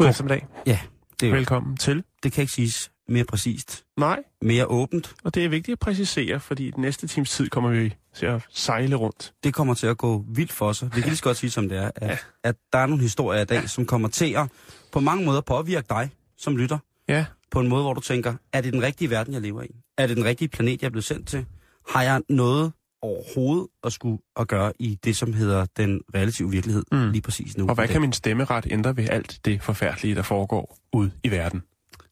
God 0.00 0.08
eftermiddag. 0.10 0.46
Ja, 0.66 0.78
det, 1.20 1.28
er 1.28 1.32
Velkommen 1.32 1.76
til. 1.76 2.04
det 2.22 2.32
kan 2.32 2.42
ikke 2.42 2.52
siges 2.52 2.90
mere 3.08 3.24
præcist. 3.24 3.84
Nej, 3.96 4.18
Mere 4.42 4.66
åbent. 4.66 5.14
og 5.24 5.34
det 5.34 5.44
er 5.44 5.48
vigtigt 5.48 5.72
at 5.72 5.78
præcisere, 5.78 6.40
fordi 6.40 6.66
i 6.68 6.70
den 6.70 6.82
næste 6.82 7.06
times 7.06 7.30
tid 7.30 7.48
kommer 7.48 7.70
vi 7.70 7.94
til 8.14 8.26
at 8.26 8.42
sejle 8.50 8.96
rundt. 8.96 9.32
Det 9.44 9.54
kommer 9.54 9.74
til 9.74 9.86
at 9.86 9.98
gå 9.98 10.24
vildt 10.28 10.52
for 10.52 10.72
sig. 10.72 10.88
Vi 10.94 11.00
kan 11.00 11.08
lige 11.08 11.16
så 11.16 11.22
godt 11.22 11.36
sige, 11.36 11.50
som 11.50 11.68
det 11.68 11.78
er. 11.78 11.90
At, 11.96 12.08
Ja. 12.08 12.16
at 12.44 12.56
der 12.72 12.78
er 12.78 12.86
nogle 12.86 13.02
historier 13.02 13.40
i 13.40 13.44
dag, 13.44 13.68
som 13.68 13.86
kommer 13.86 14.08
til 14.08 14.32
at 14.36 14.48
på 14.92 15.00
mange 15.00 15.24
måder 15.24 15.40
påvirke 15.40 15.86
dig, 15.90 16.10
som 16.38 16.56
lytter. 16.56 16.78
Ja, 17.08 17.24
På 17.50 17.60
en 17.60 17.68
måde, 17.68 17.82
hvor 17.82 17.94
du 17.94 18.00
tænker, 18.00 18.34
er 18.52 18.60
det 18.60 18.72
den 18.72 18.82
rigtige 18.82 19.10
verden, 19.10 19.34
jeg 19.34 19.42
lever 19.42 19.62
i? 19.62 19.70
Er 19.98 20.06
det 20.06 20.16
den 20.16 20.24
rigtige 20.24 20.48
planet, 20.48 20.82
jeg 20.82 20.86
er 20.86 20.90
blevet 20.90 21.04
sendt 21.04 21.28
til? 21.28 21.46
Har 21.88 22.02
jeg 22.02 22.20
noget 22.28 22.72
overhovedet 23.02 23.68
at 23.84 23.92
skulle 23.92 24.18
at 24.36 24.48
gøre 24.48 24.72
i 24.78 24.94
det, 25.04 25.16
som 25.16 25.32
hedder 25.32 25.66
den 25.76 26.00
relative 26.14 26.50
virkelighed 26.50 26.84
Mm. 26.92 26.98
mm. 26.98 27.10
lige 27.10 27.22
præcis 27.22 27.56
nu? 27.56 27.68
og 27.68 27.74
hvad 27.74 27.88
kan 27.88 28.00
min 28.00 28.12
stemmeret 28.12 28.66
ændre 28.70 28.96
ved 28.96 29.08
alt 29.08 29.40
det 29.44 29.62
forfærdelige, 29.62 30.14
der 30.14 30.22
foregår 30.22 30.78
ud 30.92 31.10
i 31.24 31.30
verden? 31.30 31.62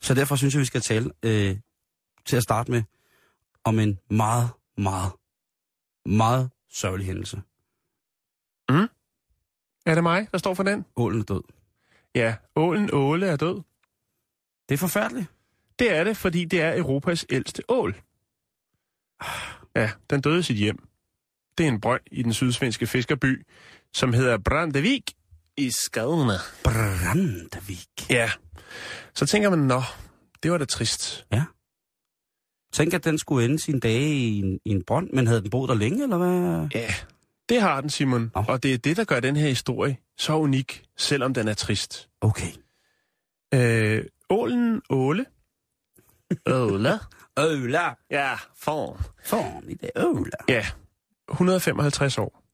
Så 0.00 0.14
derfor 0.14 0.36
synes 0.36 0.54
jeg, 0.54 0.60
vi 0.60 0.64
skal 0.64 0.80
tale 0.80 1.10
øh, 1.22 1.56
til 2.26 2.36
at 2.36 2.42
starte 2.42 2.70
med 2.70 2.82
om 3.64 3.78
en 3.78 3.98
meget, 4.10 4.48
meget, 4.78 5.12
meget 6.06 6.50
sørgelig 6.70 7.06
hændelse. 7.06 7.42
Er 9.86 9.94
det 9.94 10.02
mig, 10.02 10.28
der 10.32 10.38
står 10.38 10.54
for 10.54 10.62
den? 10.62 10.84
Ålen 10.96 11.20
er 11.20 11.24
død. 11.24 11.42
Ja, 12.14 12.36
ålen 12.56 12.90
Åle 12.92 13.26
er 13.26 13.36
død. 13.36 13.60
Det 14.68 14.74
er 14.74 14.78
forfærdeligt. 14.78 15.26
Det 15.78 15.96
er 15.96 16.04
det, 16.04 16.16
fordi 16.16 16.44
det 16.44 16.60
er 16.62 16.76
Europas 16.78 17.26
ældste 17.30 17.62
ål. 17.68 17.94
Ja, 19.78 19.90
den 20.10 20.20
døde 20.20 20.38
i 20.38 20.42
sit 20.42 20.56
hjem. 20.56 20.88
Det 21.58 21.64
er 21.64 21.68
en 21.68 21.80
brønd 21.80 22.00
i 22.12 22.22
den 22.22 22.32
sydsvenske 22.32 22.86
fiskerby, 22.86 23.46
som 23.92 24.12
hedder 24.12 24.38
Brandevik 24.38 25.02
i 25.56 25.70
Skadene. 25.70 26.34
Brandvik. 26.64 28.10
Ja, 28.10 28.30
så 29.14 29.26
tænker 29.26 29.50
man, 29.50 29.58
nå, 29.58 29.82
det 30.42 30.52
var 30.52 30.58
da 30.58 30.64
trist. 30.64 31.26
Tænk, 32.72 32.94
at 32.94 33.04
den 33.04 33.18
skulle 33.18 33.44
ende 33.44 33.58
sine 33.58 33.80
dage 33.80 34.08
i 34.08 34.38
en, 34.38 34.60
i 34.64 34.70
en 34.70 34.84
brønd, 34.84 35.10
men 35.12 35.26
havde 35.26 35.42
den 35.42 35.50
boet 35.50 35.68
der 35.68 35.74
længe, 35.74 36.02
eller 36.02 36.18
hvad? 36.18 36.68
Ja, 36.74 36.94
det 37.48 37.60
har 37.60 37.80
den, 37.80 37.90
Simon. 37.90 38.30
Nå. 38.34 38.44
Og 38.48 38.62
det 38.62 38.74
er 38.74 38.78
det, 38.78 38.96
der 38.96 39.04
gør 39.04 39.20
den 39.20 39.36
her 39.36 39.48
historie 39.48 39.96
så 40.18 40.36
unik, 40.36 40.84
selvom 40.96 41.34
den 41.34 41.48
er 41.48 41.54
trist. 41.54 42.08
Okay. 42.20 42.52
Øh, 43.54 44.04
ålen 44.30 44.82
Åle. 44.90 45.26
Åle? 46.46 46.98
Øla. 47.38 47.94
Ja, 48.10 48.36
for. 48.56 49.00
Form 49.24 49.68
i 49.68 49.74
det. 49.74 49.90
Øla. 49.96 50.38
Ja, 50.48 50.66
155 51.30 52.18
år. 52.18 52.44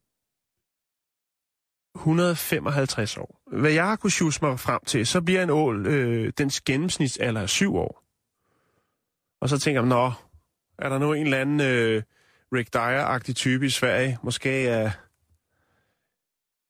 155 1.98 3.16
år. 3.16 3.42
Hvad 3.52 3.70
jeg 3.70 3.84
har 3.84 3.96
kunnet 3.96 4.12
sjuse 4.12 4.38
mig 4.42 4.60
frem 4.60 4.80
til, 4.86 5.06
så 5.06 5.20
bliver 5.20 5.42
en 5.42 5.50
ål, 5.50 5.86
øh, 5.86 6.32
dens 6.38 6.60
gennemsnitsalder 6.60 7.40
er 7.40 7.46
7 7.46 7.76
år. 7.76 8.04
Og 9.40 9.48
så 9.48 9.58
tænker 9.58 9.80
man, 9.82 9.88
nå, 9.88 10.12
er 10.78 10.88
der 10.88 10.98
nu 10.98 11.12
en 11.12 11.24
eller 11.24 11.40
anden 11.40 11.60
øh, 11.60 12.02
Rick 12.52 12.74
Dyer-agtig 12.74 13.34
type 13.34 13.66
i 13.66 13.70
Sverige? 13.70 14.18
Måske 14.22 14.68
er 14.68 14.90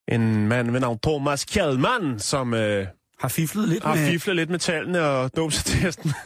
en 0.09 0.49
mand 0.49 0.71
ved 0.71 0.81
navn 0.81 0.99
Thomas 0.99 1.45
Kjellman, 1.45 2.19
som 2.19 2.55
øh, 2.55 2.87
Har 3.25 3.29
fiflet 3.29 3.69
lidt 3.69 3.85
har 3.85 3.95
med... 3.95 4.07
fiflet 4.11 4.37
lidt 4.37 4.51
med 4.51 4.59
tallene 4.59 5.01
og 5.01 5.37
dåbsatesten 5.37 6.11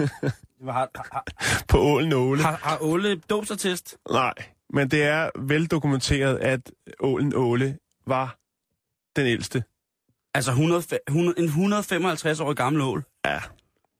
Har, 0.64 0.90
har, 1.12 1.24
på 1.68 1.78
ålen 1.80 2.12
Åle. 2.12 2.42
har, 2.42 2.60
har 2.62 2.78
Åle 2.82 3.20
dåbsattest? 3.30 3.96
Nej, 4.12 4.34
men 4.72 4.90
det 4.90 5.02
er 5.02 5.30
veldokumenteret, 5.38 6.36
at 6.36 6.60
ålen 7.00 7.32
Åle 7.36 7.76
var 8.06 8.36
den 9.16 9.26
ældste. 9.26 9.64
Altså 10.34 10.50
100, 10.50 10.82
100, 11.08 11.38
en 11.38 11.44
155 11.44 12.40
år 12.40 12.52
gammel 12.52 12.82
ål? 12.82 13.04
Ja. 13.26 13.38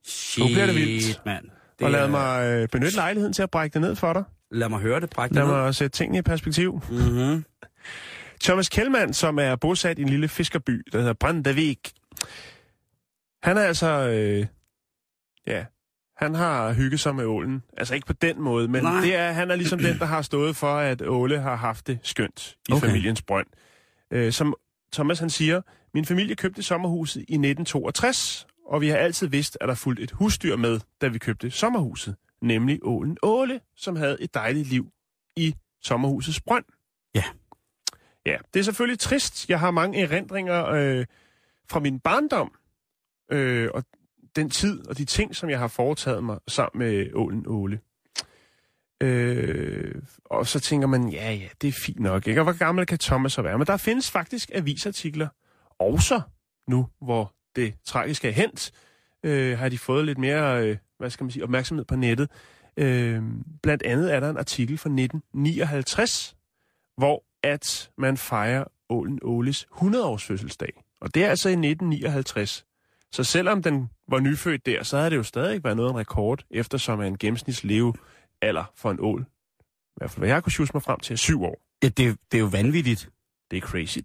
Shit, 0.07 0.45
Nu 0.45 0.49
bliver 0.49 0.67
det 0.67 0.75
vildt. 0.75 1.21
mand. 1.27 1.45
Det 1.79 1.85
og 1.85 1.91
lad 1.91 2.05
er- 2.05 2.09
mig 2.09 2.47
øh, 2.47 2.69
benytte 2.69 2.97
lejligheden 2.97 3.33
til 3.33 3.43
at 3.43 3.51
brække 3.51 3.75
det 3.75 3.81
ned 3.81 3.97
for 3.97 4.13
dig. 4.13 4.25
Lad 4.51 4.69
mig 4.69 4.81
høre 4.81 5.01
det, 5.01 5.11
bræk 5.11 5.31
Lad 5.35 5.47
mig 5.47 5.75
sætte 5.75 5.97
tingene 5.97 6.19
i 6.19 6.23
perspektiv. 6.23 6.81
Mm-hmm. 6.91 7.45
Thomas 8.43 8.69
Kjellmann, 8.69 9.15
som 9.15 9.39
er 9.39 9.57
bosat 9.57 9.99
i 9.99 10.03
en 10.03 10.09
lille 10.09 10.29
fiskerby, 10.29 10.83
der 10.93 10.99
hedder 10.99 11.13
Brandavik. 11.13 11.93
Han 13.43 13.57
er 13.57 13.63
altså... 13.63 13.87
Øh, 14.09 14.47
ja, 15.47 15.65
han 16.17 16.35
har 16.35 16.73
hygget 16.73 17.01
sig 17.01 17.15
med 17.15 17.25
ålen. 17.25 17.63
Altså 17.77 17.95
ikke 17.95 18.07
på 18.07 18.13
den 18.13 18.41
måde, 18.43 18.69
men 18.69 18.83
Nej. 18.83 19.01
det 19.01 19.15
er, 19.17 19.33
han 19.33 19.51
er 19.51 19.57
ligesom 19.57 19.79
den, 19.79 19.99
der 19.99 20.05
har 20.05 20.23
stået 20.23 20.57
for, 20.57 20.77
at 20.77 21.03
Åle 21.03 21.41
har 21.41 21.57
haft 21.57 21.87
det 21.87 21.99
skønt 22.03 22.57
i 22.69 22.73
Okay. 22.73 22.87
familiens 22.87 23.23
brønd. 23.23 23.47
Øh, 24.11 24.33
som 24.33 24.55
Thomas 24.93 25.19
han 25.19 25.31
siger, 25.31 25.63
min 25.95 26.05
familie 26.05 26.35
købte 26.37 26.63
sommerhuset 26.63 27.21
i 27.21 27.23
1962, 27.23 28.47
og 28.67 28.81
vi 28.81 28.89
har 28.89 28.97
altid 28.97 29.27
vidst, 29.27 29.59
at 29.61 29.69
der 29.69 29.75
fulgte 29.75 30.03
et 30.03 30.11
husdyr 30.11 30.57
med, 30.57 30.81
da 31.01 31.09
vi 31.09 31.19
købte 31.19 31.51
sommerhuset, 31.51 32.17
nemlig 32.43 32.79
ålen 32.83 33.17
Åle, 33.23 33.61
som 33.77 33.97
havde 33.97 34.17
et 34.21 34.35
dejligt 34.35 34.69
liv 34.69 34.89
i 35.37 35.55
sommerhusets 35.83 36.41
brønd. 36.41 36.65
Ja. 37.15 37.25
Ja, 38.27 38.37
det 38.55 38.61
er 38.61 38.65
selvfølgelig 38.65 38.99
trist. 38.99 39.49
Jeg 39.51 39.61
har 39.61 39.71
mange 39.71 40.01
erindringer 40.03 40.67
øh, 40.67 41.07
fra 41.71 41.81
min 41.81 42.01
barndom, 42.01 42.53
øh, 43.31 43.71
og 43.75 43.85
den 44.37 44.51
tid 44.51 44.87
og 44.89 44.99
de 44.99 45.05
ting, 45.05 45.37
som 45.37 45.51
jeg 45.51 45.59
har 45.59 45.69
foretaget 45.69 46.25
mig 46.25 46.39
sammen 46.49 46.79
med 46.79 47.07
ålen 47.15 47.45
Åle. 47.47 47.81
Øh, 49.01 49.95
og 50.25 50.47
så 50.47 50.61
tænker 50.61 50.87
man, 50.87 51.09
ja, 51.09 51.33
ja, 51.33 51.49
det 51.63 51.69
er 51.69 51.73
fint 51.73 52.01
nok. 52.01 52.27
Ikke? 52.27 52.41
Og 52.41 52.45
hvor 52.45 52.59
gammel 52.59 52.87
kan 52.87 52.99
Thomas 52.99 53.33
så 53.33 53.43
være? 53.43 53.59
Men 53.59 53.67
der 53.67 53.77
findes 53.77 54.11
faktisk 54.11 54.51
avisartikler, 54.55 55.29
også 55.79 56.21
nu, 56.69 56.89
hvor 57.01 57.35
det 57.57 57.75
tragiske 57.85 58.29
er 58.29 58.33
hent, 58.33 58.73
øh, 59.23 59.59
har 59.59 59.69
de 59.69 59.79
fået 59.79 60.05
lidt 60.05 60.19
mere, 60.19 60.67
øh, 60.67 60.77
hvad 60.99 61.11
skal 61.11 61.25
man 61.25 61.31
sige, 61.31 61.43
opmærksomhed 61.43 61.85
på 61.85 61.97
nettet. 61.97 62.31
Øh, 62.77 63.23
blandt 63.63 63.83
andet 63.83 64.15
er 64.15 64.21
der 64.21 64.31
en 64.31 64.37
artikel 64.37 64.79
fra 64.79 64.89
1959, 64.89 66.37
hvor 66.97 67.25
at 67.43 67.91
man 67.99 68.17
fejrer 68.17 68.65
Ålen 68.89 69.19
Åles 69.23 69.67
100-års 69.73 70.25
fødselsdag. 70.25 70.85
Og 71.01 71.15
det 71.15 71.25
er 71.25 71.31
altså 71.31 71.49
i 71.49 71.53
1959. 71.53 72.65
Så 73.13 73.25
selvom 73.25 73.63
den 73.63 73.91
var 74.09 74.21
nyfødt 74.21 74.67
der, 74.67 74.83
så 74.83 74.97
havde 74.97 75.11
det 75.11 75.17
jo 75.17 75.23
stadig 75.23 75.65
været 75.65 75.77
noget 75.77 75.91
af 75.91 75.93
en 75.93 75.99
rekord, 75.99 76.45
eftersom 76.51 77.01
er 77.01 77.05
en 77.05 77.19
gennemsnitsleve 77.19 77.95
alder 78.43 78.73
for 78.77 78.91
en 78.91 78.99
ål. 79.01 79.21
I 79.21 79.97
hvert 79.97 80.11
fald, 80.11 80.21
hvad 80.21 80.29
jeg 80.29 80.43
kunne 80.43 80.53
sjuse 80.53 80.73
mig 80.75 80.83
frem 80.83 81.01
til, 81.01 81.13
er 81.13 81.17
syv 81.17 81.43
år. 81.43 81.61
Ja, 81.83 81.89
det, 81.89 82.19
det 82.33 82.39
er 82.39 82.43
jo 82.43 82.47
vanvittigt. 82.47 83.11
Det 83.51 83.57
er 83.57 83.61
crazy. 83.61 83.99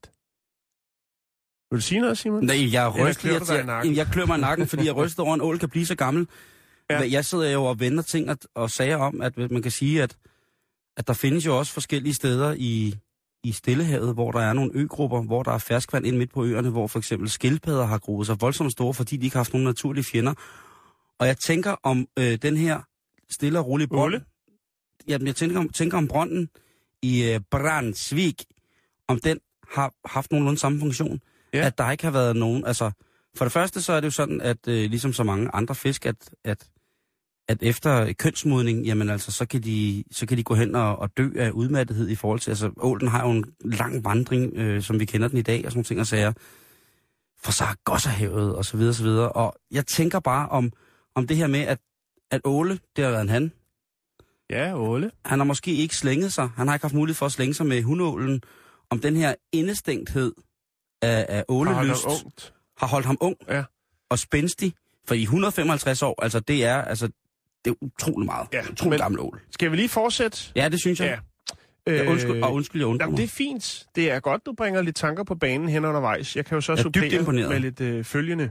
Vil 1.72 1.78
du 1.78 1.82
sige 1.82 2.02
noget, 2.02 2.18
Simon? 2.18 2.46
Nej, 2.46 2.74
jeg 2.74 2.88
er 2.88 3.14
klør 3.14 3.56
Jeg, 3.56 3.66
nakken? 3.66 3.92
jeg, 3.92 3.98
jeg 3.98 4.08
klør 4.14 4.26
mig 4.26 4.38
i 4.38 4.42
nakken, 4.42 4.68
fordi 4.68 4.84
jeg 4.84 4.90
er 4.90 4.94
rystet 5.06 5.20
over, 5.20 5.34
en 5.34 5.42
ål 5.42 5.60
kan 5.60 5.70
blive 5.70 5.86
så 5.86 5.96
gammel. 5.96 6.28
Ja. 6.90 7.02
Ja. 7.02 7.12
Jeg 7.12 7.26
sidder 7.26 7.52
jo 7.52 7.64
og 7.64 7.80
vender 7.80 8.04
ting 8.04 8.30
og, 8.30 8.38
og 8.56 8.70
sager 8.70 8.98
om, 8.98 9.22
at 9.22 9.38
man 9.38 9.62
kan 9.62 9.72
sige, 9.72 10.04
at, 10.04 10.18
at 10.98 11.08
der 11.08 11.14
findes 11.14 11.46
jo 11.46 11.58
også 11.60 11.74
forskellige 11.74 12.14
steder 12.14 12.56
i, 12.58 12.96
i 13.44 13.52
Stillehavet, 13.52 14.14
hvor 14.14 14.32
der 14.32 14.40
er 14.40 14.54
nogle 14.54 14.72
øgrupper, 14.74 15.22
hvor 15.22 15.44
der 15.44 15.52
er 15.52 15.58
ferskvand 15.58 16.06
ind 16.06 16.18
midt 16.18 16.34
på 16.34 16.46
øerne, 16.46 16.70
hvor 16.70 16.88
for 16.88 17.00
eksempel 17.00 17.30
skildpadder 17.30 17.86
har 17.86 17.98
groet 17.98 18.28
sig 18.28 18.42
voldsomt 18.42 18.72
store, 18.72 18.94
fordi 18.94 19.18
de 19.18 19.26
ikke 19.26 19.36
har 19.36 19.40
haft 19.40 19.54
nogen 19.54 19.66
naturlige 19.66 20.04
fjender. 20.04 20.34
Og 21.20 21.28
jeg 21.28 21.38
tænker 21.38 21.76
om 21.84 22.08
øh, 22.20 22.38
den 22.42 22.58
her 22.58 22.82
stille 23.30 23.60
og 23.60 23.68
rolige. 23.68 23.88
Åle? 23.92 24.24
Jamen, 25.08 25.28
jeg 25.28 25.36
tænker 25.36 25.60
om, 25.60 25.70
tænker 25.70 25.98
om 25.98 26.08
brønden 26.08 26.50
i 27.02 27.24
øh, 27.24 27.40
Brandsvik, 27.52 28.46
om 29.08 29.20
den 29.20 29.40
har 29.72 29.94
haft 30.06 30.32
nogenlunde 30.32 30.60
samme 30.60 30.80
funktion. 30.80 31.20
Ja. 31.54 31.66
At 31.66 31.78
der 31.78 31.92
ikke 31.92 32.04
har 32.04 32.12
været 32.12 32.36
nogen... 32.36 32.66
Altså, 32.66 32.92
for 33.36 33.46
det 33.46 33.52
første 33.52 33.82
så 33.82 33.94
er 33.94 34.00
det 34.00 34.06
jo 34.06 34.12
sådan, 34.12 34.42
at 34.42 34.68
øh, 34.68 34.90
ligesom 34.90 35.14
så 35.14 35.24
mange 35.24 35.50
andre 35.54 35.76
fisk, 35.76 36.06
at, 36.06 36.30
at, 36.44 36.68
at 37.48 37.58
efter 37.62 38.14
kønsmodning, 38.14 38.86
jamen 38.86 39.10
altså, 39.10 39.32
så 39.32 39.46
kan 39.46 39.64
de, 39.64 40.04
så 40.12 40.26
kan 40.26 40.38
de 40.38 40.44
gå 40.44 40.56
hen 40.56 40.76
og, 40.76 41.00
og 41.00 41.18
dø 41.18 41.30
af 41.36 41.52
udmattethed 41.52 42.10
i 42.10 42.16
forhold 42.16 42.40
til... 42.40 42.52
Altså, 42.52 42.72
ålen 42.78 43.08
har 43.08 43.26
jo 43.28 43.32
en 43.32 43.46
lang 43.66 44.04
vandring, 44.04 44.54
øh, 44.56 44.82
som 44.82 45.00
vi 45.00 45.06
kender 45.06 45.28
den 45.28 45.38
i 45.38 45.42
dag, 45.42 45.66
og 45.66 45.72
sådan 45.72 45.78
nogle 45.78 45.86
ting 45.86 46.00
og 46.00 46.08
sager. 46.08 46.34
For 47.44 47.52
Sargasserhavet, 47.52 48.56
og 48.56 48.66
så 48.66 48.78
videre, 48.78 48.94
så 48.94 49.04
videre. 49.04 49.32
Og 49.32 49.56
jeg 49.72 49.86
tænker 49.88 50.20
bare 50.20 50.50
om, 50.50 50.72
om 51.16 51.28
det 51.28 51.38
her 51.38 51.48
med, 51.48 51.60
at, 51.60 51.80
at 52.32 52.42
Åle, 52.46 52.80
det 52.96 53.04
har 53.04 53.12
været 53.12 53.22
en 53.22 53.30
han, 53.30 53.52
Ja, 54.50 54.78
Åle. 54.78 55.12
han 55.26 55.40
har 55.40 55.44
måske 55.44 55.72
ikke 55.74 55.96
slænget 55.96 56.34
sig, 56.34 56.50
han 56.56 56.68
har 56.68 56.76
ikke 56.76 56.84
haft 56.84 56.94
mulighed 56.94 57.16
for 57.16 57.26
at 57.26 57.32
slænge 57.32 57.54
sig 57.54 57.66
med 57.66 57.84
hundålen, 57.84 58.42
om 58.90 59.00
den 59.00 59.16
her 59.16 59.36
indestængthed 59.52 60.34
af, 61.02 61.26
af 61.30 61.44
Har 61.50 61.56
holdt 61.56 61.70
ålelyst 61.80 62.04
ham 62.04 62.12
ungt. 62.26 62.54
har 62.78 62.88
holdt 62.88 63.06
ham 63.06 63.18
ung. 63.22 63.36
Ja. 63.50 63.64
og 64.10 64.20
spændstig. 64.20 64.74
For 65.08 65.16
i 65.16 65.22
155 65.22 66.02
år, 66.04 66.24
altså 66.24 66.40
det 66.40 66.66
er, 66.66 66.82
altså, 66.82 67.10
det 67.66 67.72
er 67.72 67.76
utrolig 67.82 68.26
meget. 68.26 68.48
Ja, 68.54 68.62
utrolig 68.72 68.90
men- 68.90 69.00
gammel 69.00 69.20
ål. 69.20 69.42
Skal 69.52 69.72
vi 69.72 69.76
lige 69.76 69.90
fortsætte? 69.90 70.38
Ja, 70.56 70.70
det 70.70 70.80
synes 70.80 71.00
jeg. 71.00 71.08
Ja. 71.08 71.20
Ja, 71.88 72.10
undskyld, 72.10 72.44
og 72.44 72.54
undskyld, 72.54 72.82
jeg 72.82 72.88
undrer 72.88 73.06
Jamen, 73.06 73.18
det 73.18 73.24
er 73.24 73.28
fint. 73.28 73.86
Det 73.96 74.12
er 74.12 74.20
godt, 74.20 74.46
du 74.46 74.54
bringer 74.58 74.82
lidt 74.82 74.96
tanker 74.96 75.24
på 75.24 75.36
banen 75.36 75.70
hen 75.70 75.86
undervejs. 75.86 76.36
Jeg 76.36 76.46
kan 76.46 76.56
jo 76.56 76.62
så 76.62 76.72
er 76.72 76.76
supplere 76.76 77.24
med 77.50 77.60
lidt 77.60 77.82
øh, 77.82 78.04
følgende. 78.04 78.50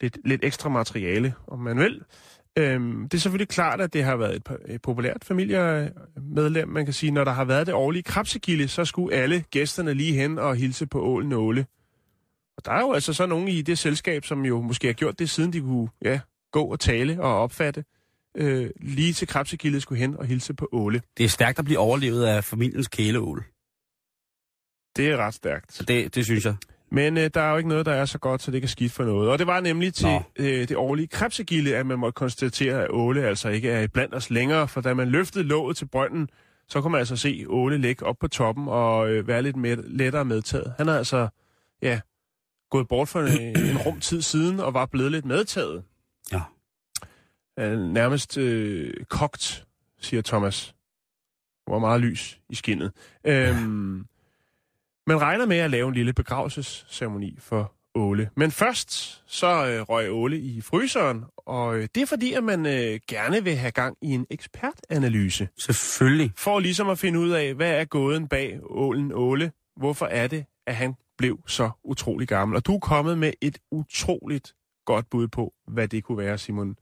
Lidt, 0.00 0.18
lidt 0.24 0.44
ekstra 0.44 0.68
materiale, 0.68 1.34
om 1.46 1.58
man 1.58 1.78
vil. 1.78 2.02
Øhm, 2.58 3.02
det 3.08 3.14
er 3.14 3.20
selvfølgelig 3.20 3.48
klart, 3.48 3.80
at 3.80 3.92
det 3.92 4.04
har 4.04 4.16
været 4.16 4.36
et, 4.36 4.42
et 4.68 4.82
populært 4.82 5.24
familiemedlem. 5.24 6.68
Man 6.68 6.84
kan 6.84 6.94
sige, 6.94 7.10
når 7.12 7.24
der 7.24 7.32
har 7.32 7.44
været 7.44 7.66
det 7.66 7.74
årlige 7.74 8.02
krabsegilde, 8.02 8.68
så 8.68 8.84
skulle 8.84 9.16
alle 9.16 9.44
gæsterne 9.50 9.94
lige 9.94 10.12
hen 10.12 10.38
og 10.38 10.56
hilse 10.56 10.86
på 10.86 11.02
ålen 11.02 11.32
Åle. 11.32 11.66
Og 12.56 12.64
der 12.64 12.72
er 12.72 12.80
jo 12.80 12.92
altså 12.92 13.12
så 13.12 13.26
nogen 13.26 13.48
i 13.48 13.62
det 13.62 13.78
selskab, 13.78 14.24
som 14.24 14.44
jo 14.44 14.60
måske 14.60 14.86
har 14.86 14.94
gjort 14.94 15.18
det, 15.18 15.30
siden 15.30 15.52
de 15.52 15.60
kunne 15.60 15.88
ja, 16.02 16.20
gå 16.52 16.64
og 16.64 16.80
tale 16.80 17.22
og 17.22 17.38
opfatte. 17.38 17.84
Øh, 18.36 18.70
lige 18.80 19.12
til 19.12 19.28
krabsegildet 19.28 19.82
skulle 19.82 19.98
hen 19.98 20.16
og 20.16 20.26
hilse 20.26 20.54
på 20.54 20.68
Åle. 20.72 21.02
Det 21.18 21.24
er 21.24 21.28
stærkt 21.28 21.58
at 21.58 21.64
blive 21.64 21.78
overlevet 21.78 22.24
af 22.24 22.44
familiens 22.44 22.88
kæleål. 22.88 23.44
Det 24.96 25.08
er 25.08 25.16
ret 25.16 25.34
stærkt. 25.34 25.82
Det, 25.88 26.14
det 26.14 26.24
synes 26.24 26.44
jeg. 26.44 26.54
Men 26.92 27.18
øh, 27.18 27.30
der 27.34 27.40
er 27.40 27.50
jo 27.50 27.56
ikke 27.56 27.68
noget, 27.68 27.86
der 27.86 27.92
er 27.92 28.04
så 28.04 28.18
godt, 28.18 28.42
så 28.42 28.50
det 28.50 28.62
kan 28.62 28.68
skidt 28.68 28.92
for 28.92 29.04
noget. 29.04 29.30
Og 29.30 29.38
det 29.38 29.46
var 29.46 29.60
nemlig 29.60 29.94
til 29.94 30.06
Nå. 30.06 30.22
øh, 30.36 30.68
det 30.68 30.76
årlige 30.76 31.06
krebsegilde, 31.06 31.76
at 31.76 31.86
man 31.86 31.98
måtte 31.98 32.16
konstatere, 32.16 32.82
at 32.84 32.90
Åle 32.90 33.24
altså 33.24 33.48
ikke 33.48 33.70
er 33.70 33.86
blandt 33.86 34.14
os 34.14 34.30
længere. 34.30 34.68
For 34.68 34.80
da 34.80 34.94
man 34.94 35.08
løftede 35.08 35.44
låget 35.44 35.76
til 35.76 35.86
brønden, 35.86 36.28
så 36.68 36.80
kunne 36.80 36.90
man 36.92 36.98
altså 36.98 37.16
se 37.16 37.44
Åle 37.48 37.78
ligge 37.78 38.06
op 38.06 38.16
på 38.20 38.28
toppen 38.28 38.68
og 38.68 39.10
øh, 39.10 39.28
være 39.28 39.42
lidt 39.42 39.56
med, 39.56 39.76
lettere 39.76 40.24
medtaget. 40.24 40.74
Han 40.76 40.88
er 40.88 40.98
altså, 40.98 41.28
ja, 41.82 42.00
gået 42.70 42.88
bort 42.88 43.08
for 43.08 43.20
en, 43.20 43.56
en 43.70 43.78
rum 43.78 44.00
tid 44.00 44.22
siden 44.22 44.60
og 44.60 44.74
var 44.74 44.86
blevet 44.86 45.12
lidt 45.12 45.24
medtaget. 45.24 45.82
Øh, 47.58 47.78
nærmest 47.78 48.38
øh, 48.38 48.92
kogt, 49.08 49.66
siger 50.00 50.22
Thomas. 50.22 50.74
Var 51.68 51.78
meget 51.78 52.00
lys 52.00 52.40
i 52.48 52.54
skinnet. 52.54 52.92
Øhm, 53.24 54.06
man 55.06 55.20
regner 55.20 55.46
med 55.46 55.56
at 55.56 55.70
lave 55.70 55.88
en 55.88 55.94
lille 55.94 56.12
begravelsesceremoni 56.12 57.36
for 57.38 57.72
Åle. 57.94 58.30
Men 58.36 58.50
først 58.50 59.22
så 59.26 59.66
øh, 59.66 59.80
røg 59.82 60.10
Åle 60.10 60.38
i 60.38 60.60
fryseren, 60.60 61.24
og 61.36 61.76
øh, 61.76 61.88
det 61.94 62.02
er 62.02 62.06
fordi, 62.06 62.32
at 62.32 62.44
man 62.44 62.66
øh, 62.66 63.00
gerne 63.08 63.44
vil 63.44 63.56
have 63.56 63.70
gang 63.70 63.96
i 64.02 64.10
en 64.10 64.26
ekspertanalyse. 64.30 65.48
Selvfølgelig. 65.58 66.32
For 66.36 66.58
ligesom 66.58 66.88
at 66.88 66.98
finde 66.98 67.18
ud 67.18 67.30
af, 67.30 67.54
hvad 67.54 67.80
er 67.80 67.84
gåden 67.84 68.28
bag 68.28 68.58
Ålen 68.62 69.12
Åle? 69.14 69.52
Hvorfor 69.76 70.06
er 70.06 70.26
det, 70.26 70.44
at 70.66 70.76
han 70.76 70.94
blev 71.18 71.40
så 71.46 71.70
utrolig 71.84 72.28
gammel? 72.28 72.56
Og 72.56 72.66
du 72.66 72.74
er 72.74 72.78
kommet 72.78 73.18
med 73.18 73.32
et 73.40 73.58
utroligt 73.70 74.54
godt 74.84 75.10
bud 75.10 75.28
på, 75.28 75.54
hvad 75.68 75.88
det 75.88 76.04
kunne 76.04 76.18
være, 76.18 76.38
Simon. 76.38 76.76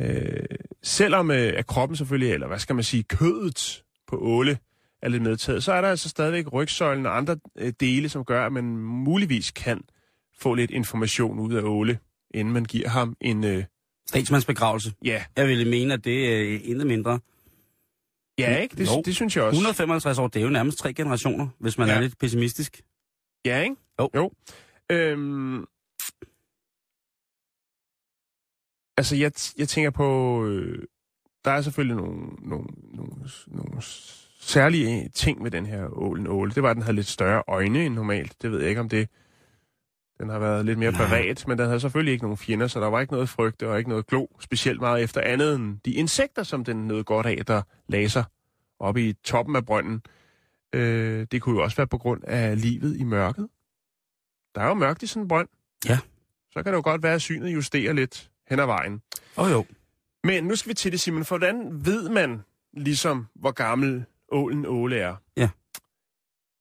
Øh, 0.00 0.44
selvom 0.82 1.30
øh, 1.30 1.52
at 1.56 1.66
kroppen 1.66 1.96
selvfølgelig, 1.96 2.32
eller 2.34 2.46
hvad 2.46 2.58
skal 2.58 2.74
man 2.74 2.84
sige, 2.84 3.02
kødet 3.02 3.84
på 4.06 4.18
Åle 4.18 4.58
er 5.02 5.08
lidt 5.08 5.22
medtaget, 5.22 5.64
så 5.64 5.72
er 5.72 5.80
der 5.80 5.88
altså 5.88 6.08
stadigvæk 6.08 6.52
rygsøjlen 6.52 7.06
og 7.06 7.16
andre 7.16 7.36
øh, 7.58 7.72
dele, 7.80 8.08
som 8.08 8.24
gør, 8.24 8.46
at 8.46 8.52
man 8.52 8.64
muligvis 8.78 9.50
kan 9.50 9.80
få 10.38 10.54
lidt 10.54 10.70
information 10.70 11.38
ud 11.38 11.54
af 11.54 11.62
Åle, 11.62 11.98
inden 12.34 12.54
man 12.54 12.64
giver 12.64 12.88
ham 12.88 13.16
en, 13.20 13.44
øh, 13.44 13.64
Statsmandsbegravelse. 14.06 14.92
ja, 15.04 15.24
Jeg 15.36 15.48
ville 15.48 15.70
mene, 15.70 15.94
at 15.94 16.04
det 16.04 16.32
er 16.54 16.58
intet 16.64 16.86
mindre. 16.86 17.20
ja 18.38 18.56
ikke? 18.56 18.76
Det, 18.76 18.88
det 19.06 19.14
synes 19.14 19.36
jeg 19.36 19.44
også. 19.44 19.56
155 19.56 20.18
år, 20.18 20.28
det 20.28 20.40
er 20.40 20.44
jo 20.44 20.50
nærmest 20.50 20.78
tre 20.78 20.92
generationer, 20.94 21.48
hvis 21.58 21.78
man 21.78 21.88
Ja. 21.88 21.94
er 21.94 22.00
lidt 22.00 22.18
pessimistisk. 22.18 22.80
Ja, 23.44 23.60
ikke? 23.62 23.76
Jo. 24.00 24.10
jo. 24.14 24.30
Øhm, 24.90 25.64
altså, 28.98 29.16
jeg, 29.16 29.32
jeg 29.58 29.68
tænker 29.68 29.90
på... 29.90 30.44
Øh, 30.46 30.82
der 31.44 31.50
er 31.50 31.62
selvfølgelig 31.62 31.96
nogle, 31.96 32.26
nogle, 32.38 32.66
nogle, 32.94 33.12
nogle 33.46 33.82
særlige 34.40 35.08
ting 35.08 35.42
med 35.42 35.50
den 35.50 35.66
her 35.66 35.88
ålen 35.92 36.26
åle. 36.26 36.52
Det 36.52 36.62
var, 36.62 36.70
at 36.70 36.76
den 36.76 36.82
havde 36.82 36.96
lidt 36.96 37.06
større 37.06 37.42
øjne 37.48 37.86
end 37.86 37.94
normalt. 37.94 38.42
Det 38.42 38.50
ved 38.50 38.60
jeg 38.60 38.68
ikke, 38.68 38.80
om 38.80 38.88
det... 38.88 39.08
Den 40.20 40.28
har 40.28 40.38
været 40.38 40.64
lidt 40.64 40.78
mere 40.78 40.92
beredt, 40.92 41.48
men 41.48 41.58
den 41.58 41.66
havde 41.66 41.80
selvfølgelig 41.80 42.12
ikke 42.12 42.24
nogen 42.24 42.36
fjender, 42.36 42.66
så 42.66 42.80
der 42.80 42.86
var 42.86 43.00
ikke 43.00 43.12
noget 43.12 43.28
frygt 43.28 43.62
og 43.62 43.78
ikke 43.78 43.90
noget 43.90 44.06
glo, 44.06 44.26
specielt 44.40 44.80
meget 44.80 45.02
efter 45.02 45.20
andet 45.20 45.54
end 45.54 45.78
de 45.84 45.92
insekter, 45.92 46.42
som 46.42 46.64
den 46.64 46.88
nød 46.88 47.04
godt 47.04 47.26
af, 47.26 47.46
der 47.46 47.62
lagde 47.88 48.08
sig 48.08 48.24
oppe 48.80 49.08
i 49.08 49.12
toppen 49.12 49.56
af 49.56 49.66
brønden. 49.66 50.02
Øh, 50.74 51.26
det 51.32 51.42
kunne 51.42 51.56
jo 51.56 51.62
også 51.62 51.76
være 51.76 51.86
på 51.86 51.98
grund 51.98 52.24
af 52.24 52.62
livet 52.62 52.96
i 52.96 53.04
mørket. 53.04 53.48
Der 54.54 54.60
er 54.60 54.68
jo 54.68 54.74
mørkt 54.74 55.02
i 55.02 55.06
sådan 55.06 55.22
en 55.22 55.28
brønd. 55.28 55.48
Ja. 55.88 55.98
Så 56.52 56.62
kan 56.62 56.72
det 56.72 56.76
jo 56.76 56.82
godt 56.84 57.02
være, 57.02 57.14
at 57.14 57.22
synet 57.22 57.54
justerer 57.54 57.92
lidt 57.92 58.30
hen 58.50 58.60
ad 58.60 58.66
vejen. 58.66 59.02
Åh 59.36 59.44
oh, 59.44 59.50
jo. 59.50 59.64
Men 60.24 60.44
nu 60.44 60.56
skal 60.56 60.68
vi 60.68 60.74
til 60.74 60.92
det, 60.92 61.00
Simon. 61.00 61.24
For 61.24 61.38
hvordan 61.38 61.84
ved 61.86 62.08
man 62.08 62.42
ligesom, 62.72 63.26
hvor 63.34 63.50
gammel 63.50 64.04
ålen 64.28 64.66
Åle 64.66 64.98
er? 64.98 65.16
Ja. 65.36 65.48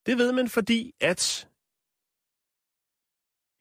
Det 0.06 0.18
ved 0.18 0.32
man, 0.32 0.50
fordi 0.50 0.94
at 1.02 1.48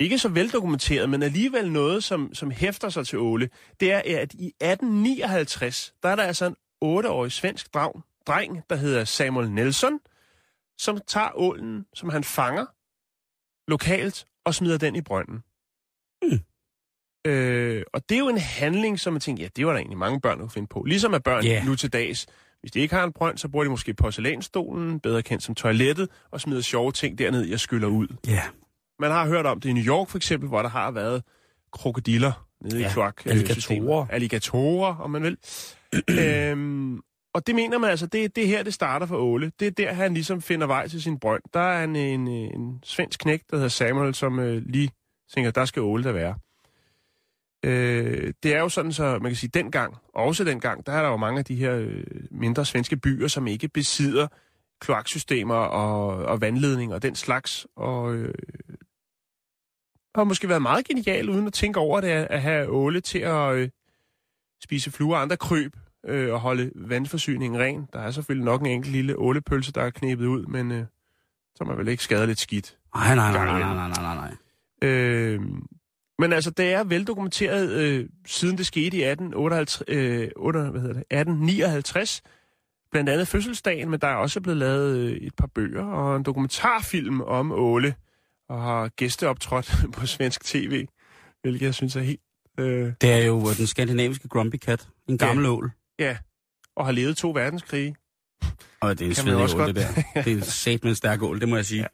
ikke 0.00 0.18
så 0.18 0.28
veldokumenteret, 0.28 1.10
men 1.10 1.22
alligevel 1.22 1.72
noget, 1.72 2.04
som, 2.04 2.34
som 2.34 2.50
hæfter 2.50 2.88
sig 2.88 3.06
til 3.06 3.18
Åle, 3.18 3.50
det 3.80 3.92
er, 3.92 3.98
at 3.98 4.34
i 4.34 4.46
1859, 4.46 5.94
der 6.02 6.08
er 6.08 6.16
der 6.16 6.22
altså 6.22 6.46
en 6.46 6.56
8-årig 6.84 7.32
svensk 7.32 7.74
drag, 7.74 8.02
dreng, 8.26 8.62
der 8.70 8.76
hedder 8.76 9.04
Samuel 9.04 9.50
Nelson, 9.50 10.00
som 10.78 10.98
tager 11.06 11.30
ålen, 11.34 11.86
som 11.94 12.08
han 12.08 12.24
fanger 12.24 12.66
lokalt, 13.68 14.26
og 14.44 14.54
smider 14.54 14.78
den 14.78 14.96
i 14.96 15.00
brønden. 15.00 15.44
Mm. 16.22 16.40
Øh, 17.26 17.82
og 17.92 18.02
det 18.08 18.14
er 18.14 18.18
jo 18.18 18.28
en 18.28 18.38
handling, 18.38 19.00
som 19.00 19.12
man 19.12 19.20
tænker, 19.20 19.42
ja, 19.42 19.48
det 19.56 19.66
var 19.66 19.72
der 19.72 19.78
egentlig 19.78 19.98
mange 19.98 20.20
børn, 20.20 20.38
der 20.38 20.44
kunne 20.44 20.50
finde 20.50 20.68
på. 20.68 20.82
Ligesom 20.82 21.14
at 21.14 21.22
børn 21.22 21.44
yeah. 21.44 21.66
nu 21.66 21.76
til 21.76 21.92
dags, 21.92 22.26
hvis 22.60 22.72
de 22.72 22.80
ikke 22.80 22.94
har 22.94 23.04
en 23.04 23.12
brønd, 23.12 23.38
så 23.38 23.48
bruger 23.48 23.64
de 23.64 23.70
måske 23.70 23.94
porcelænsstolen, 23.94 25.00
bedre 25.00 25.22
kendt 25.22 25.42
som 25.42 25.54
toilettet, 25.54 26.08
og 26.30 26.40
smider 26.40 26.60
sjove 26.60 26.92
ting 26.92 27.18
derned, 27.18 27.44
jeg 27.44 27.60
skyller 27.60 27.88
ud. 27.88 28.06
Ja. 28.26 28.42
Man 29.00 29.10
har 29.10 29.26
hørt 29.28 29.46
om 29.46 29.60
det 29.60 29.68
i 29.68 29.72
New 29.72 29.84
York 29.84 30.08
for 30.08 30.18
eksempel, 30.18 30.48
hvor 30.48 30.62
der 30.62 30.68
har 30.68 30.90
været 30.90 31.22
krokodiller 31.72 32.46
nede 32.64 32.80
Ja, 32.80 32.88
i 32.88 32.92
kloak. 32.92 33.26
alligatorer. 33.26 34.06
Alligatorer, 34.10 34.96
om 34.96 35.10
man 35.10 35.22
vil. 35.22 35.36
øhm, 36.20 37.00
og 37.34 37.46
det 37.46 37.54
mener 37.54 37.78
man 37.78 37.90
altså, 37.90 38.06
det 38.06 38.36
det 38.36 38.48
her, 38.48 38.62
det 38.62 38.74
starter 38.74 39.06
for 39.06 39.16
Åle. 39.16 39.52
Det 39.60 39.66
er 39.66 39.70
der, 39.70 39.92
han 39.92 40.14
ligesom 40.14 40.42
finder 40.42 40.66
vej 40.66 40.88
til 40.88 41.02
sin 41.02 41.18
brønd. 41.18 41.42
Der 41.54 41.60
er 41.60 41.84
en, 41.84 41.96
en, 41.96 42.28
en 42.28 42.80
svensk 42.84 43.20
knæk, 43.20 43.40
der 43.50 43.56
hedder 43.56 43.68
Samuel, 43.68 44.14
som 44.14 44.38
øh, 44.38 44.62
lige 44.66 44.90
tænker, 45.34 45.50
der 45.50 45.64
skal 45.64 45.82
Åle 45.82 46.04
der 46.04 46.12
være. 46.12 46.34
Øh, 47.66 48.32
det 48.42 48.54
er 48.54 48.60
jo 48.60 48.68
sådan, 48.68 48.92
så 48.92 49.18
man 49.18 49.30
kan 49.30 49.36
sige, 49.36 49.50
dengang, 49.54 49.96
også 50.14 50.44
dengang, 50.44 50.86
der 50.86 50.92
er 50.92 51.02
der 51.02 51.08
jo 51.08 51.16
mange 51.16 51.38
af 51.38 51.44
de 51.44 51.54
her 51.54 51.74
øh, 51.74 52.04
mindre 52.30 52.64
svenske 52.64 52.96
byer, 52.96 53.28
som 53.28 53.46
ikke 53.46 53.68
besidder 53.68 54.26
kloaksystemer 54.80 55.54
og, 55.54 56.08
og 56.08 56.40
vandledning 56.40 56.94
og 56.94 57.02
den 57.02 57.14
slags. 57.14 57.66
Og 57.76 58.14
øh, 58.14 58.34
har 60.14 60.24
måske 60.24 60.48
været 60.48 60.62
meget 60.62 60.86
genial, 60.88 61.30
uden 61.30 61.46
at 61.46 61.52
tænke 61.52 61.80
over 61.80 62.00
det, 62.00 62.08
at 62.08 62.42
have 62.42 62.68
åle 62.68 63.00
til 63.00 63.18
at 63.18 63.54
øh, 63.54 63.68
spise 64.62 64.90
fluer 64.90 65.16
og 65.16 65.22
andre 65.22 65.36
kryb 65.36 65.76
øh, 66.06 66.32
og 66.32 66.40
holde 66.40 66.70
vandforsyningen 66.74 67.60
ren. 67.60 67.88
Der 67.92 67.98
er 67.98 68.10
selvfølgelig 68.10 68.44
nok 68.44 68.60
en 68.60 68.66
enkelt 68.66 68.92
lille 68.92 69.18
ålepølse, 69.18 69.72
der 69.72 69.82
er 69.82 69.90
knæbet 69.90 70.26
ud, 70.26 70.46
men 70.46 70.72
øh, 70.72 70.84
så 71.54 71.64
er 71.64 71.68
man 71.68 71.78
vel 71.78 71.88
ikke 71.88 72.02
skadet 72.02 72.28
lidt 72.28 72.38
skidt. 72.38 72.78
Nej, 72.94 73.14
nej, 73.14 73.32
nej, 73.32 73.44
nej, 73.44 73.74
nej, 73.74 73.88
nej, 73.88 74.14
nej. 74.14 74.36
Øh, 74.82 75.40
men 76.18 76.32
altså, 76.32 76.50
det 76.50 76.72
er 76.72 76.84
veldokumenteret, 76.84 77.70
øh, 77.70 78.08
siden 78.26 78.58
det 78.58 78.66
skete 78.66 78.96
i 78.96 79.02
1858, 79.02 79.82
øh, 79.88 80.28
8, 80.36 80.60
hvad 80.60 80.80
hedder 80.80 80.94
det, 80.94 81.04
1859. 81.10 82.22
Blandt 82.90 83.10
andet 83.10 83.28
fødselsdagen, 83.28 83.90
men 83.90 84.00
der 84.00 84.06
er 84.08 84.14
også 84.14 84.40
blevet 84.40 84.58
lavet 84.58 84.96
øh, 84.96 85.12
et 85.16 85.34
par 85.34 85.46
bøger 85.46 85.84
og 85.84 86.16
en 86.16 86.22
dokumentarfilm 86.22 87.20
om 87.20 87.52
Åle, 87.52 87.94
og 88.48 88.62
har 88.62 88.88
gæsteoptrådt 88.88 89.74
på 89.94 90.06
svensk 90.06 90.44
tv, 90.44 90.86
hvilket 91.42 91.66
jeg 91.66 91.74
synes 91.74 91.96
er 91.96 92.00
helt... 92.00 92.20
Øh, 92.60 92.92
Det 93.00 93.12
er 93.12 93.18
jo 93.24 93.50
øh, 93.50 93.56
den 93.58 93.66
skandinaviske 93.66 94.28
Grumpy 94.28 94.56
Cat. 94.56 94.88
En 95.08 95.18
gammel 95.18 95.44
ja. 95.44 95.50
ål. 95.50 95.70
ja, 95.98 96.16
og 96.76 96.84
har 96.84 96.92
levet 96.92 97.16
to 97.16 97.30
verdenskrige. 97.30 97.96
Og 98.80 98.98
det 98.98 99.04
er 99.04 99.08
en 99.08 99.14
svedig 99.14 99.54
ål, 99.60 99.66
det 99.66 99.76
der. 99.76 100.22
Det 100.22 100.32
er 100.32 100.36
en 100.36 100.42
sat 100.64 100.82
med 100.84 100.90
en 100.90 100.96
stærk 100.96 101.22
ål, 101.22 101.40
det 101.40 101.48
må 101.48 101.56
jeg 101.56 101.64
sige. 101.66 101.80
Ja. 101.80 101.86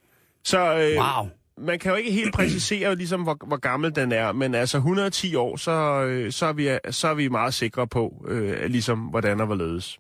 Så 0.44 0.58
øh, 0.58 0.96
Wow. 0.96 1.28
Man 1.58 1.78
kan 1.78 1.90
jo 1.90 1.96
ikke 1.96 2.12
helt 2.12 2.34
præcisere, 2.34 2.96
ligesom, 2.96 3.22
hvor, 3.22 3.36
hvor 3.46 3.56
gammel 3.56 3.94
den 3.94 4.12
er, 4.12 4.32
men 4.32 4.54
altså 4.54 4.76
110 4.76 5.34
år, 5.34 5.56
så, 5.56 5.72
øh, 6.04 6.32
så, 6.32 6.46
er, 6.46 6.52
vi, 6.52 6.78
så 6.90 7.08
er 7.08 7.14
vi 7.14 7.28
meget 7.28 7.54
sikre 7.54 7.86
på, 7.86 8.24
øh, 8.28 8.64
ligesom, 8.64 8.98
hvordan 8.98 9.40
og 9.40 9.46
hvorledes. 9.46 9.98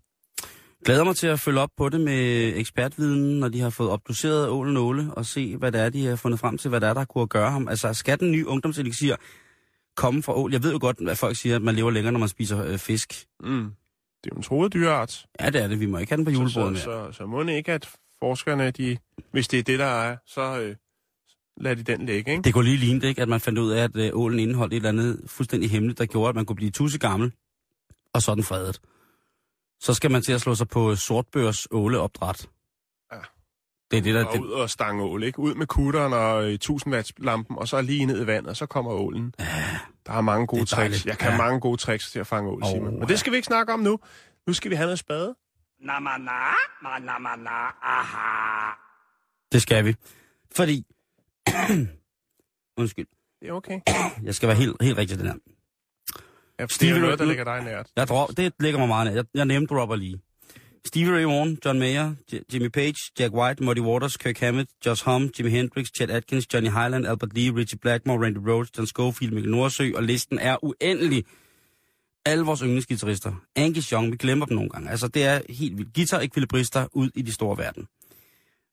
Glæder 0.84 1.04
mig 1.04 1.16
til 1.16 1.26
at 1.26 1.40
følge 1.40 1.60
op 1.60 1.70
på 1.76 1.88
det 1.88 2.00
med 2.00 2.52
ekspertviden, 2.56 3.40
når 3.40 3.48
de 3.48 3.60
har 3.60 3.70
fået 3.70 3.90
obduceret 3.90 4.48
ålen 4.48 4.76
åle, 4.76 5.10
og 5.16 5.26
se, 5.26 5.56
hvad 5.56 5.72
det 5.72 5.80
er, 5.80 5.88
de 5.88 6.06
har 6.06 6.16
fundet 6.16 6.40
frem 6.40 6.58
til, 6.58 6.68
hvad 6.68 6.80
det 6.80 6.88
er, 6.88 6.94
der 6.94 7.04
kunne 7.04 7.26
gøre 7.26 7.50
ham. 7.50 7.68
Altså, 7.68 7.94
skal 7.94 8.20
den 8.20 8.30
nye 8.30 8.46
ungdomselixir 8.46 9.14
komme 9.96 10.22
fra 10.22 10.36
ål? 10.36 10.52
Jeg 10.52 10.62
ved 10.62 10.72
jo 10.72 10.78
godt, 10.80 11.08
at 11.08 11.18
folk 11.18 11.36
siger, 11.36 11.56
at 11.56 11.62
man 11.62 11.74
lever 11.74 11.90
længere, 11.90 12.12
når 12.12 12.20
man 12.20 12.28
spiser 12.28 12.64
øh, 12.64 12.78
fisk. 12.78 13.24
Mm. 13.40 13.72
Det 14.24 14.30
er 14.30 14.34
jo 14.34 14.36
en 14.36 14.42
troet 14.42 14.72
dyreart. 14.72 15.26
Ja, 15.40 15.50
det 15.50 15.62
er 15.62 15.68
det. 15.68 15.80
Vi 15.80 15.86
må 15.86 15.98
ikke 15.98 16.10
have 16.10 16.16
den 16.16 16.24
på 16.24 16.30
julebordet 16.30 16.78
så, 16.78 16.84
så, 16.84 17.12
så, 17.12 17.18
så 17.18 17.26
må 17.26 17.42
det 17.42 17.52
ikke, 17.52 17.72
at 17.72 17.90
forskerne, 18.18 18.70
de, 18.70 18.98
hvis 19.30 19.48
det 19.48 19.58
er 19.58 19.62
det, 19.62 19.78
der 19.78 19.84
er, 19.84 20.16
så 20.26 20.60
øh, 20.60 20.76
lader 21.62 21.76
de 21.76 21.82
den 21.82 22.06
ligge, 22.06 22.30
ikke? 22.30 22.42
Det 22.42 22.54
kunne 22.54 22.64
lige 22.64 22.76
ligne 22.76 23.00
det, 23.00 23.08
ikke? 23.08 23.22
At 23.22 23.28
man 23.28 23.40
fandt 23.40 23.58
ud 23.58 23.70
af, 23.70 23.82
at 23.84 23.96
øh, 23.96 24.10
ålen 24.12 24.38
indeholdt 24.38 24.72
et 24.72 24.76
eller 24.76 24.88
andet 24.88 25.20
fuldstændig 25.26 25.70
hemmeligt, 25.70 25.98
der 25.98 26.06
gjorde, 26.06 26.28
at 26.28 26.34
man 26.34 26.44
kunne 26.46 26.56
blive 26.56 26.70
tusse 26.70 26.98
gammel, 26.98 27.32
og 28.14 28.22
så 28.22 28.34
den 28.34 28.42
fredet. 28.44 28.80
Så 29.80 29.94
skal 29.94 30.10
man 30.10 30.22
til 30.22 30.32
at 30.32 30.40
slå 30.40 30.54
sig 30.54 30.68
på 30.68 30.96
sortbørs 30.96 31.66
åleopdræt. 31.70 32.46
Ja. 33.12 33.16
Det 33.90 33.98
er 33.98 34.02
det, 34.02 34.14
der... 34.14 34.24
Og 34.24 34.32
Det, 34.32 34.40
ud 34.40 34.50
og 34.50 34.70
stange 34.70 35.02
ål, 35.02 35.22
ikke? 35.22 35.38
Ud 35.38 35.54
med 35.54 35.66
kutteren 35.66 36.12
og 36.12 36.44
øh, 36.44 36.52
1000 36.52 36.94
watts 36.94 37.12
lampen, 37.18 37.58
og 37.58 37.68
så 37.68 37.80
lige 37.82 38.06
ned 38.06 38.22
i 38.22 38.26
vandet, 38.26 38.50
og 38.50 38.56
så 38.56 38.66
kommer 38.66 38.92
ålen. 38.92 39.34
Der 40.06 40.12
er 40.12 40.20
mange 40.20 40.46
gode 40.46 40.60
er 40.62 40.64
dejligt. 40.64 40.94
tricks. 40.94 41.06
Jeg 41.06 41.18
kan 41.18 41.30
Ja. 41.30 41.36
mange 41.36 41.60
gode 41.60 41.76
tricks 41.76 42.10
til 42.12 42.18
at 42.18 42.26
fange 42.26 42.50
ål, 42.50 42.62
Åh, 42.64 42.70
Simon. 42.70 42.90
Men 42.92 43.00
ja. 43.02 43.06
det 43.06 43.18
skal 43.18 43.32
vi 43.32 43.36
ikke 43.36 43.46
snakke 43.46 43.72
om 43.72 43.80
nu. 43.80 43.98
Nu 44.46 44.52
skal 44.52 44.70
vi 44.70 44.76
have 44.76 44.86
noget 44.86 44.98
spade. 44.98 45.34
det 49.52 49.62
skal 49.62 49.84
vi. 49.84 49.94
Fordi... 50.56 50.84
Undskyld. 52.80 53.06
Det 53.40 53.48
er 53.48 53.52
okay. 53.52 53.80
Jeg 54.22 54.34
skal 54.34 54.48
være 54.48 54.56
helt, 54.56 54.76
helt 54.82 54.98
rigtig 54.98 55.18
den 55.18 55.26
her. 55.26 55.34
Ja, 56.58 56.62
det 56.62 56.72
Stevie 56.72 56.94
er 56.96 57.00
noget, 57.00 57.18
der 57.18 57.24
ligger 57.24 57.44
dig 57.44 57.64
nært. 57.64 57.90
Jeg 57.96 58.08
drop, 58.08 58.28
det 58.36 58.52
ligger 58.60 58.78
mig 58.78 58.88
meget 58.88 59.06
ned. 59.06 59.14
Jeg, 59.14 59.24
jeg 59.34 59.44
name 59.44 59.66
dropper 59.66 59.96
lige. 59.96 60.20
Stevie 60.86 61.16
Ray 61.16 61.22
Vaughan, 61.24 61.58
John 61.64 61.78
Mayer, 61.78 62.14
J- 62.32 62.40
Jimmy 62.54 62.68
Page, 62.68 62.94
Jack 63.18 63.34
White, 63.34 63.62
Muddy 63.64 63.80
Waters, 63.80 64.16
Kirk 64.16 64.38
Hammett, 64.38 64.70
Josh 64.86 65.04
Hum, 65.04 65.30
Jimi 65.38 65.50
Hendrix, 65.50 65.86
Chet 65.96 66.10
Atkins, 66.10 66.54
Johnny 66.54 66.70
Highland, 66.70 67.06
Albert 67.06 67.34
Lee, 67.34 67.50
Richie 67.54 67.78
Blackmore, 67.78 68.24
Randy 68.24 68.38
Rhoads, 68.38 68.70
John 68.78 68.86
Schofield, 68.86 69.34
Mikkel 69.34 69.50
Nordsø, 69.52 69.92
og 69.94 70.02
listen 70.02 70.38
er 70.38 70.64
uendelig. 70.64 71.24
Alle 72.26 72.44
vores 72.44 72.60
yndlingsgitarrister. 72.60 73.32
Angus 73.56 73.88
Young, 73.88 74.12
vi 74.12 74.16
glemmer 74.16 74.46
dem 74.46 74.54
nogle 74.54 74.70
gange. 74.70 74.90
Altså, 74.90 75.08
det 75.08 75.24
er 75.24 75.40
helt 75.48 75.78
vildt. 75.78 75.94
Guitar-ekvilibrister 75.94 76.86
ud 76.92 77.10
i 77.14 77.22
de 77.22 77.32
store 77.32 77.58
verden. 77.58 77.86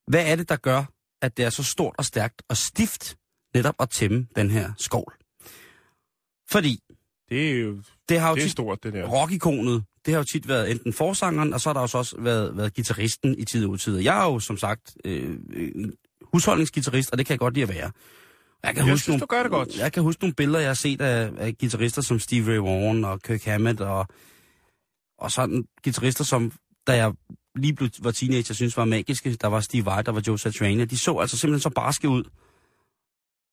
Hvad 0.07 0.31
er 0.31 0.35
det, 0.35 0.49
der 0.49 0.55
gør, 0.55 0.83
at 1.21 1.38
det 1.38 1.45
er 1.45 1.49
så 1.49 1.63
stort 1.63 1.95
og 1.97 2.05
stærkt 2.05 2.41
og 2.49 2.57
stift 2.57 3.15
netop 3.55 3.75
at 3.79 3.89
tæmme 3.89 4.27
den 4.35 4.49
her 4.49 4.71
skovl? 4.77 5.13
Fordi 6.51 6.79
Det 7.29 7.49
er 7.51 7.59
jo 7.59 7.81
det 8.09 8.19
har 8.19 8.29
jo 8.29 8.35
det 8.35 8.41
er 8.41 8.45
tit 8.45 8.51
stort, 8.51 8.83
det 8.83 8.93
der. 8.93 9.07
rockikonet, 9.07 9.83
det 10.05 10.13
har 10.13 10.19
jo 10.19 10.23
tit 10.23 10.47
været 10.47 10.71
enten 10.71 10.93
forsangeren, 10.93 11.53
og 11.53 11.61
så 11.61 11.69
har 11.69 11.73
der 11.73 11.81
jo 11.81 11.88
så 11.88 11.97
også 11.97 12.15
været, 12.19 12.57
været 12.57 12.73
gitarristen 12.73 13.35
i 13.39 13.45
tid 13.45 13.65
og 13.65 13.71
utid. 13.71 13.97
Jeg 13.97 14.19
er 14.19 14.23
jo 14.25 14.39
som 14.39 14.57
sagt 14.57 14.97
øh, 15.05 15.38
husholdningsgitarrist, 16.21 17.11
og 17.11 17.17
det 17.17 17.25
kan 17.25 17.33
jeg 17.33 17.39
godt 17.39 17.53
lide 17.53 17.63
at 17.63 17.69
være. 17.69 17.91
Jeg 18.63 18.75
kan, 18.75 18.85
Jeg 18.85 18.93
huske 18.93 19.03
synes, 19.03 19.07
nogle, 19.07 19.19
du 19.21 19.25
gør 19.25 19.41
det 19.43 19.51
godt. 19.51 19.77
jeg 19.77 19.93
kan 19.93 20.03
huske 20.03 20.23
nogle 20.23 20.33
billeder, 20.33 20.59
jeg 20.59 20.69
har 20.69 20.73
set 20.73 21.01
af, 21.01 21.31
af 21.38 21.57
guitarister 21.57 22.01
som 22.01 22.19
Steve 22.19 22.51
Ray 22.51 22.57
Vaughan 22.57 23.05
og 23.05 23.21
Kirk 23.21 23.43
Hammett, 23.43 23.81
og, 23.81 24.07
og 25.19 25.31
sådan 25.31 25.65
guitarister, 25.83 26.23
som 26.23 26.51
da 26.88 26.95
jeg 26.95 27.13
lige 27.59 27.73
blev, 27.73 27.89
var 27.99 28.11
teenager, 28.11 28.53
synes 28.53 28.77
var 28.77 28.85
magiske. 28.85 29.35
Der 29.35 29.47
var 29.47 29.59
Steve 29.61 29.85
Vai, 29.85 30.03
der 30.03 30.11
var 30.11 30.23
Joe 30.27 30.39
Satriani. 30.39 30.85
De 30.85 30.97
så 30.97 31.17
altså 31.17 31.37
simpelthen 31.37 31.61
så 31.61 31.69
barske 31.69 32.09
ud. 32.09 32.23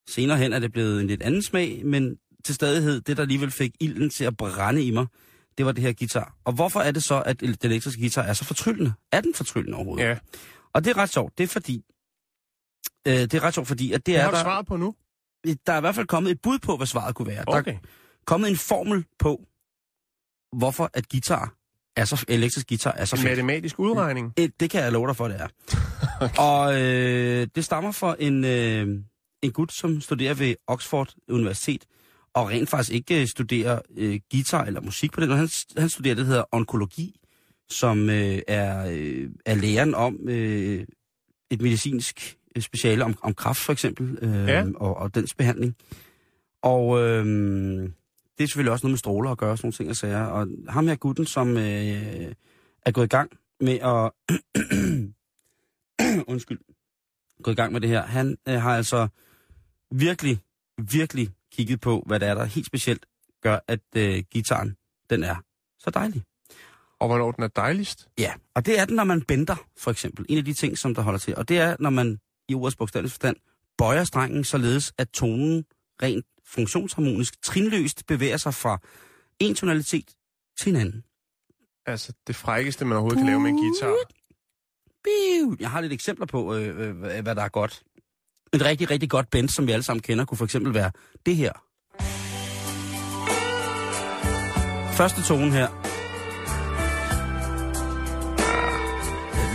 Senere 0.09 0.39
hen 0.39 0.53
er 0.53 0.59
det 0.59 0.73
blevet 0.73 1.01
en 1.01 1.07
lidt 1.07 1.23
anden 1.23 1.43
smag, 1.43 1.87
men 1.87 2.17
til 2.45 2.55
stadighed, 2.55 3.01
det 3.01 3.17
der 3.17 3.23
alligevel 3.23 3.51
fik 3.51 3.73
ilden 3.81 4.11
til 4.11 4.25
at 4.25 4.37
brænde 4.37 4.85
i 4.85 4.91
mig, 4.91 5.07
det 5.59 5.67
var 5.67 5.73
det 5.73 5.83
her 5.83 5.93
guitar. 5.93 6.37
Og 6.45 6.53
hvorfor 6.53 6.81
er 6.81 6.91
det 6.91 7.03
så, 7.05 7.23
at 7.27 7.41
den 7.41 7.57
elektriske 7.63 8.01
guitar 8.01 8.23
er 8.23 8.33
så 8.33 8.45
fortryllende? 8.45 8.93
Er 9.13 9.21
den 9.21 9.35
fortryllende 9.35 9.77
overhovedet? 9.77 10.05
Ja, 10.05 10.19
Og 10.73 10.85
det 10.85 10.91
er 10.91 10.97
ret 10.97 11.11
sjovt. 11.13 11.39
Det 11.39 11.45
er 11.45 11.49
fordi, 11.49 11.85
øh, 13.07 13.13
det 13.15 13.35
er 13.35 13.43
ret 13.43 13.55
sjovt, 13.55 13.69
fordi 13.69 13.93
at 13.93 13.99
det 13.99 14.07
det 14.07 14.17
er 14.17 14.23
har 14.23 14.31
du 14.31 14.37
der, 14.37 14.43
svaret 14.43 14.67
på 14.67 14.77
nu. 14.77 14.95
der 15.67 15.73
er 15.73 15.77
i 15.77 15.81
hvert 15.81 15.95
fald 15.95 16.07
kommet 16.07 16.31
et 16.31 16.41
bud 16.43 16.59
på, 16.59 16.77
hvad 16.77 16.87
svaret 16.87 17.15
kunne 17.15 17.29
være. 17.29 17.45
Der 17.45 17.53
er 17.53 17.59
Okay. 17.59 17.79
kommet 18.27 18.51
en 18.51 18.57
formel 18.57 19.05
på, 19.19 19.47
hvorfor 20.59 20.91
at 20.95 21.09
guitar 21.09 21.55
er 21.97 22.05
så, 22.05 22.25
elektrisk 22.29 22.69
guitar 22.69 22.93
er 22.93 23.05
så 23.05 23.17
En 23.17 23.23
fedt. 23.23 23.31
matematisk 23.31 23.79
udregning. 23.79 24.33
Eh, 24.37 24.49
Det 24.61 24.71
kan 24.71 24.83
jeg 24.83 24.93
love 24.93 25.07
dig 25.07 25.17
for, 25.17 25.29
det 25.29 25.41
er. 25.41 25.47
okay. 26.25 26.35
Og 26.39 26.83
øh, 26.83 27.47
det 27.55 27.65
stammer 27.65 27.93
fra 27.93 28.17
en, 28.19 28.45
øh, 28.45 28.99
en 29.43 29.53
gut, 29.53 29.73
som 29.73 30.01
studerer 30.01 30.35
ved 30.35 30.55
Oxford 30.67 31.15
Universitet, 31.29 31.85
og 32.35 32.49
rent 32.49 32.69
faktisk 32.69 32.93
ikke 32.93 33.21
øh, 33.21 33.27
studerer 33.29 33.79
øh, 33.97 34.21
guitar 34.33 34.65
eller 34.65 34.81
musik 34.81 35.13
på 35.13 35.21
den. 35.21 35.31
Han, 35.31 35.49
han 35.77 35.89
studerer 35.89 36.15
det, 36.15 36.23
der 36.25 36.29
hedder 36.31 36.45
onkologi, 36.53 37.17
som 37.71 38.11
øh, 38.11 38.39
er, 38.49 38.87
øh, 38.93 39.31
er 39.47 39.55
læren 39.55 39.95
om 39.95 40.29
øh, 40.29 40.85
et 41.51 41.63
medicinsk 41.63 42.37
øh, 42.57 42.63
speciale 42.63 43.05
om, 43.05 43.19
om 43.23 43.35
kræft 43.35 43.59
for 43.61 43.73
eksempel, 43.73 44.19
øh, 44.23 44.49
Ja. 44.49 44.65
og, 44.77 44.97
og 44.97 45.15
dens 45.15 45.35
behandling. 45.35 45.77
Og 46.63 47.03
øh, 47.03 47.89
det 48.39 48.45
er 48.45 48.49
selvfølgelig 48.49 48.73
også 48.73 48.87
noget 48.87 48.93
med 48.93 48.99
stråler 48.99 49.31
at 49.31 49.39
gøre, 49.39 49.57
sådan 49.57 49.67
nogle 49.67 49.73
ting 49.73 49.91
og 49.91 49.97
sager. 49.97 50.25
Og 50.25 50.49
ham 50.69 50.87
her 50.87 50.97
gutten, 50.97 51.27
som 51.27 51.57
øh, 51.57 52.33
er 52.87 52.91
gået 52.91 53.05
i 53.05 53.09
gang 53.09 53.31
med 53.61 53.79
at... 53.79 54.13
undskyld. 56.33 56.59
Gået 57.43 57.55
i 57.55 57.57
gang 57.57 57.73
med 57.73 57.81
det 57.81 57.89
her. 57.89 58.03
Han 58.03 58.37
øh, 58.49 58.63
har 58.63 58.77
altså 58.77 59.09
virkelig, 59.91 60.41
virkelig 60.91 61.29
kigget 61.53 61.81
på, 61.81 62.03
hvad 62.07 62.21
det 62.21 62.29
er, 62.29 62.35
der 62.35 62.45
helt 62.45 62.67
specielt 62.67 63.07
gør, 63.43 63.59
at 63.69 63.81
øh, 63.97 64.25
gitaren, 64.31 64.77
den 65.11 65.23
er 65.23 65.37
så 65.79 65.91
dejlig. 65.91 66.23
Og 66.99 67.09
hvornår 67.09 67.33
den 67.33 67.45
er 67.45 67.49
dejligst. 67.49 68.09
Ja, 68.19 68.33
og 68.55 68.67
det 68.67 68.81
er 68.81 68.85
den, 68.85 68.97
når 68.97 69.05
man 69.05 69.23
bender, 69.23 69.57
for 69.79 69.91
eksempel. 69.91 70.27
En 70.29 70.39
af 70.39 70.45
de 70.45 70.53
ting, 70.53 70.79
som 70.79 70.95
der 70.95 71.03
holder 71.03 71.19
til. 71.19 71.37
Og 71.37 71.49
det 71.49 71.59
er, 71.59 71.77
når 71.81 71.91
man 71.91 72.19
i 72.49 72.55
ordets 72.55 72.77
bogstavelige 72.77 73.11
forstand 73.11 73.37
bøjer 73.79 74.05
strengen, 74.05 74.45
således 74.45 74.93
at 74.99 75.09
tonen 75.09 75.65
rent 76.03 76.27
funktionsharmonisk, 76.49 77.43
trinløst 77.43 78.07
bevæger 78.07 78.37
sig 78.37 78.55
fra 78.55 78.79
en 79.39 79.55
tonalitet 79.55 80.11
til 80.61 80.75
en 80.75 80.81
anden. 80.81 81.05
Altså, 81.87 82.13
det 82.27 82.37
frækkeste, 82.37 82.85
man 82.85 82.93
overhovedet 82.93 83.19
kan 83.19 83.27
lave 83.27 83.41
med 83.41 83.51
en 83.51 83.57
guitar. 83.57 83.95
Jeg 85.61 85.71
har 85.71 85.81
lidt 85.81 85.93
eksempler 85.93 86.27
på, 86.27 86.55
øh, 86.55 86.89
øh, 86.89 87.23
hvad 87.23 87.35
der 87.35 87.43
er 87.43 87.49
godt. 87.49 87.83
Et 88.53 88.65
rigtig, 88.65 88.91
rigtig 88.91 89.11
godt 89.11 89.31
bend, 89.31 89.49
som 89.49 89.67
vi 89.67 89.73
alle 89.73 89.83
sammen 89.83 90.03
kender, 90.03 90.25
kunne 90.25 90.39
for 90.39 90.45
eksempel 90.45 90.75
være 90.75 90.91
det 91.27 91.37
her. 91.37 91.53
Første 94.93 95.23
tone 95.23 95.53
her. 95.53 95.69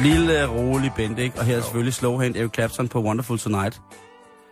Lille, 0.03 0.47
rolig 0.47 0.91
bend, 0.95 1.19
ikke? 1.19 1.39
Og 1.39 1.45
her 1.45 1.57
er 1.57 1.61
selvfølgelig 1.61 1.93
slowhand 1.93 2.35
Eric 2.35 2.53
Clapton 2.53 2.87
på 2.87 3.03
Wonderful 3.03 3.39
Tonight. 3.39 3.81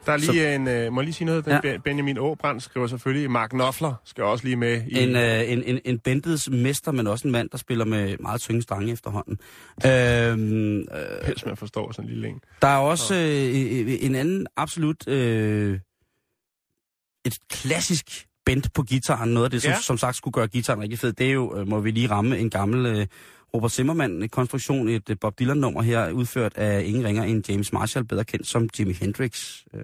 Der 0.05 0.11
er 0.11 0.17
lige 0.17 0.55
en, 0.55 0.67
øh, 0.67 0.93
må 0.93 1.01
jeg 1.01 1.05
lige 1.05 1.13
sige 1.13 1.25
noget? 1.25 1.45
Den 1.45 1.53
Ja. 1.63 1.71
ja. 1.71 1.77
Benjamin 1.77 2.17
Åbrand 2.17 2.59
skriver 2.59 2.87
selvfølgelig, 2.87 3.31
Mark 3.31 3.49
Knopfler 3.49 3.93
skal 4.05 4.23
også 4.23 4.43
lige 4.43 4.55
med 4.55 4.81
i... 4.87 4.99
En, 5.03 5.15
øh, 5.15 5.51
en, 5.51 5.63
en, 5.63 5.79
en 5.85 5.99
bendets 5.99 6.49
mester, 6.49 6.91
men 6.91 7.07
også 7.07 7.27
en 7.27 7.31
mand, 7.31 7.49
der 7.49 7.57
spiller 7.57 7.85
med 7.85 8.17
meget 8.19 8.41
tynge 8.41 8.61
stange 8.61 8.91
efterhånden. 8.91 9.39
Øhm, 9.85 10.79
øh, 10.79 11.25
Helst 11.25 11.45
man 11.45 11.57
forstår 11.57 11.91
sådan 11.91 12.05
en 12.05 12.13
lille 12.13 12.27
en. 12.27 12.41
Der 12.61 12.67
er 12.67 12.77
også 12.77 13.15
øh, 13.15 13.97
en 14.05 14.15
anden 14.15 14.47
absolut 14.57 15.07
øh, 15.07 15.79
et 17.25 17.37
klassisk 17.49 18.25
bend 18.45 18.63
på 18.73 18.83
gitaren. 18.83 19.29
Noget 19.29 19.45
af 19.45 19.51
det, 19.51 19.61
som, 19.61 19.71
Ja. 19.71 19.77
som 19.81 19.97
sagt 19.97 20.15
skulle 20.15 20.31
gøre 20.33 20.47
gitaren 20.47 20.81
rigtig 20.81 20.99
fed, 20.99 21.13
det 21.13 21.27
er 21.27 21.31
jo, 21.31 21.57
øh, 21.59 21.67
må 21.67 21.79
vi 21.79 21.91
lige 21.91 22.09
ramme, 22.09 22.39
en 22.39 22.49
gammel 22.49 22.85
øh, 22.85 23.07
Robert 23.53 23.71
Zimmermann-konstruktion, 23.71 24.89
et 24.89 25.17
Bob 25.21 25.39
Dylan-nummer 25.39 25.81
her, 25.81 26.11
udført 26.11 26.57
af 26.57 26.83
ingen 26.85 27.05
ringer 27.05 27.23
end 27.23 27.49
James 27.49 27.73
Marshall, 27.73 28.05
bedre 28.05 28.23
kendt 28.23 28.47
som 28.47 28.69
Jimi 28.79 28.93
Hendrix. 28.93 29.57
Øh. 29.73 29.81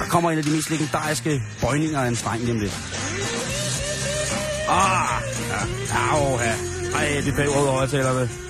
Der 0.00 0.08
kommer 0.10 0.30
en 0.30 0.38
af 0.38 0.44
de 0.44 0.50
mest 0.50 0.70
legendariske 0.70 1.42
bøjninger 1.60 2.00
af 2.00 2.08
en 2.08 2.16
streng 2.16 2.40
lige 2.40 2.52
om 2.52 2.60
lidt. 2.60 2.72
Ah! 4.68 5.22
Ja. 5.50 5.60
Au, 6.12 6.38
ja. 6.38 6.54
Ej, 6.94 7.22
det 7.24 7.38
er 7.38 7.56
over 7.56 7.72
højtalerne. 7.72 8.49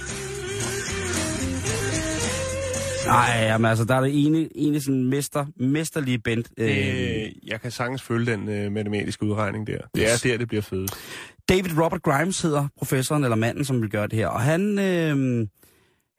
Nej, 3.11 3.37
jamen 3.47 3.69
altså, 3.71 3.85
der 3.85 3.95
er 3.95 4.01
det 4.01 4.27
ene, 4.27 4.57
ene 4.57 4.81
sådan 4.81 5.05
mester, 5.05 5.47
mesterlige 5.57 6.19
band. 6.19 6.45
Øh, 6.57 6.69
Øh, 6.71 7.31
jeg 7.49 7.61
kan 7.61 7.71
sagtens 7.71 8.03
følge 8.03 8.33
den 8.33 8.49
øh, 8.49 8.73
matematiske 8.73 9.25
udregning 9.25 9.67
der. 9.67 9.79
Det 9.95 10.07
er 10.07 10.13
Yes. 10.13 10.21
der, 10.23 10.37
det 10.39 10.49
bliver 10.49 10.63
fedest. 10.63 10.95
David 11.49 11.79
Robert 11.83 12.03
Grimes 12.03 12.41
hedder 12.43 12.69
professoren 12.79 13.25
eller 13.25 13.37
manden, 13.37 13.65
som 13.65 13.83
vil 13.83 13.91
gøre 13.91 14.07
det 14.07 14.13
her. 14.19 14.27
Og 14.27 14.41
han, 14.41 14.79
øh, 14.79 15.47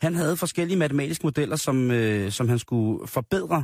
han 0.01 0.15
havde 0.15 0.37
forskellige 0.37 0.77
matematiske 0.77 1.23
modeller, 1.23 1.55
som, 1.55 1.91
øh, 1.91 2.31
som 2.31 2.49
han 2.49 2.59
skulle 2.59 3.07
forbedre 3.07 3.63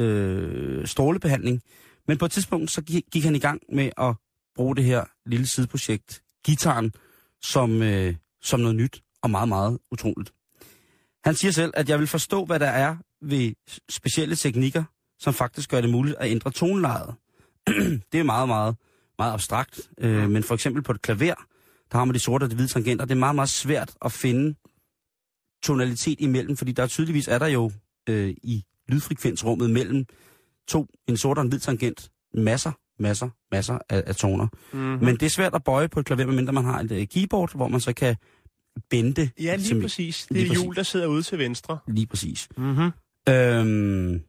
øh, 0.00 0.86
strålebehandling. 0.86 1.60
Men 2.08 2.18
på 2.18 2.24
et 2.24 2.30
tidspunkt, 2.30 2.70
så 2.70 2.82
gik, 2.82 3.02
gik 3.12 3.24
han 3.24 3.34
i 3.34 3.38
gang 3.38 3.60
med 3.72 3.90
at 3.98 4.14
bruge 4.56 4.76
det 4.76 4.84
her 4.84 5.04
lille 5.26 5.46
sideprojekt, 5.46 6.22
gitaren, 6.46 6.92
som, 7.42 7.82
øh, 7.82 8.14
som 8.42 8.60
noget 8.60 8.76
nyt 8.76 9.00
og 9.22 9.30
meget, 9.30 9.48
meget 9.48 9.78
utroligt. 9.92 10.32
Han 11.24 11.34
siger 11.34 11.52
selv, 11.52 11.72
at 11.76 11.88
jeg 11.88 11.98
vil 11.98 12.06
forstå, 12.06 12.44
hvad 12.44 12.60
der 12.60 12.66
er 12.66 12.96
ved 13.22 13.52
specielle 13.90 14.36
teknikker, 14.36 14.84
som 15.18 15.34
faktisk 15.34 15.70
gør 15.70 15.80
det 15.80 15.90
muligt 15.90 16.16
at 16.20 16.30
ændre 16.30 16.50
tonelejet. 16.50 17.14
det 18.12 18.20
er 18.20 18.22
meget, 18.22 18.48
meget, 18.48 18.76
meget 19.18 19.32
abstrakt. 19.32 19.80
Øh, 19.98 20.30
men 20.30 20.42
for 20.42 20.54
eksempel 20.54 20.82
på 20.82 20.92
et 20.92 21.02
klaver, 21.02 21.34
der 21.92 21.98
har 21.98 22.04
man 22.04 22.14
de 22.14 22.18
sorte 22.18 22.44
og 22.44 22.50
de 22.50 22.54
hvide 22.54 22.68
tangenter. 22.68 23.04
Det 23.04 23.14
er 23.14 23.18
meget, 23.18 23.34
meget 23.34 23.48
svært 23.48 23.94
at 24.04 24.12
finde 24.12 24.54
tonalitet 25.62 26.20
imellem, 26.20 26.56
fordi 26.56 26.72
der 26.72 26.86
tydeligvis 26.86 27.28
er 27.28 27.38
der 27.38 27.46
jo 27.46 27.70
øh, 28.08 28.34
i 28.42 28.64
lydfrekvensrummet 28.88 29.70
mellem 29.70 30.06
to, 30.68 30.86
en 31.08 31.16
sort 31.16 31.38
og 31.38 31.42
en 31.42 31.48
hvid 31.48 31.58
tangent, 31.58 32.10
masser, 32.34 32.72
masser, 32.98 33.28
masser 33.52 33.78
af, 33.88 34.04
af 34.06 34.16
toner. 34.16 34.46
Mm-hmm. 34.72 35.04
Men 35.04 35.16
det 35.16 35.22
er 35.22 35.30
svært 35.30 35.54
at 35.54 35.64
bøje 35.64 35.88
på 35.88 36.00
et 36.00 36.06
klaver, 36.06 36.26
medmindre 36.26 36.52
man 36.52 36.64
har 36.64 36.80
et 36.80 36.92
øh, 36.92 37.06
keyboard, 37.06 37.54
hvor 37.54 37.68
man 37.68 37.80
så 37.80 37.92
kan 37.92 38.16
bende. 38.90 39.30
Ja, 39.40 39.56
lige 39.56 39.68
som- 39.68 39.80
præcis. 39.80 40.26
Det 40.28 40.36
lige 40.36 40.44
er 40.44 40.48
præcis. 40.48 40.62
hjul, 40.62 40.74
der 40.76 40.82
sidder 40.82 41.06
ude 41.06 41.22
til 41.22 41.38
venstre. 41.38 41.78
Lige 41.88 42.06
præcis. 42.06 42.48
Mm-hmm. 42.56 42.90
Øhm, 43.28 44.22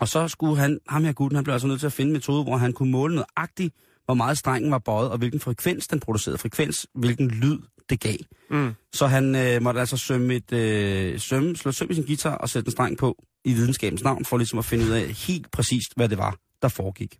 Og 0.00 0.08
så 0.08 0.28
skulle 0.28 0.56
han, 0.56 0.78
ham 0.88 1.04
her 1.04 1.12
gutten, 1.12 1.34
han 1.36 1.44
blev 1.44 1.52
altså 1.52 1.68
nødt 1.68 1.80
til 1.80 1.86
at 1.86 1.92
finde 1.92 2.08
en 2.08 2.12
metode, 2.12 2.42
hvor 2.42 2.56
han 2.56 2.72
kunne 2.72 2.90
måle 2.90 3.14
nøjagtigt, 3.14 3.74
hvor 4.04 4.14
meget 4.14 4.38
strengen 4.38 4.70
var 4.70 4.78
bøjet, 4.78 5.10
og 5.10 5.18
hvilken 5.18 5.40
frekvens 5.40 5.86
den 5.88 6.00
producerede. 6.00 6.38
Frekvens, 6.38 6.86
hvilken 6.94 7.30
lyd 7.30 7.58
det 7.90 8.00
gav. 8.00 8.16
Mm. 8.50 8.72
Så 8.92 9.06
han 9.06 9.34
øh, 9.34 9.62
måtte 9.62 9.80
altså 9.80 9.96
sømme 9.96 10.34
et, 10.34 10.52
øh, 10.52 11.20
sømme, 11.20 11.56
slå 11.56 11.72
søm 11.72 11.90
i 11.90 11.94
sin 11.94 12.04
guitar 12.06 12.34
og 12.36 12.48
sætte 12.48 12.68
en 12.68 12.72
streng 12.72 12.98
på 12.98 13.24
i 13.44 13.52
videnskabens 13.52 14.02
navn, 14.02 14.24
for 14.24 14.36
ligesom 14.36 14.58
at 14.58 14.64
finde 14.64 14.84
ud 14.84 14.90
af 14.90 15.06
helt 15.08 15.50
præcist, 15.50 15.92
hvad 15.96 16.08
det 16.08 16.18
var, 16.18 16.36
der 16.62 16.68
foregik. 16.68 17.18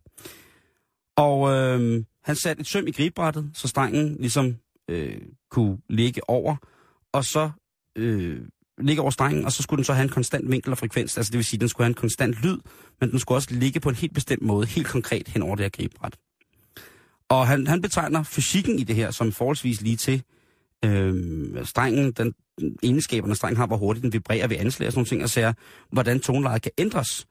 Og 1.17 1.51
øh, 1.51 2.05
han 2.25 2.37
satte 2.37 2.61
et 2.61 2.67
søm 2.67 2.87
i 2.87 2.91
gribrættet, 2.91 3.51
så 3.55 3.69
strengen 3.69 4.17
ligesom 4.21 4.57
øh, 4.91 5.21
kunne 5.51 5.79
ligge 5.89 6.31
over, 6.31 6.57
og 7.13 7.25
så 7.25 7.51
øh, 7.97 8.41
ligge 8.79 9.03
over 9.03 9.11
strengen, 9.11 9.45
og 9.45 9.53
så 9.53 9.63
skulle 9.63 9.79
den 9.79 9.85
så 9.85 9.93
have 9.93 10.05
en 10.05 10.09
konstant 10.09 10.51
vinkel 10.51 10.71
og 10.71 10.79
frekvens. 10.79 11.17
Altså 11.17 11.31
det 11.31 11.37
vil 11.37 11.45
sige, 11.45 11.57
at 11.57 11.61
den 11.61 11.69
skulle 11.69 11.85
have 11.85 11.91
en 11.91 11.95
konstant 11.95 12.43
lyd, 12.43 12.59
men 13.01 13.11
den 13.11 13.19
skulle 13.19 13.37
også 13.37 13.49
ligge 13.51 13.81
på 13.81 13.89
en 13.89 13.95
helt 13.95 14.15
bestemt 14.15 14.43
måde, 14.43 14.67
helt 14.67 14.87
konkret 14.87 15.29
hen 15.29 15.43
over 15.43 15.57
det 15.57 15.65
her 15.65 15.71
gribebræt. 15.71 16.17
Og 17.29 17.47
han, 17.47 17.67
han 17.67 17.83
betegner 17.83 18.23
fysikken 18.23 18.79
i 18.79 18.85
det 18.85 18.97
her 18.97 19.11
som 19.11 19.33
forholdsvis 19.33 19.81
lige 19.81 19.97
til. 19.97 20.23
Øh, 20.85 21.67
strengen, 21.67 22.13
den 22.13 22.35
egenskaberne 22.83 23.35
strengen 23.35 23.57
har, 23.57 23.67
hvor 23.67 23.77
hurtigt 23.77 24.03
den 24.03 24.13
vibrerer 24.13 24.47
ved 24.47 24.57
anslag 24.57 24.87
og 24.87 24.93
sådan 24.93 24.99
nogle 24.99 25.09
ting, 25.09 25.23
og 25.23 25.31
ser, 25.31 25.53
hvordan 25.93 26.21
tonelejet 26.21 26.63
kan 26.63 26.73
ændres. 26.79 27.27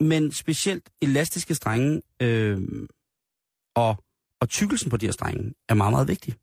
Men 0.00 0.32
specielt 0.32 0.90
elastiske 1.02 1.54
strenge 1.54 2.02
øh, 2.22 2.60
og, 3.74 3.96
og 4.40 4.48
tykkelsen 4.48 4.90
på 4.90 4.96
de 4.96 5.06
her 5.06 5.12
strenge 5.12 5.52
er 5.68 5.74
meget, 5.74 5.92
meget 5.92 6.08
vigtig 6.08 6.34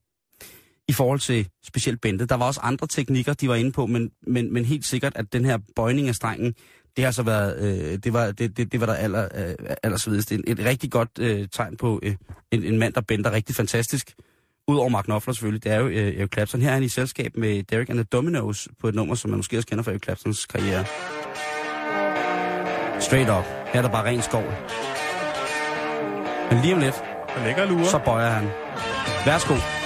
i 0.90 0.92
forhold 0.92 1.20
til 1.20 1.48
specielt 1.64 2.02
bændet. 2.02 2.30
Der 2.30 2.36
var 2.36 2.46
også 2.46 2.60
andre 2.64 2.88
teknikker, 2.88 3.34
de 3.34 3.50
var 3.50 3.56
inde 3.56 3.72
på, 3.72 3.86
men, 3.86 4.12
men, 4.28 4.54
men 4.54 4.66
helt 4.66 4.86
sikkert, 4.86 5.14
at 5.16 5.34
den 5.34 5.46
her 5.46 5.58
bøjning 5.76 6.08
af 6.08 6.16
strengen, 6.16 6.54
det 6.98 7.04
har 7.04 7.12
så 7.12 7.24
været, 7.24 7.62
øh, 7.62 7.98
det 8.04 8.14
var, 8.14 8.32
det, 8.32 8.58
det, 8.58 8.72
det 8.72 8.80
var 8.80 8.86
der 8.86 8.94
aller, 8.94 9.28
øh, 9.36 9.56
allersvedest. 9.84 10.32
Et, 10.32 10.42
et 10.48 10.60
rigtig 10.60 10.92
godt 10.92 11.10
øh, 11.20 11.48
tegn 11.52 11.78
på 11.78 12.00
øh, 12.04 12.16
en, 12.52 12.64
en 12.64 12.80
mand, 12.80 12.94
der 12.94 13.02
bænder 13.02 13.32
rigtig 13.32 13.56
fantastisk. 13.56 14.14
Udover 14.68 14.90
Mark 14.90 15.06
Knopfler 15.06 15.34
selvfølgelig, 15.34 15.64
det 15.64 15.72
er 15.72 15.80
jo 15.80 15.88
øh, 15.88 16.20
Eric 16.20 16.30
Clapton. 16.34 16.62
Her 16.62 16.70
er 16.70 16.74
han 16.74 16.84
i 16.84 16.90
selskab 16.90 17.38
med 17.38 17.64
Derek 17.64 17.90
and 17.90 17.98
the 17.98 18.04
Dominos 18.04 18.68
på 18.82 18.88
et 18.88 18.96
nummer, 18.96 19.16
som 19.16 19.30
man 19.30 19.38
måske 19.38 19.58
også 19.58 19.68
kender 19.68 19.84
fra 19.84 19.92
Eric 19.92 20.04
Claptons 20.04 20.46
karriere. 20.46 20.86
Straight 23.02 23.30
up. 23.30 23.46
Her 23.74 23.78
er 23.78 23.82
der 23.82 23.90
bare 23.90 24.06
ren 24.06 24.22
skov. 24.22 24.44
Men 26.52 26.62
lige 26.62 26.74
om 26.74 26.80
lidt, 26.80 26.96
ligger 27.46 27.66
lurer. 27.66 27.86
så 27.86 28.00
bøjer 28.06 28.30
han. 28.30 28.46
Værsgo. 29.26 29.79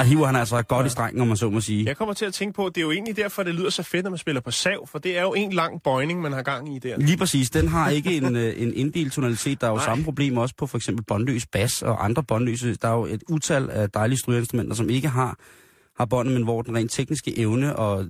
Der 0.00 0.06
hiver 0.06 0.26
han 0.26 0.36
altså 0.36 0.62
godt 0.62 0.86
i 0.86 0.88
strengen, 0.88 1.20
om 1.20 1.28
man 1.28 1.36
så 1.36 1.50
må 1.50 1.60
sige. 1.60 1.84
Jeg 1.86 1.96
kommer 1.96 2.14
til 2.14 2.24
at 2.24 2.34
tænke 2.34 2.54
på, 2.54 2.66
at 2.66 2.74
det 2.74 2.80
er 2.80 2.84
jo 2.84 2.90
egentlig 2.90 3.16
derfor, 3.16 3.42
det 3.42 3.54
lyder 3.54 3.70
så 3.70 3.82
fedt, 3.82 4.04
når 4.04 4.10
man 4.10 4.18
spiller 4.18 4.40
på 4.40 4.50
sav, 4.50 4.86
for 4.86 4.98
det 4.98 5.18
er 5.18 5.22
jo 5.22 5.32
en 5.32 5.52
lang 5.52 5.82
bøjning, 5.82 6.20
man 6.20 6.32
har 6.32 6.42
gang 6.42 6.76
i 6.76 6.78
der. 6.78 6.98
Lige 6.98 7.16
præcis. 7.16 7.50
Den 7.50 7.68
har 7.68 7.90
ikke 7.90 8.16
en, 8.16 8.36
øh, 8.36 8.62
en 8.62 8.74
inddelt 8.74 9.12
tonalitet. 9.12 9.60
Der 9.60 9.66
er 9.66 9.70
jo 9.70 9.76
Nej. 9.76 9.84
samme 9.84 10.04
problem 10.04 10.36
også 10.36 10.54
på 10.58 10.66
for 10.66 10.78
eksempel 10.78 11.04
båndløs 11.04 11.46
bas 11.46 11.82
og 11.82 12.04
andre 12.04 12.22
båndløse. 12.22 12.74
Der 12.74 12.88
er 12.88 12.92
jo 12.92 13.04
et 13.04 13.22
utal 13.28 13.70
af 13.70 13.90
dejlige 13.90 14.18
strygeinstrumenter, 14.18 14.74
som 14.74 14.90
ikke 14.90 15.08
har, 15.08 15.38
har 15.96 16.04
båndet, 16.04 16.34
men 16.34 16.42
hvor 16.42 16.62
den 16.62 16.76
rent 16.76 16.92
tekniske 16.92 17.38
evne 17.38 17.76
og 17.76 18.06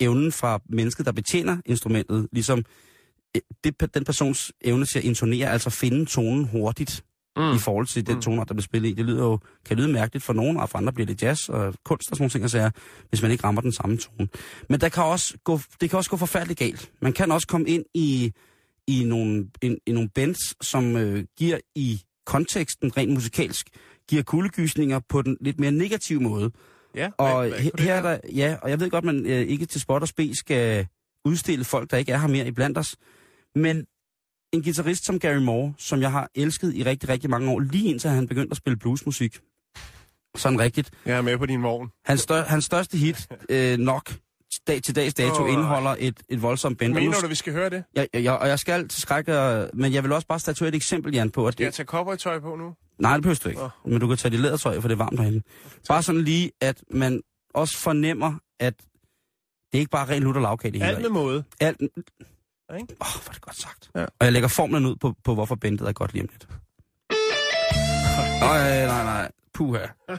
evnen 0.00 0.32
fra 0.32 0.60
mennesket, 0.68 1.06
der 1.06 1.12
betjener 1.12 1.56
instrumentet, 1.66 2.28
ligesom 2.32 2.64
øh, 3.36 3.42
det, 3.64 3.94
den 3.94 4.04
persons 4.04 4.52
evne 4.60 4.84
til 4.84 4.98
at 4.98 5.04
intonere, 5.04 5.50
altså 5.50 5.70
finde 5.70 6.06
tonen 6.06 6.44
hurtigt 6.44 7.04
mm. 7.36 7.54
i 7.54 7.58
forhold 7.58 7.86
til 7.86 8.06
den 8.06 8.14
Mm. 8.14 8.20
toner, 8.20 8.44
der 8.44 8.54
bliver 8.54 8.62
spillet 8.64 8.88
i. 8.88 8.92
Det 8.92 9.04
lyder 9.04 9.24
jo, 9.24 9.38
kan 9.64 9.76
lyde 9.76 9.88
mærkeligt 9.92 10.24
for 10.24 10.32
nogen, 10.32 10.56
og 10.56 10.68
for 10.70 10.78
andre 10.78 10.92
bliver 10.92 11.06
det 11.06 11.22
jazz 11.22 11.48
og 11.48 11.74
kunst 11.84 12.10
og 12.10 12.16
sådan 12.16 12.22
nogle 12.22 12.30
ting, 12.30 12.50
sige, 12.50 12.72
hvis 13.08 13.22
man 13.22 13.30
ikke 13.30 13.44
rammer 13.44 13.60
den 13.60 13.72
samme 13.72 13.96
tone. 13.96 14.28
Men 14.68 14.80
der 14.80 14.88
kan 14.88 15.02
også 15.04 15.34
gå, 15.44 15.60
det 15.80 15.90
kan 15.90 15.96
også 15.96 16.10
gå 16.10 16.16
forfærdeligt 16.16 16.58
galt. 16.58 16.90
Man 17.02 17.12
kan 17.12 17.32
også 17.32 17.46
komme 17.46 17.68
ind 17.68 17.84
i, 17.94 18.32
i, 18.86 19.04
nogle, 19.04 19.46
i, 19.62 19.76
i 19.86 19.92
nogle 19.92 20.08
bands, 20.14 20.66
som 20.66 20.96
øh, 20.96 21.24
giver 21.38 21.58
i 21.74 22.00
konteksten 22.26 22.96
rent 22.96 23.12
musikalsk, 23.12 23.66
giver 24.08 24.22
kuldegysninger 24.22 25.00
på 25.08 25.22
den 25.22 25.36
lidt 25.40 25.60
mere 25.60 25.70
negative 25.72 26.20
måde. 26.20 26.50
Ja, 26.96 27.10
Og 27.18 27.38
hvad- 27.48 27.50
hvad 27.50 27.84
her 27.84 27.94
er 27.94 28.02
der, 28.02 28.18
ja, 28.34 28.56
og 28.62 28.70
jeg 28.70 28.80
ved 28.80 28.90
godt, 28.90 29.04
man 29.04 29.26
øh, 29.26 29.40
ikke 29.40 29.66
til 29.66 29.80
spot 29.80 30.02
og 30.02 30.08
spe 30.08 30.34
skal 30.34 30.86
udstille 31.24 31.64
folk, 31.64 31.90
der 31.90 31.96
ikke 31.96 32.12
er 32.12 32.18
her 32.18 32.28
mere 32.28 32.46
i 32.46 32.50
blandt 32.50 32.78
os. 32.78 32.96
Men 33.54 33.86
en 34.52 34.62
guitarist 34.62 35.04
som 35.04 35.18
Gary 35.18 35.36
Moore, 35.36 35.74
som 35.78 36.00
jeg 36.00 36.10
har 36.10 36.30
elsket 36.34 36.74
i 36.74 36.82
rigtig, 36.82 37.08
rigtig 37.08 37.30
mange 37.30 37.50
år, 37.50 37.60
lige 37.60 37.90
indtil 37.90 38.10
han 38.10 38.26
begyndte 38.26 38.50
at 38.50 38.56
spille 38.56 38.76
bluesmusik. 38.76 39.40
Sådan 40.36 40.60
rigtigt. 40.60 40.90
Jeg 41.06 41.16
er 41.16 41.22
med 41.22 41.38
på 41.38 41.46
din 41.46 41.62
vogn. 41.62 41.90
Hans, 42.04 42.20
stør, 42.20 42.42
hans 42.42 42.64
største 42.64 42.98
hit, 42.98 43.28
øh, 43.48 43.78
nok 43.78 44.12
dag, 44.66 44.82
til 44.82 44.96
dags 44.96 45.14
dato, 45.14 45.42
Åh. 45.42 45.52
indeholder 45.52 45.96
et, 45.98 46.22
et 46.28 46.42
voldsomt 46.42 46.78
band. 46.78 46.92
Mener 46.92 47.20
du, 47.20 47.26
vi 47.26 47.34
skal 47.34 47.52
høre 47.52 47.70
det? 47.70 47.84
jeg, 47.94 48.08
jeg, 48.14 48.32
og 48.32 48.48
jeg 48.48 48.58
skal 48.58 48.88
til 48.88 49.02
skræk, 49.02 49.28
men 49.74 49.92
jeg 49.92 50.02
vil 50.02 50.12
også 50.12 50.26
bare 50.26 50.38
statuere 50.38 50.68
et 50.68 50.74
eksempel, 50.74 51.14
Jan, 51.14 51.30
på, 51.30 51.46
at 51.46 51.52
Skal 51.52 51.64
jeg 51.64 51.74
tage 51.74 51.86
cowboytøj 51.86 52.40
på 52.40 52.56
nu? 52.56 52.74
Nej, 52.98 53.12
det 53.12 53.22
behøver 53.22 53.40
du 53.44 53.48
ikke. 53.48 53.62
Åh. 53.62 53.70
Men 53.84 54.00
du 54.00 54.08
kan 54.08 54.16
tage 54.16 54.32
dit 54.32 54.40
lædertøj, 54.40 54.80
for 54.80 54.88
det 54.88 54.94
er 54.94 54.98
varmt 54.98 55.20
herinde. 55.20 55.42
Bare 55.88 56.02
sådan 56.02 56.22
lige, 56.22 56.50
at 56.60 56.84
man 56.90 57.20
også 57.54 57.78
fornemmer, 57.78 58.34
at 58.60 58.74
det 59.72 59.78
er 59.78 59.78
ikke 59.78 59.90
bare 59.90 60.08
ren 60.08 60.22
lutter 60.22 60.40
lavkage. 60.40 60.84
Alt 60.84 61.02
med 61.02 61.10
måde. 61.10 61.44
Alt... 61.60 61.80
Åh, 62.72 62.78
ikke? 62.78 62.94
oh, 63.00 63.06
hvor 63.22 63.28
er 63.28 63.32
det 63.32 63.40
godt 63.42 63.56
sagt. 63.56 63.90
Ja. 63.94 64.02
Og 64.02 64.08
jeg 64.24 64.32
lægger 64.32 64.48
formlen 64.48 64.86
ud 64.86 64.96
på, 64.96 65.14
på 65.24 65.34
hvorfor 65.34 65.54
bandet 65.54 65.88
er 65.88 65.92
godt 65.92 66.12
lige 66.12 66.22
om 66.22 66.28
lidt. 66.32 66.48
Nej, 68.40 68.86
nej, 68.86 69.04
nej. 69.04 69.30
Puha. 69.54 69.86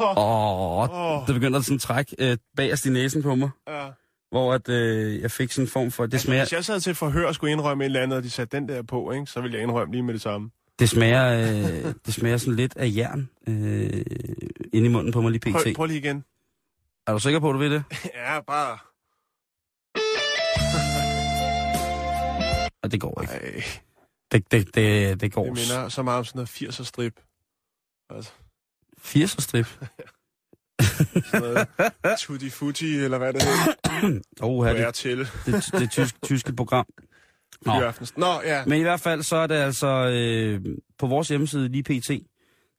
Åh, 0.00 0.90
oh, 0.90 1.26
det 1.26 1.34
begynder 1.34 1.60
sådan 1.60 1.74
at 1.74 1.80
trække 1.80 2.16
øh, 2.18 2.36
bagerst 2.56 2.86
i 2.86 2.90
næsen 2.90 3.22
på 3.22 3.34
mig, 3.34 3.50
Ja. 3.68 3.86
hvor 4.30 4.54
at, 4.54 4.68
øh, 4.68 5.20
jeg 5.20 5.30
fik 5.30 5.52
sådan 5.52 5.64
en 5.64 5.68
form 5.70 5.90
for... 5.90 6.06
Det 6.06 6.12
Altså, 6.14 6.26
smager, 6.26 6.42
hvis 6.42 6.52
jeg 6.52 6.64
sad 6.64 6.80
til 6.80 6.94
forhør 6.94 7.26
og 7.26 7.34
skulle 7.34 7.52
indrømme 7.52 7.84
et 7.84 7.86
eller 7.86 8.00
andet, 8.02 8.16
og 8.16 8.22
de 8.24 8.30
satte 8.30 8.56
den 8.56 8.68
der 8.68 8.82
på, 8.82 9.12
ikke, 9.12 9.26
så 9.26 9.40
ville 9.40 9.54
jeg 9.54 9.62
indrømme 9.62 9.92
lige 9.94 10.02
med 10.02 10.14
det 10.14 10.20
samme. 10.22 10.50
det 10.78 10.88
smager, 10.90 11.24
øh, 11.32 11.94
det 12.06 12.14
smager 12.14 12.36
sådan 12.36 12.54
lidt 12.54 12.76
af 12.76 12.92
jern 12.96 13.28
øh, 13.48 14.04
inde 14.72 14.86
i 14.86 14.88
munden 14.88 15.12
på 15.12 15.20
mig 15.20 15.30
lige 15.30 15.40
pt. 15.40 15.52
Prøv, 15.52 15.74
prøv 15.76 15.86
lige 15.86 15.98
igen. 15.98 16.24
Er 17.06 17.12
du 17.12 17.18
sikker 17.18 17.40
på, 17.40 17.48
at 17.50 17.54
du 17.54 17.58
ved 17.58 17.70
det? 17.70 17.84
Ja, 18.14 18.40
bare... 18.40 18.78
Og 22.84 22.92
det 22.92 23.00
går 23.00 23.20
ikke. 23.22 23.32
Ej, 23.32 23.62
Det, 24.32 24.50
det, 24.52 24.74
det, 24.74 25.20
det 25.20 25.32
går. 25.32 25.44
det 25.44 25.52
minder 25.52 25.88
så 25.88 26.02
meget 26.02 26.18
om 26.18 26.24
sådan 26.24 26.38
noget 26.38 26.48
80'er 26.48 26.84
strip. 26.84 27.20
Altså, 28.10 28.30
80'er 29.00 29.40
strip. 29.42 29.66
sådan 31.30 31.40
noget 31.42 31.68
tutti 32.18 32.50
futti, 32.50 32.96
eller 32.96 33.18
hvad 33.18 33.32
det 33.32 33.42
hedder. 33.42 34.20
Oh, 34.40 34.66
På 34.66 34.72
det, 34.72 34.88
RTL. 34.88 35.18
det, 35.18 35.28
det, 35.46 35.70
det 35.72 35.90
tysk, 35.90 36.22
tyske 36.22 36.52
program. 36.52 36.86
Nå. 37.66 37.92
Nå, 38.16 38.40
ja. 38.44 38.64
Men 38.66 38.78
i 38.78 38.82
hvert 38.82 39.00
fald, 39.00 39.22
så 39.22 39.36
er 39.36 39.46
det 39.46 39.54
altså 39.54 39.86
øh, 39.86 40.76
på 40.98 41.06
vores 41.06 41.28
hjemmeside 41.28 41.68
lige 41.68 41.82
pt. 41.82 42.10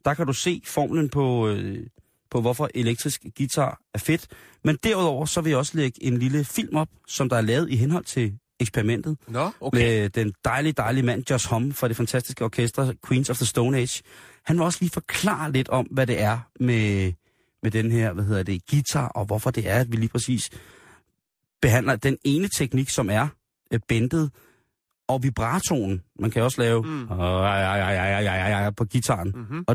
Der 0.05 0.13
kan 0.13 0.27
du 0.27 0.33
se 0.33 0.61
formlen 0.65 1.09
på, 1.09 1.47
øh, 1.47 1.87
på, 2.31 2.41
hvorfor 2.41 2.69
elektrisk 2.75 3.25
guitar 3.37 3.81
er 3.93 3.99
fedt. 3.99 4.27
Men 4.63 4.77
derudover, 4.83 5.25
så 5.25 5.41
vil 5.41 5.49
jeg 5.49 5.57
også 5.59 5.77
lægge 5.77 6.03
en 6.03 6.17
lille 6.17 6.43
film 6.45 6.75
op, 6.75 6.89
som 7.07 7.29
der 7.29 7.37
er 7.37 7.41
lavet 7.41 7.69
i 7.69 7.75
henhold 7.75 8.05
til 8.05 8.37
eksperimentet. 8.59 9.17
Nå, 9.27 9.49
okay. 9.59 9.79
Med 9.79 10.09
den 10.09 10.33
dejlige, 10.45 10.73
dejlige 10.73 11.05
mand, 11.05 11.23
Josh 11.31 11.49
Homme 11.49 11.73
fra 11.73 11.87
det 11.87 11.97
fantastiske 11.97 12.45
orkester 12.45 12.93
Queens 13.07 13.29
of 13.29 13.37
the 13.37 13.45
Stone 13.45 13.77
Age. 13.77 14.03
Han 14.43 14.55
vil 14.55 14.63
også 14.63 14.77
lige 14.81 14.91
forklare 14.91 15.51
lidt 15.51 15.69
om, 15.69 15.85
hvad 15.85 16.07
det 16.07 16.21
er 16.21 16.39
med, 16.59 17.13
med 17.63 17.71
den 17.71 17.91
her, 17.91 18.13
hvad 18.13 18.23
hedder 18.23 18.43
det, 18.43 18.61
guitar, 18.71 19.07
og 19.07 19.25
hvorfor 19.25 19.51
det 19.51 19.69
er, 19.69 19.79
at 19.79 19.91
vi 19.91 19.97
lige 19.97 20.09
præcis 20.09 20.49
behandler 21.61 21.95
den 21.95 22.17
ene 22.23 22.47
teknik, 22.47 22.89
som 22.89 23.09
er 23.09 23.27
øh, 23.73 23.79
bendet, 23.87 24.31
og 25.07 25.23
vibratonen. 25.23 26.01
Man 26.19 26.31
kan 26.31 26.43
også 26.43 26.61
lave 26.61 26.83
Mm. 26.83 27.01
øh, 27.01 28.75
på 28.77 28.85
gitaren. 28.85 29.31
Mm-hmm. 29.35 29.65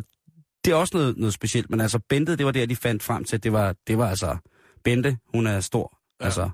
Det 0.65 0.71
er 0.71 0.75
også 0.75 0.97
noget, 0.97 1.17
noget 1.17 1.35
specielt, 1.35 1.71
men 1.71 1.81
altså 1.81 1.99
bendet, 2.09 2.39
det 2.39 2.47
var 2.47 2.53
der, 2.53 2.67
de 2.67 2.77
fandt 2.77 3.03
frem 3.03 3.25
til, 3.25 3.43
det 3.43 3.53
var, 3.53 3.75
det 3.87 3.99
var 3.99 4.09
altså, 4.09 4.37
Bente, 4.85 5.19
hun 5.35 5.47
er 5.47 5.61
stor, 5.61 5.99
ja. 6.21 6.25
altså 6.25 6.51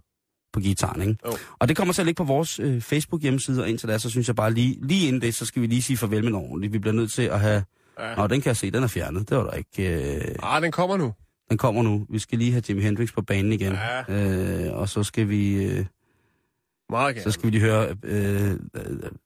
på 0.57 0.61
gitaren, 0.61 1.03
ikke? 1.03 1.17
Jo. 1.27 1.37
Og 1.59 1.69
det 1.69 1.77
kommer 1.77 1.95
til 1.95 2.03
at 2.03 2.07
ligge 2.07 2.17
på 2.17 2.25
vores 2.25 2.61
øh, 2.61 2.81
Facebook-hjemmeside, 2.81 3.63
og 3.63 3.69
indtil 3.69 3.89
da, 3.89 3.99
så 3.99 4.11
synes 4.11 4.27
jeg 4.29 4.37
bare 4.37 4.53
lige, 4.53 4.79
lige 4.83 5.09
inden 5.09 5.23
det, 5.23 5.35
så 5.35 5.47
skal 5.47 5.63
vi 5.63 5.67
lige 5.67 5.83
sige 5.83 5.97
farvel 5.97 6.25
med 6.25 6.33
ordentligt. 6.33 6.73
Vi 6.73 6.79
bliver 6.79 6.95
nødt 6.95 7.13
til 7.13 7.23
at 7.23 7.41
have... 7.41 7.63
Ja. 8.01 8.15
Nå, 8.15 8.27
den 8.27 8.41
kan 8.41 8.49
jeg 8.49 8.57
se, 8.57 8.71
den 8.71 8.83
er 8.83 8.87
fjernet. 8.87 9.29
Det 9.29 9.37
var 9.37 9.45
der 9.45 9.53
ikke... 9.53 10.17
Øh... 10.17 10.35
Ah, 10.43 10.63
den 10.63 10.73
kommer 10.73 10.97
nu. 10.97 11.13
Den 11.51 11.59
kommer 11.59 11.83
nu. 11.83 12.07
Vi 12.11 12.19
skal 12.19 12.39
lige 12.39 12.53
have 12.53 12.63
Jimi 12.69 12.83
Hendrix 12.83 13.15
på 13.15 13.23
banen 13.23 13.53
igen. 13.53 13.77
Ja. 14.09 14.69
Øh, 14.69 14.77
og 14.77 14.89
så 14.89 15.03
skal 15.03 15.29
vi... 15.29 15.65
Øh... 15.65 15.85
Meget 16.91 17.15
gerne. 17.15 17.25
Så 17.25 17.31
skal 17.31 17.47
vi 17.47 17.51
lige 17.51 17.61
høre 17.61 17.97
øh, 18.03 18.59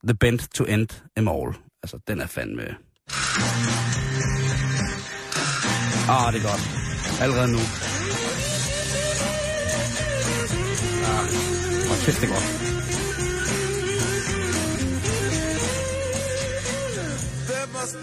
The 0.04 0.14
Bend 0.20 0.38
to 0.54 0.64
End 0.64 0.88
Em 1.16 1.28
All. 1.28 1.54
Altså, 1.82 1.98
den 2.08 2.20
er 2.20 2.26
fandme... 2.26 2.62
Ah, 6.08 6.32
det 6.32 6.42
er 6.42 6.48
godt. 6.50 6.62
Allerede 7.20 7.52
nu. 7.52 7.58
Hvor 12.00 12.06
kæft, 12.06 12.20
det 12.20 12.28
er 12.28 12.32
godt. 12.32 12.44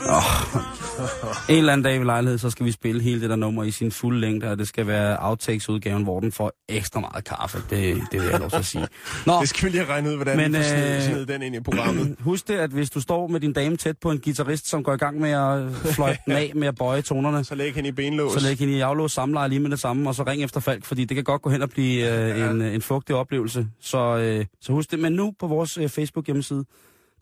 Åh, 0.09 0.86
En 1.49 1.57
eller 1.57 1.73
anden 1.73 1.83
dag 1.85 1.99
ved 1.99 2.05
lejlighed, 2.05 2.37
så 2.37 2.49
skal 2.49 2.65
vi 2.65 2.71
spille 2.71 3.01
hele 3.01 3.21
det 3.21 3.29
der 3.29 3.35
nummer 3.35 3.63
i 3.63 3.71
sin 3.71 3.91
fulde 3.91 4.19
længde, 4.19 4.51
og 4.51 4.57
det 4.59 4.67
skal 4.67 4.87
være 4.87 5.17
outtakes-udgaven, 5.19 6.03
hvor 6.03 6.19
den 6.19 6.31
får 6.31 6.51
ekstra 6.69 6.99
meget 6.99 7.23
kaffe. 7.25 7.57
Det, 7.69 8.01
det 8.11 8.21
vil 8.21 8.29
jeg 8.29 8.39
lov 8.39 8.49
til 8.49 8.57
at 8.57 8.65
sige. 8.65 8.87
Nå, 9.25 9.33
Det 9.41 9.49
skal 9.49 9.65
vi 9.65 9.69
lige 9.69 9.85
have 9.85 9.93
regnet 9.93 10.09
ud, 10.09 10.15
hvordan 10.15 10.37
Men, 10.37 10.53
vi 10.53 10.57
får 10.57 11.19
øh, 11.21 11.27
den 11.27 11.41
ind 11.41 11.55
i 11.55 11.59
programmet. 11.59 12.15
husk 12.19 12.47
det, 12.47 12.53
at 12.53 12.69
hvis 12.69 12.89
du 12.89 13.01
står 13.01 13.27
med 13.27 13.39
din 13.39 13.53
dame 13.53 13.77
tæt 13.77 13.97
på 13.97 14.11
en 14.11 14.19
guitarist, 14.19 14.67
som 14.69 14.83
går 14.83 14.93
i 14.93 14.97
gang 14.97 15.19
med 15.19 15.29
at 15.31 15.71
fløjte 15.93 16.19
den 16.25 16.33
af 16.33 16.51
med 16.55 16.67
at 16.67 16.75
bøje 16.75 17.01
tonerne, 17.01 17.43
Så 17.43 17.55
læg 17.55 17.73
hende 17.73 17.89
i 17.89 17.91
benlås. 17.91 18.33
så 18.33 18.47
læg 18.47 18.57
hende 18.57 18.73
i 18.73 18.79
aflås 18.81 19.11
samleje 19.11 19.49
lige 19.49 19.59
med 19.59 19.69
det 19.71 19.79
samme, 19.79 20.09
og 20.09 20.15
så 20.15 20.23
ring 20.23 20.43
efter 20.43 20.59
Falk, 20.59 20.85
fordi 20.85 21.05
det 21.05 21.15
kan 21.15 21.23
godt 21.23 21.41
gå 21.41 21.49
hen 21.49 21.61
og 21.61 21.69
blive 21.69 22.19
øh, 22.35 22.49
en, 22.51 22.61
en 22.61 22.81
fugtig 22.81 23.15
oplevelse. 23.15 23.67
Så, 23.81 24.17
øh, 24.17 24.45
så 24.61 24.71
husk 24.71 24.91
det. 24.91 24.99
Men 24.99 25.13
nu 25.13 25.33
på 25.39 25.47
vores 25.47 25.77
øh, 25.77 25.89
Facebook 25.89 26.25
hjemmeside, 26.25 26.65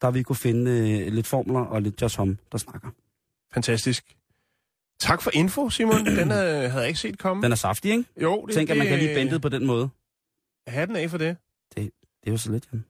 der 0.01 0.11
vi 0.11 0.23
kunne 0.23 0.35
finde 0.35 0.71
øh, 0.71 1.13
lidt 1.13 1.27
formler 1.27 1.59
og 1.59 1.81
lidt 1.81 2.01
Just 2.01 2.15
Hum, 2.17 2.38
der 2.51 2.57
snakker. 2.57 2.88
Fantastisk. 3.55 4.15
Tak 4.99 5.21
for 5.21 5.31
info, 5.33 5.69
Simon. 5.69 6.05
Den 6.05 6.19
øh, 6.31 6.37
havde 6.37 6.73
jeg 6.75 6.87
ikke 6.87 6.99
set 6.99 7.17
komme. 7.19 7.43
Den 7.43 7.51
er 7.51 7.55
saftig, 7.55 7.91
ikke? 7.91 8.05
jo, 8.21 8.45
det, 8.45 8.55
Tænk, 8.55 8.69
at 8.69 8.77
man 8.77 8.87
kan 8.87 8.99
det- 8.99 9.03
lide 9.03 9.15
bandet 9.15 9.41
på 9.41 9.49
den 9.49 9.65
måde. 9.65 9.89
Hatten 10.67 10.95
af 10.95 11.09
for 11.09 11.17
det. 11.17 11.37
Det 11.75 11.91
er 12.27 12.31
jo 12.31 12.37
så 12.37 12.51
lidt, 12.51 12.67
Jan. 12.73 12.85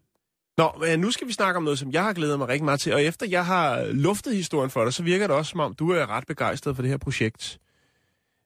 Nå, 0.58 0.72
men 0.80 1.00
nu 1.00 1.12
skal 1.12 1.28
vi 1.28 1.34
snakke 1.34 1.58
om 1.58 1.64
noget, 1.64 1.80
som 1.80 1.92
jeg 1.92 2.04
har 2.04 2.14
glædet 2.14 2.38
mig 2.40 2.48
rigtig 2.48 2.66
meget 2.66 2.80
til. 2.80 2.94
Og 2.94 3.04
efter 3.04 3.26
jeg 3.30 3.46
har 3.46 3.86
luftet 3.86 4.36
historien 4.36 4.70
for 4.70 4.84
dig, 4.84 4.94
så 4.94 5.04
virker 5.04 5.28
det 5.28 5.36
også, 5.36 5.50
som 5.50 5.60
om 5.60 5.74
du 5.76 5.90
er 5.92 6.10
ret 6.10 6.28
begejstret 6.28 6.76
for 6.76 6.82
det 6.84 6.92
her 6.92 6.98
projekt. 6.98 7.60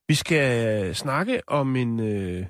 Vi 0.08 0.16
skal 0.16 0.96
snakke 0.96 1.42
om 1.48 1.76
en, 1.76 2.00
øh, 2.00 2.46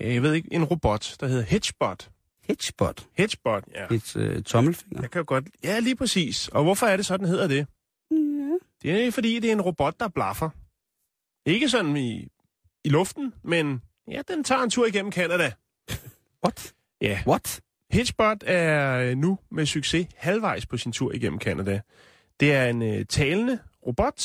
ja, 0.00 0.12
jeg 0.12 0.22
ved 0.22 0.32
ikke, 0.34 0.48
en 0.52 0.64
robot, 0.64 1.16
der 1.20 1.26
hedder 1.26 1.42
Hedgebot. 1.42 2.10
Hedgebot. 2.48 3.06
Hedgebot, 3.18 3.64
ja. 3.74 3.94
Et 3.94 4.16
øh, 4.16 4.42
tommelfinger. 4.42 5.00
Jeg 5.02 5.10
kan 5.10 5.18
jo 5.18 5.24
godt... 5.26 5.44
Ja, 5.64 5.78
lige 5.78 5.96
præcis. 5.96 6.48
Og 6.48 6.62
hvorfor 6.62 6.86
er 6.86 6.96
det 6.96 7.06
sådan, 7.06 7.26
hedder 7.26 7.46
det? 7.48 7.66
Det 8.82 9.06
er 9.06 9.10
fordi, 9.12 9.38
det 9.38 9.48
er 9.48 9.52
en 9.52 9.60
robot, 9.60 10.00
der 10.00 10.08
blaffer. 10.08 10.50
Ikke 11.46 11.68
sådan 11.68 11.96
i, 11.96 12.28
i 12.84 12.88
luften, 12.88 13.34
men 13.42 13.82
ja, 14.08 14.22
den 14.28 14.44
tager 14.44 14.62
en 14.62 14.70
tur 14.70 14.86
igennem 14.86 15.12
Canada. 15.12 15.52
What? 16.44 16.74
Ja. 17.00 17.22
What? 17.26 17.60
Hitchbot 17.90 18.44
er 18.46 18.98
øh, 18.98 19.16
nu 19.16 19.38
med 19.50 19.66
succes 19.66 20.06
halvvejs 20.16 20.66
på 20.66 20.76
sin 20.76 20.92
tur 20.92 21.12
igennem 21.12 21.40
Canada. 21.40 21.80
Det 22.40 22.52
er 22.54 22.66
en 22.66 22.82
øh, 22.82 23.04
talende 23.06 23.58
robot, 23.86 24.20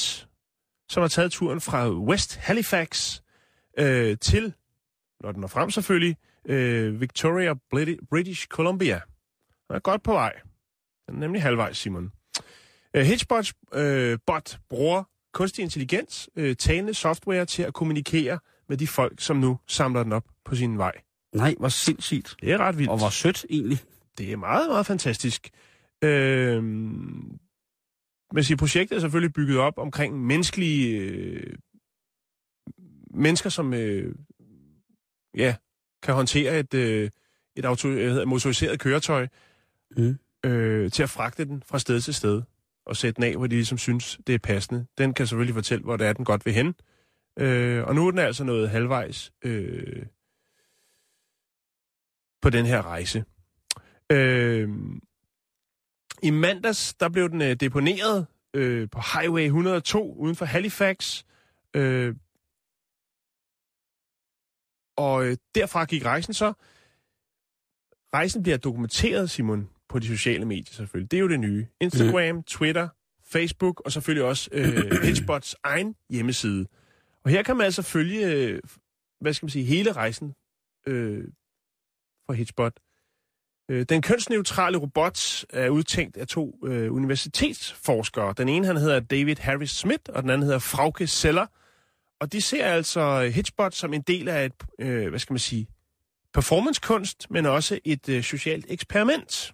som 0.89 1.01
har 1.01 1.07
taget 1.07 1.31
turen 1.31 1.61
fra 1.61 1.89
West 1.91 2.35
Halifax 2.35 3.21
øh, 3.77 4.17
til, 4.21 4.53
når 5.21 5.31
den 5.31 5.41
når 5.41 5.47
frem 5.47 5.71
selvfølgelig, 5.71 6.17
øh, 6.45 7.01
Victoria, 7.01 7.53
Brit- 7.53 8.07
British 8.09 8.47
Columbia. 8.47 9.01
Den 9.67 9.75
er 9.75 9.79
godt 9.79 10.03
på 10.03 10.13
vej. 10.13 10.33
Den 11.07 11.15
er 11.15 11.19
nemlig 11.19 11.41
halvvejs, 11.41 11.77
Simon. 11.77 12.11
Øh, 12.95 13.05
Hitchbot 13.05 13.53
øh, 13.73 14.19
bot 14.25 14.59
bruger 14.69 15.03
kunstig 15.33 15.63
intelligens, 15.63 16.29
øh, 16.35 16.55
talende 16.55 16.93
software 16.93 17.45
til 17.45 17.63
at 17.63 17.73
kommunikere 17.73 18.39
med 18.69 18.77
de 18.77 18.87
folk, 18.87 19.21
som 19.21 19.37
nu 19.37 19.59
samler 19.67 20.03
den 20.03 20.11
op 20.13 20.23
på 20.45 20.55
sin 20.55 20.77
vej. 20.77 20.91
Nej, 21.33 21.55
hvor 21.59 21.69
sindssygt. 21.69 22.35
Det 22.41 22.51
er 22.51 22.57
ret 22.57 22.77
vildt. 22.77 22.91
Og 22.91 22.97
hvor 22.97 23.09
sødt 23.09 23.45
egentlig. 23.49 23.79
Det 24.17 24.31
er 24.31 24.37
meget, 24.37 24.69
meget 24.69 24.85
fantastisk. 24.85 25.49
Øh, 26.01 26.63
men 26.63 28.43
sige, 28.43 28.57
projektet 28.57 28.95
er 28.95 28.99
selvfølgelig 28.99 29.33
bygget 29.33 29.57
op 29.57 29.77
omkring 29.77 30.25
menneskelige... 30.25 30.97
Øh, 30.97 31.55
mennesker, 33.13 33.49
som 33.49 33.73
øh, 33.73 34.15
ja, 35.37 35.55
kan 36.03 36.13
håndtere 36.13 36.59
et, 36.59 36.73
øh, 36.73 37.09
et 37.55 37.65
auto, 37.65 37.89
øh, 37.89 38.27
motoriseret 38.27 38.79
køretøj 38.79 39.27
Mm. 39.97 40.17
øh, 40.45 40.91
til 40.91 41.03
at 41.03 41.09
fragte 41.09 41.45
den 41.45 41.63
fra 41.65 41.79
sted 41.79 42.01
til 42.01 42.13
sted 42.13 42.41
og 42.85 42.95
sætte 42.95 43.15
den 43.15 43.23
af, 43.23 43.37
hvor 43.37 43.47
de 43.47 43.55
ligesom 43.55 43.77
synes, 43.77 44.19
det 44.27 44.35
er 44.35 44.39
passende. 44.39 44.85
Den 44.97 45.13
kan 45.13 45.27
selvfølgelig 45.27 45.55
fortælle, 45.55 45.83
hvor 45.83 45.97
det 45.97 46.07
er, 46.07 46.13
den 46.13 46.25
godt 46.25 46.45
vil 46.45 46.53
hen. 46.53 46.75
Øh, 47.39 47.83
og 47.83 47.95
nu 47.95 48.07
er 48.07 48.11
den 48.11 48.19
altså 48.19 48.43
nået 48.43 48.69
halvvejs 48.69 49.33
øh, 49.41 50.05
på 52.41 52.49
den 52.49 52.65
her 52.65 52.81
rejse. 52.81 53.25
Øh, 54.11 54.69
I 56.23 56.29
mandags, 56.29 56.93
der 56.93 57.09
blev 57.09 57.29
den 57.29 57.41
øh, 57.41 57.55
deponeret 57.55 58.27
øh, 58.53 58.89
på 58.89 59.01
Highway 59.13 59.45
102 59.45 60.13
uden 60.13 60.35
for 60.35 60.45
Halifax. 60.45 61.23
Øh, 61.73 62.15
og 64.97 65.25
øh, 65.25 65.37
derfra 65.55 65.85
gik 65.85 66.05
rejsen 66.05 66.33
så. 66.33 66.53
Rejsen 68.13 68.43
bliver 68.43 68.57
dokumenteret, 68.57 69.29
Simon, 69.29 69.69
på 69.89 69.99
de 69.99 70.07
sociale 70.07 70.45
medier 70.45 70.73
selvfølgelig. 70.73 71.11
Det 71.11 71.17
er 71.17 71.21
jo 71.21 71.29
det 71.29 71.39
nye. 71.39 71.67
Instagram, 71.81 72.43
Twitter, 72.43 72.87
Facebook 73.25 73.81
og 73.85 73.91
selvfølgelig 73.91 74.23
også 74.23 74.49
øh, 74.51 74.91
Hitchbots 75.05 75.55
egen 75.63 75.95
hjemmeside. 76.09 76.65
Og 77.23 77.31
her 77.31 77.43
kan 77.43 77.57
man 77.57 77.65
altså 77.65 77.81
følge, 77.81 78.27
øh, 78.27 78.59
hvad 79.21 79.33
skal 79.33 79.45
man 79.45 79.49
sige, 79.49 79.65
hele 79.65 79.91
rejsen 79.91 80.33
øh, 80.87 81.23
for 82.25 82.33
Hitchbot. 82.33 82.73
Øh, 83.69 83.85
den 83.89 84.01
kønsneutrale 84.01 84.77
robot 84.77 85.45
er 85.49 85.69
udtænkt 85.69 86.17
af 86.17 86.27
to 86.27 86.59
øh, 86.65 86.93
universitetsforskere. 86.93 88.33
Den 88.37 88.49
ene 88.49 88.67
han 88.67 88.77
hedder 88.77 88.99
David 88.99 89.35
Harris 89.35 89.71
Smith, 89.71 90.03
og 90.09 90.23
den 90.23 90.29
anden 90.29 90.43
hedder 90.43 90.59
Frauke 90.59 91.07
Seller. 91.07 91.45
Og 92.19 92.31
de 92.33 92.41
ser 92.41 92.65
altså 92.65 93.19
Hitchbot 93.21 93.73
som 93.73 93.93
en 93.93 94.01
del 94.01 94.27
af 94.29 94.45
et, 94.45 94.53
øh, 94.79 95.09
hvad 95.09 95.19
skal 95.19 95.33
man 95.33 95.39
sige, 95.39 95.67
performancekunst, 96.33 97.31
men 97.31 97.45
også 97.45 97.79
et 97.83 98.09
øh, 98.09 98.23
socialt 98.23 98.65
eksperiment. 98.69 99.53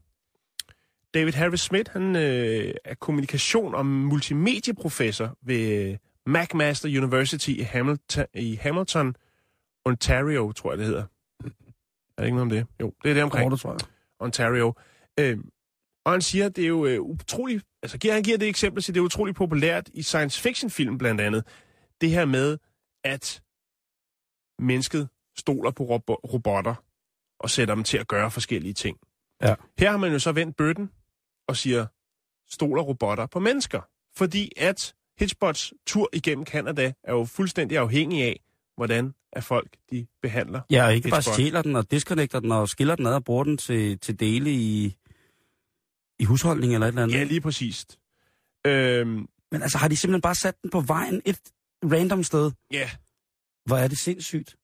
David 1.13 1.33
Harris 1.33 1.61
Smith, 1.61 1.91
han 1.91 2.15
øh, 2.15 2.73
er 2.85 2.95
kommunikation- 2.95 3.75
og 3.75 3.85
multimedieprofessor 3.85 5.37
ved 5.41 5.97
McMaster 6.25 6.89
University 6.89 7.49
i 7.49 7.61
Hamilton, 7.61 8.25
i 8.33 8.55
Hamilton, 8.55 9.15
Ontario, 9.85 10.51
tror 10.51 10.71
jeg 10.71 10.77
det 10.77 10.85
hedder. 10.87 11.03
Er 12.17 12.21
det 12.21 12.25
ikke 12.25 12.35
noget 12.37 12.41
om 12.41 12.49
det? 12.49 12.67
Jo, 12.81 12.93
det 13.03 13.09
er 13.09 13.13
det 13.13 13.23
omkring. 13.23 13.59
Tror 13.59 13.71
jeg. 13.71 13.79
Ontario. 14.19 14.73
Øhm, 15.19 15.49
og 16.05 16.11
han 16.11 16.21
siger, 16.21 16.45
at 16.45 16.55
det 16.55 16.63
er 16.63 16.67
jo 16.67 16.85
øh, 16.85 16.99
utrolig... 17.01 17.61
Altså, 17.83 17.97
giver- 17.97 18.13
han 18.13 18.23
giver 18.23 18.37
det 18.37 18.47
eksempel 18.47 18.83
til, 18.83 18.91
at 18.91 18.95
det 18.95 18.99
er 19.01 19.05
utrolig 19.05 19.35
populært 19.35 19.89
i 19.93 20.01
science 20.01 20.41
fiction 20.41 20.69
film 20.69 20.97
blandt 20.97 21.21
andet. 21.21 21.43
Det 22.01 22.09
her 22.09 22.25
med, 22.25 22.57
at 23.03 23.41
mennesket 24.59 25.09
stoler 25.37 25.71
på 25.71 25.83
robo- 25.83 26.21
robotter 26.33 26.75
og 27.39 27.49
sætter 27.49 27.75
dem 27.75 27.83
til 27.83 27.97
at 27.97 28.07
gøre 28.07 28.31
forskellige 28.31 28.73
ting. 28.73 28.97
Ja. 29.41 29.55
Her 29.79 29.91
har 29.91 29.97
man 29.97 30.11
jo 30.11 30.19
så 30.19 30.31
vendt 30.31 30.57
bøtten 30.57 30.89
og 31.47 31.57
siger, 31.57 31.85
stoler 32.49 32.81
robotter 32.81 33.25
på 33.25 33.39
mennesker. 33.39 33.81
Fordi 34.17 34.51
at 34.57 34.93
Hitchbots 35.19 35.73
tur 35.87 36.09
igennem 36.13 36.45
Canada 36.45 36.93
er 37.03 37.13
jo 37.13 37.25
fuldstændig 37.25 37.77
afhængig 37.77 38.23
af, 38.23 38.39
hvordan 38.77 39.13
at 39.33 39.43
folk 39.43 39.69
de 39.91 40.07
behandler. 40.21 40.61
Ja, 40.71 40.85
og 40.85 40.95
ikke 40.95 41.09
bare 41.09 41.17
Hitchbot. 41.19 41.33
stjæler 41.33 41.61
den 41.61 41.75
og 41.75 41.91
disconnecter 41.91 42.39
den 42.39 42.51
og 42.51 42.69
skiller 42.69 42.95
den 42.95 43.05
ad 43.05 43.13
og 43.13 43.23
bruger 43.23 43.43
den 43.43 43.57
til, 43.57 43.99
til 43.99 44.19
dele 44.19 44.51
i, 44.51 44.97
i 46.19 46.23
husholdning 46.23 46.73
eller 46.73 46.87
et 46.87 46.91
eller 46.91 47.03
andet. 47.03 47.15
Ja, 47.17 47.23
lige 47.23 47.41
præcis. 47.41 47.85
Øhm, 48.67 49.27
Men 49.51 49.61
altså, 49.61 49.77
har 49.77 49.87
de 49.87 49.95
simpelthen 49.97 50.21
bare 50.21 50.35
sat 50.35 50.61
den 50.61 50.69
på 50.69 50.79
vejen 50.81 51.21
et 51.25 51.39
random 51.83 52.23
sted? 52.23 52.51
ja, 52.71 52.89
Hvor 53.65 53.77
er 53.77 53.87
det 53.87 53.97
sindssygt. 53.97 54.55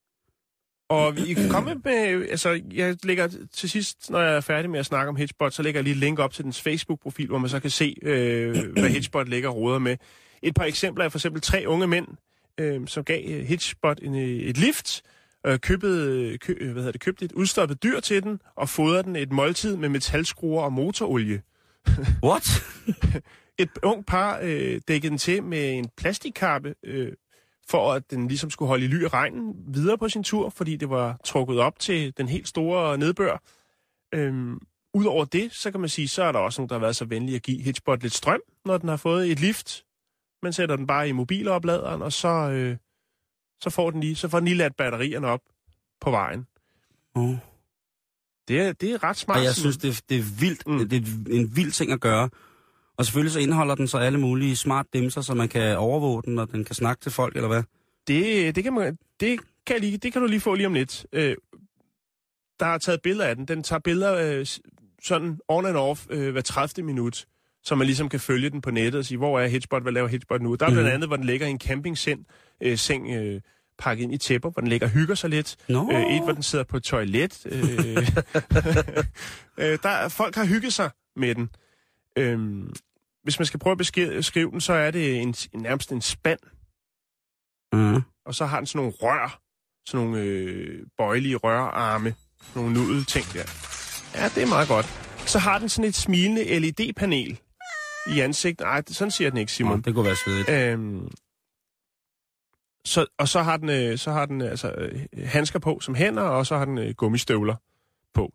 Og 0.88 1.16
vi 1.16 1.34
kan 1.34 1.48
komme 1.48 1.74
med, 1.84 2.28
altså 2.30 2.60
jeg 2.72 2.96
lægger 3.04 3.28
til 3.52 3.70
sidst, 3.70 4.10
når 4.10 4.20
jeg 4.20 4.36
er 4.36 4.40
færdig 4.40 4.70
med 4.70 4.80
at 4.80 4.86
snakke 4.86 5.08
om 5.08 5.16
Hitchbot, 5.16 5.52
så 5.52 5.62
lægger 5.62 5.78
jeg 5.78 5.84
lige 5.84 5.92
et 5.92 5.98
link 5.98 6.18
op 6.18 6.32
til 6.32 6.44
dens 6.44 6.60
Facebook-profil, 6.60 7.26
hvor 7.26 7.38
man 7.38 7.50
så 7.50 7.60
kan 7.60 7.70
se, 7.70 7.96
øh, 8.02 8.72
hvad 8.72 8.88
Hitchbot 8.88 9.28
lægger 9.28 9.48
og 9.48 9.56
råder 9.56 9.78
med. 9.78 9.96
Et 10.42 10.54
par 10.54 10.64
eksempler 10.64 11.04
er 11.04 11.08
for 11.08 11.18
eksempel 11.18 11.42
tre 11.42 11.64
unge 11.66 11.86
mænd, 11.86 12.06
øh, 12.58 12.86
som 12.86 13.04
gav 13.04 13.22
øh, 13.28 13.44
Hitchbot 13.44 13.98
en, 14.02 14.14
øh, 14.14 14.28
et 14.28 14.58
lift, 14.58 15.02
øh, 15.46 15.58
købede, 15.58 16.38
kø, 16.38 16.54
øh, 16.60 16.72
hvad 16.72 16.82
hedder 16.82 16.92
det, 16.92 17.00
købte 17.00 17.24
et 17.24 17.32
udstoppet 17.32 17.82
dyr 17.82 18.00
til 18.00 18.22
den, 18.22 18.40
og 18.56 18.68
fodrede 18.68 19.02
den 19.02 19.16
et 19.16 19.32
måltid 19.32 19.76
med 19.76 19.88
metalskruer 19.88 20.62
og 20.62 20.72
motorolie. 20.72 21.42
What? 22.24 22.64
Et 23.60 23.70
ung 23.82 24.06
par 24.06 24.38
øh, 24.42 24.80
dækkede 24.88 25.10
den 25.10 25.18
til 25.18 25.42
med 25.42 25.72
en 25.72 25.88
plastikkappe, 25.96 26.74
øh, 26.84 27.12
for 27.70 27.92
at 27.92 28.10
den 28.10 28.28
ligesom 28.28 28.50
skulle 28.50 28.68
holde 28.68 28.84
i 28.84 28.88
ly 28.88 29.04
af 29.04 29.12
regnen 29.12 29.54
videre 29.66 29.98
på 29.98 30.08
sin 30.08 30.22
tur, 30.24 30.50
fordi 30.50 30.76
det 30.76 30.90
var 30.90 31.20
trukket 31.24 31.58
op 31.58 31.78
til 31.78 32.16
den 32.16 32.28
helt 32.28 32.48
store 32.48 32.98
nedbør. 32.98 33.42
Øhm, 34.14 34.60
Udover 34.94 35.24
det, 35.24 35.52
så 35.52 35.70
kan 35.70 35.80
man 35.80 35.88
sige, 35.88 36.08
så 36.08 36.22
er 36.22 36.32
der 36.32 36.38
også 36.38 36.60
nogen, 36.60 36.68
der 36.68 36.74
har 36.74 36.80
været 36.80 36.96
så 36.96 37.04
venlige 37.04 37.36
at 37.36 37.42
give 37.42 37.62
Hitchbot 37.62 38.02
lidt 38.02 38.14
strøm, 38.14 38.40
når 38.64 38.78
den 38.78 38.88
har 38.88 38.96
fået 38.96 39.30
et 39.30 39.40
lift. 39.40 39.84
Man 40.42 40.52
sætter 40.52 40.76
den 40.76 40.86
bare 40.86 41.08
i 41.08 41.12
mobilopladeren, 41.12 42.02
og 42.02 42.12
så, 42.12 42.28
øh, 42.28 42.76
så, 43.62 43.70
får 43.70 43.90
den 43.90 44.00
lige, 44.00 44.16
så 44.16 44.28
får 44.28 44.38
den 44.38 44.48
lige 44.48 44.56
ladt 44.56 44.76
batterierne 44.76 45.26
op 45.26 45.40
på 46.00 46.10
vejen. 46.10 46.46
Oh. 47.14 47.36
Det 48.48 48.60
er, 48.60 48.72
det 48.72 48.90
er 48.90 49.04
ret 49.04 49.16
smart. 49.16 49.38
Og 49.38 49.44
jeg 49.44 49.54
synes, 49.54 49.76
det, 49.76 50.02
det 50.08 50.18
er 50.18 50.40
vildt. 50.40 50.66
Mm. 50.66 50.88
Det 50.88 50.96
er 50.96 51.40
en 51.40 51.56
vild 51.56 51.72
ting 51.72 51.92
at 51.92 52.00
gøre. 52.00 52.28
Og 52.98 53.04
selvfølgelig 53.04 53.32
så 53.32 53.38
indeholder 53.40 53.74
den 53.74 53.88
så 53.88 53.98
alle 53.98 54.20
mulige 54.20 54.56
smart 54.56 54.86
dimser, 54.92 55.20
så 55.20 55.34
man 55.34 55.48
kan 55.48 55.76
overvåge 55.78 56.22
den, 56.22 56.38
og 56.38 56.50
den 56.52 56.64
kan 56.64 56.74
snakke 56.74 57.02
til 57.02 57.12
folk, 57.12 57.36
eller 57.36 57.48
hvad? 57.48 57.62
Det, 58.08 58.54
det, 58.54 58.64
kan, 58.64 58.72
man, 58.72 58.98
det, 59.20 59.40
kan 59.66 59.80
lige, 59.80 59.96
det 59.98 60.12
kan 60.12 60.22
du 60.22 60.28
lige 60.28 60.40
få 60.40 60.54
lige 60.54 60.66
om 60.66 60.74
lidt. 60.74 61.06
Øh, 61.12 61.36
der 62.60 62.66
er 62.66 62.78
taget 62.78 63.02
billeder 63.02 63.24
af 63.28 63.36
den. 63.36 63.44
Den 63.48 63.62
tager 63.62 63.80
billeder 63.80 64.38
øh, 64.38 64.46
sådan 65.04 65.38
on 65.48 65.66
and 65.66 65.76
off 65.76 66.06
øh, 66.10 66.32
hver 66.32 66.40
30. 66.40 66.86
minut. 66.86 67.26
så 67.64 67.74
man 67.74 67.86
ligesom 67.86 68.08
kan 68.08 68.20
følge 68.20 68.50
den 68.50 68.60
på 68.60 68.70
nettet 68.70 68.98
og 68.98 69.04
sige, 69.04 69.18
hvor 69.18 69.40
er 69.40 69.46
Hedgebot, 69.46 69.82
hvad 69.82 69.92
laver 69.92 70.08
Hedgebot 70.08 70.42
nu? 70.42 70.54
Der 70.54 70.66
er 70.66 70.70
blandt 70.70 70.86
Mhm. 70.86 70.94
andet, 70.94 71.08
hvor 71.08 71.16
den 71.16 71.24
ligger 71.26 71.46
i 71.46 71.50
en 71.50 71.60
campingseng, 71.60 72.26
øh, 72.62 72.78
seng, 72.78 73.10
øh, 73.10 73.40
pakket 73.78 74.02
ind 74.02 74.14
i 74.14 74.18
tæpper, 74.18 74.50
hvor 74.50 74.60
den 74.60 74.68
ligger 74.68 74.86
og 74.86 74.90
hygger 74.90 75.14
sig 75.14 75.30
lidt. 75.30 75.56
Nå. 75.68 75.90
Øh, 75.92 76.16
et, 76.16 76.22
hvor 76.22 76.32
den 76.32 76.42
sidder 76.42 76.64
på 76.64 76.76
et 76.76 76.82
toilet. 76.82 77.46
Øh, 77.46 77.58
øh, 79.58 79.78
der, 79.82 79.88
er- 79.88 80.08
folk 80.08 80.34
har 80.34 80.44
hygget 80.46 80.72
sig 80.72 80.90
med 81.16 81.34
den. 81.34 81.48
Øh, 82.18 82.38
hvis 83.22 83.38
man 83.38 83.46
skal 83.46 83.60
prøve 83.60 83.72
at 83.72 83.78
beskrive, 83.78 84.50
den, 84.50 84.60
så 84.60 84.72
er 84.72 84.90
det 84.90 85.20
en, 85.22 85.34
nærmest 85.54 85.92
en 85.92 86.00
spand, 86.02 86.38
Mm. 87.72 88.02
og 88.26 88.34
så 88.34 88.46
har 88.46 88.56
den 88.56 88.66
sådan 88.66 88.78
nogle 88.78 88.92
rør, 89.02 89.40
sådan 89.86 90.06
nogle 90.06 90.20
øh, 90.22 90.86
bøjelige 90.98 91.36
rørarme, 91.36 92.14
nogle 92.54 92.72
nudel 92.74 93.04
ting 93.04 93.26
der. 93.26 93.44
Ja, 94.14 94.28
det 94.34 94.42
er 94.42 94.46
meget 94.48 94.68
godt. 94.68 94.86
Så 95.26 95.38
har 95.38 95.58
den 95.58 95.68
sådan 95.68 95.88
et 95.88 95.94
smilende 95.94 96.58
LED-panel 96.58 97.40
i 98.16 98.20
ansigtet. 98.20 98.64
Nej, 98.64 98.82
sådan 98.88 99.10
siger 99.10 99.30
den 99.30 99.38
ikke, 99.38 99.52
Simon. 99.52 99.80
det 99.82 99.94
kunne 99.94 100.04
være 100.06 100.16
svedigt. 100.16 100.48
Øhm, 100.48 101.08
så, 102.84 103.06
og 103.18 103.28
så 103.28 103.42
har 103.42 103.56
den, 103.56 103.68
øh, 103.68 103.98
så 103.98 104.10
har 104.12 104.26
den 104.26 104.40
øh, 104.42 104.50
altså, 104.50 104.72
øh, 104.72 105.00
handsker 105.24 105.58
på 105.58 105.80
som 105.80 105.94
hænder, 105.94 106.22
og 106.22 106.46
så 106.46 106.58
har 106.58 106.64
den 106.64 106.78
øh, 106.78 106.94
gummistøvler 106.94 107.56
på. 108.14 108.32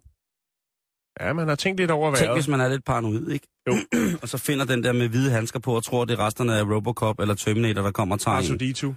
Ja, 1.22 1.34
man 1.34 1.48
har 1.48 1.56
tænkt 1.56 1.80
lidt 1.80 1.92
over 1.92 2.16
Tænk, 2.16 2.26
vejret. 2.26 2.38
hvis 2.38 2.48
man 2.48 2.62
er 2.62 2.70
lidt 2.70 2.86
paranoid, 2.86 3.30
ikke? 3.30 3.48
Jo. 3.68 3.74
og 4.22 4.30
så 4.30 4.38
finder 4.38 4.66
den 4.66 4.84
der 4.84 4.92
med 4.92 5.08
hvide 5.10 5.32
handsker 5.32 5.60
på 5.60 5.76
og 5.76 5.84
tror, 5.84 6.06
det 6.06 6.20
er 6.20 6.26
resterne 6.26 6.58
af 6.58 6.64
Robocop 6.64 7.20
eller 7.20 7.36
Terminator, 7.36 7.82
der 7.82 7.92
kommer 7.92 8.16
og 8.16 8.22
tager 8.22 8.38
en. 8.38 8.44
R2-D2. 8.44 8.94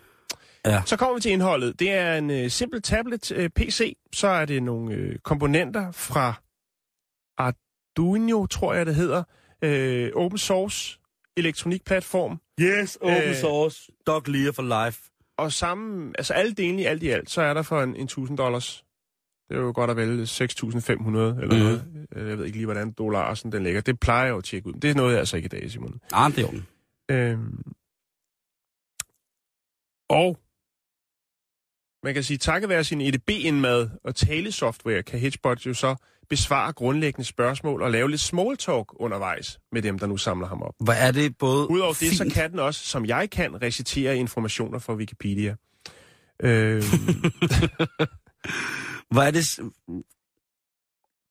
Ja. 0.66 0.82
Så 0.86 0.96
kommer 0.96 1.14
vi 1.14 1.20
til 1.20 1.30
indholdet. 1.32 1.80
Det 1.80 1.90
er 1.92 2.14
en 2.14 2.30
øh, 2.30 2.50
simpel 2.50 2.82
tablet 2.82 3.32
øh, 3.32 3.50
PC. 3.50 3.96
Så 4.12 4.28
er 4.28 4.44
det 4.44 4.62
nogle 4.62 4.94
øh, 4.94 5.18
komponenter 5.18 5.92
fra 5.92 6.34
Arduino, 7.38 8.46
tror 8.46 8.74
jeg 8.74 8.86
det 8.86 8.94
hedder. 8.94 9.22
Øh, 9.62 10.10
open 10.14 10.38
source 10.38 10.98
elektronikplatform. 11.36 12.40
Yes, 12.60 12.98
open 13.00 13.34
source. 13.34 13.92
Dog 14.06 14.22
Lear 14.26 14.52
for 14.52 14.86
life. 14.86 15.00
Og 15.38 15.52
sammen, 15.52 16.14
altså 16.18 16.34
alle 16.34 16.52
delene 16.52 16.82
i 16.82 16.84
alt 16.84 17.02
i 17.02 17.08
alt, 17.08 17.30
så 17.30 17.42
er 17.42 17.54
der 17.54 17.62
for 17.62 17.82
en, 17.82 17.96
en 17.96 18.04
1000 18.04 18.38
dollars. 18.38 18.84
Det 19.48 19.56
er 19.56 19.60
jo 19.60 19.72
godt 19.74 19.90
at 19.90 19.96
vælge 19.96 20.22
6.500 20.22 20.28
eller 20.28 21.54
mm. 21.54 21.58
noget. 21.58 22.06
Jeg 22.16 22.38
ved 22.38 22.44
ikke 22.44 22.56
lige, 22.56 22.66
hvordan 22.66 22.92
dollar 22.92 23.34
sådan 23.34 23.52
den 23.52 23.62
ligger. 23.62 23.80
Det 23.80 24.00
plejer 24.00 24.24
jeg 24.24 24.32
jo 24.32 24.38
at 24.38 24.44
tjekke 24.44 24.68
ud. 24.68 24.72
Det 24.72 24.90
er 24.90 24.94
noget, 24.94 25.12
jeg 25.12 25.18
altså 25.18 25.36
ikke 25.36 25.46
i 25.46 25.48
dag, 25.48 25.70
Simon. 25.70 26.00
Ah, 26.12 26.36
det 26.36 26.44
er 26.44 26.52
jo. 26.52 26.60
Øhm. 27.14 27.62
Og 30.08 30.38
man 32.02 32.14
kan 32.14 32.22
sige, 32.22 32.38
takket 32.38 32.68
være 32.68 32.84
sin 32.84 33.00
EDB-indmad 33.00 33.88
og 34.04 34.14
talesoftware, 34.14 35.02
kan 35.02 35.20
Hedgebot 35.20 35.66
jo 35.66 35.74
så 35.74 35.96
besvare 36.28 36.72
grundlæggende 36.72 37.24
spørgsmål 37.24 37.82
og 37.82 37.90
lave 37.90 38.10
lidt 38.10 38.20
small 38.20 38.56
talk 38.56 39.00
undervejs 39.00 39.58
med 39.72 39.82
dem, 39.82 39.98
der 39.98 40.06
nu 40.06 40.16
samler 40.16 40.46
ham 40.46 40.62
op. 40.62 40.74
Hvor 40.80 40.92
er 40.92 41.12
det 41.12 41.38
både 41.38 41.70
Udover 41.70 41.88
det, 41.88 41.96
fint, 41.96 42.16
så 42.16 42.30
kan 42.34 42.50
den 42.50 42.58
også, 42.58 42.86
som 42.86 43.06
jeg 43.06 43.30
kan, 43.30 43.62
recitere 43.62 44.16
informationer 44.16 44.78
fra 44.78 44.94
Wikipedia. 44.94 45.56
Øhm, 46.42 46.82
hvor 49.10 49.22
er 49.22 49.30
det, 49.30 49.44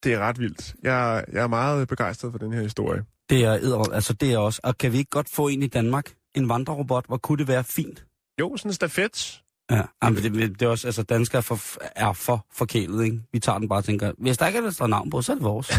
det 0.04 0.14
er 0.14 0.20
ret 0.20 0.40
vildt. 0.40 0.76
Jeg, 0.84 1.26
jeg 1.34 1.44
er 1.44 1.48
meget 1.48 1.88
begejstret 1.88 2.32
for 2.32 2.40
den 2.40 2.54
her 2.54 2.62
historie. 2.62 3.04
det 3.30 3.44
er, 3.44 3.54
edder- 3.54 3.94
altså 3.94 4.14
det 4.14 4.34
er 4.34 4.38
også, 4.38 4.60
og 4.64 4.78
kan 4.78 4.92
vi 4.92 4.98
ikke 4.98 5.10
godt 5.10 5.30
få 5.30 5.48
en 5.48 5.64
i 5.64 5.68
Danmark? 5.68 6.14
En 6.36 6.50
vandrerobot, 6.50 7.06
hvor 7.08 7.18
kunne 7.18 7.38
det 7.38 7.48
være 7.48 7.64
fint? 7.64 8.06
Jo, 8.40 8.58
sådan 8.58 8.70
en 8.70 8.74
stafet. 8.74 9.42
Ja, 9.72 9.82
jamen, 10.04 10.24
det, 10.24 10.34
det 10.60 10.62
er 10.62 10.68
også, 10.70 10.88
altså 10.88 11.04
danskere 11.04 11.38
er 11.38 11.42
for, 11.42 11.60
er 11.96 12.14
for 12.14 12.46
forkælet, 12.54 13.04
ikke? 13.06 13.20
Vi 13.34 13.40
tager 13.40 13.60
den 13.60 13.70
bare 13.70 13.80
og 13.80 13.84
tænker, 13.86 14.12
hvis 14.18 14.38
der 14.38 14.48
ikke 14.48 14.58
er 14.60 14.64
der 14.64 14.72
står 14.72 14.88
navn 14.88 15.10
på, 15.10 15.22
så 15.22 15.32
er 15.32 15.36
det 15.36 15.44
vores. 15.44 15.72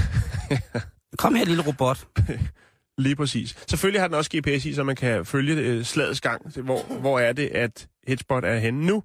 Kom 1.19 1.35
her, 1.35 1.45
lille 1.45 1.67
robot. 1.67 2.09
Lige 2.99 3.17
præcis. 3.17 3.57
Selvfølgelig 3.71 4.01
har 4.01 4.09
den 4.09 4.15
også 4.15 4.31
GPS 4.37 4.65
i, 4.65 4.75
så 4.75 4.85
man 4.85 4.97
kan 4.97 5.27
følge 5.27 5.55
øh, 5.55 5.85
slagets 5.85 6.21
gang. 6.21 6.61
Hvor, 6.63 6.99
hvor 7.01 7.19
er 7.21 7.33
det, 7.33 7.47
at 7.47 7.89
Hedgebot 8.09 8.45
er 8.45 8.59
henne 8.59 8.87
nu? 8.87 9.03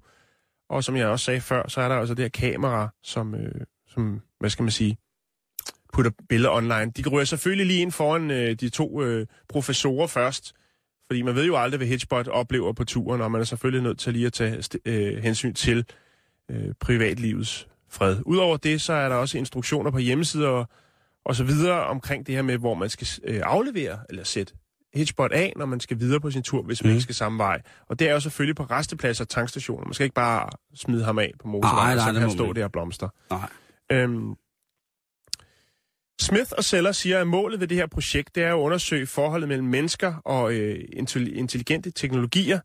Og 0.72 0.84
som 0.84 0.96
jeg 0.96 1.06
også 1.06 1.24
sagde 1.24 1.40
før, 1.40 1.68
så 1.68 1.80
er 1.80 1.88
der 1.88 1.96
altså 1.96 2.14
det 2.14 2.22
her 2.24 2.28
kamera, 2.28 2.88
som, 3.02 3.34
øh, 3.34 3.60
som 3.88 4.20
hvad 4.40 4.50
skal 4.50 4.62
man 4.62 4.72
sige, 4.72 4.96
putter 5.92 6.10
billeder 6.28 6.50
online. 6.50 6.92
De 6.96 7.08
ryger 7.08 7.24
selvfølgelig 7.24 7.66
lige 7.66 7.80
ind 7.80 7.92
foran 7.92 8.30
øh, 8.30 8.54
de 8.54 8.68
to 8.68 9.02
øh, 9.02 9.26
professorer 9.48 10.06
først, 10.06 10.52
fordi 11.06 11.22
man 11.22 11.34
ved 11.34 11.46
jo 11.46 11.56
aldrig, 11.56 11.76
hvad 11.76 11.86
Hitchbot 11.86 12.28
oplever 12.28 12.72
på 12.72 12.84
turen, 12.84 13.20
og 13.20 13.30
man 13.30 13.40
er 13.40 13.44
selvfølgelig 13.44 13.82
nødt 13.82 13.98
til 13.98 14.12
lige 14.12 14.26
at 14.26 14.32
tage 14.32 14.62
øh, 14.84 15.22
hensyn 15.22 15.54
til 15.54 15.84
øh, 16.50 16.74
privatlivets 16.80 17.68
fred. 17.88 18.16
Udover 18.26 18.56
det, 18.56 18.80
så 18.80 18.92
er 18.92 19.08
der 19.08 19.16
også 19.16 19.38
instruktioner 19.38 19.90
på 19.90 19.98
hjemmesider 19.98 20.48
og, 20.48 20.68
og 21.24 21.36
så 21.36 21.44
videre 21.44 21.84
omkring 21.84 22.26
det 22.26 22.34
her 22.34 22.42
med, 22.42 22.58
hvor 22.58 22.74
man 22.74 22.88
skal 22.88 23.08
øh, 23.24 23.40
aflevere 23.44 23.98
eller 24.08 24.24
sætte 24.24 24.54
Hedgebot 24.94 25.32
af, 25.32 25.52
når 25.56 25.66
man 25.66 25.80
skal 25.80 25.98
videre 26.00 26.20
på 26.20 26.30
sin 26.30 26.42
tur, 26.42 26.62
hvis 26.62 26.82
man 26.82 26.90
Mm. 26.90 26.94
ikke 26.94 27.02
skal 27.02 27.14
samme 27.14 27.38
vej. 27.38 27.62
Og 27.88 27.98
det 27.98 28.08
er 28.08 28.12
jo 28.12 28.20
selvfølgelig 28.20 28.56
på 28.56 28.64
restepladser 28.64 29.24
og 29.24 29.28
tankstationer. 29.28 29.84
Man 29.84 29.94
skal 29.94 30.04
ikke 30.04 30.14
bare 30.14 30.48
smide 30.74 31.04
ham 31.04 31.18
af 31.18 31.32
på 31.40 31.48
motorvejen, 31.48 31.98
så 31.98 32.04
kan 32.12 32.20
han 32.20 32.30
stå 32.30 32.52
der 32.52 32.64
og 32.64 32.72
blomster. 32.72 33.08
Nej. 33.30 33.48
Øhm, 33.92 34.34
Smith 36.20 36.50
og 36.56 36.64
Seller 36.64 36.92
siger, 36.92 37.20
at 37.20 37.26
målet 37.26 37.60
ved 37.60 37.68
det 37.68 37.76
her 37.76 37.86
projekt, 37.86 38.34
det 38.34 38.42
er 38.42 38.52
at 38.54 38.58
undersøge 38.58 39.06
forholdet 39.06 39.48
mellem 39.48 39.66
mennesker 39.68 40.14
og 40.24 40.52
øh, 40.54 40.78
intelli- 40.78 41.34
intelligente 41.34 41.90
teknologier, 41.90 42.56
og 42.58 42.62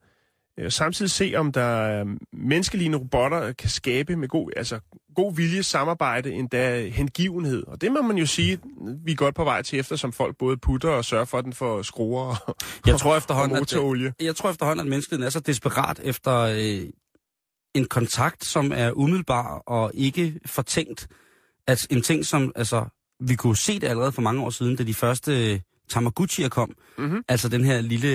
samtidig 0.70 1.12
se, 1.12 1.34
om 1.36 1.52
der 1.52 1.62
er 1.62 2.06
menneskelignende 2.34 2.98
robotter 2.98 3.52
kan 3.52 3.70
skabe 3.70 4.16
med 4.16 4.28
god, 4.28 4.52
altså, 4.56 4.80
god 5.16 5.36
vilje, 5.36 5.64
samarbejde, 5.64 6.32
endda 6.32 6.88
hengivenhed. 6.90 7.64
Og 7.68 7.82
det 7.82 7.92
må 7.92 8.02
man 8.02 8.18
jo 8.18 8.26
sige, 8.26 8.60
vi 9.06 9.12
er 9.12 9.16
godt 9.16 9.36
på 9.36 9.44
vej 9.44 9.62
til, 9.62 9.80
eftersom 9.80 10.14
folk 10.14 10.38
både 10.38 10.58
putter 10.58 10.90
og 10.90 11.06
sørger 11.06 11.26
for, 11.26 11.38
at 11.38 11.46
den 11.46 11.54
får 11.54 11.82
skruer 11.82 12.22
og, 12.48 12.56
Jeg 12.86 13.00
tror 13.00 13.12
og 13.12 13.18
efterhånden, 13.18 13.56
at, 13.56 13.62
motorolie. 13.62 14.14
jeg 14.22 14.36
tror 14.36 14.50
efterhånden, 14.50 14.86
at 14.86 14.90
menneskeheden 14.90 15.26
er 15.26 15.30
så 15.30 15.40
desperat 15.40 16.00
efter 16.04 16.38
øh, 16.38 16.90
en 17.76 17.86
kontakt, 17.86 18.46
som 18.46 18.72
er 18.76 18.92
umiddelbar 18.92 19.64
og 19.68 19.92
ikke 19.94 20.40
fortænkt. 20.46 21.08
At 21.68 21.88
en 21.90 22.02
ting, 22.02 22.26
som 22.26 22.52
altså, 22.56 22.86
vi 23.20 23.36
kunne 23.36 23.58
se 23.58 23.80
det 23.80 23.88
allerede 23.88 24.12
for 24.12 24.22
mange 24.22 24.44
år 24.44 24.50
siden, 24.50 24.76
da 24.76 24.84
de 24.84 24.94
første 24.94 25.54
øh, 25.54 25.60
Tamagotchi'er 25.94 26.48
kom. 26.50 26.74
Mhm. 26.98 27.24
Altså 27.28 27.50
den 27.50 27.64
her 27.64 27.82
lille, 27.82 28.10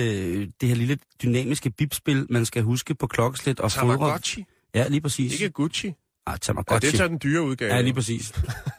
det 0.45 0.69
her 0.69 0.75
lille 0.75 0.97
dynamiske 1.23 1.69
bipspil, 1.69 2.27
man 2.29 2.45
skal 2.45 2.63
huske 2.63 2.95
på 2.95 3.07
klokkeslæt 3.07 3.59
og 3.59 3.71
fodre. 3.71 3.87
Tamagotchi, 3.93 4.45
Ja, 4.75 4.87
lige 4.87 5.01
præcis. 5.01 5.33
ikke 5.33 5.49
Gucci. 5.49 5.87
Ah, 5.87 5.93
Ja, 6.33 6.37
Tamagotchi. 6.37 6.87
det 6.87 6.93
er 6.93 6.97
så 6.97 7.07
den 7.07 7.19
dyre 7.23 7.41
udgave. 7.41 7.73
Ja, 7.75 7.81
lige 7.81 7.93
præcis. 7.93 8.33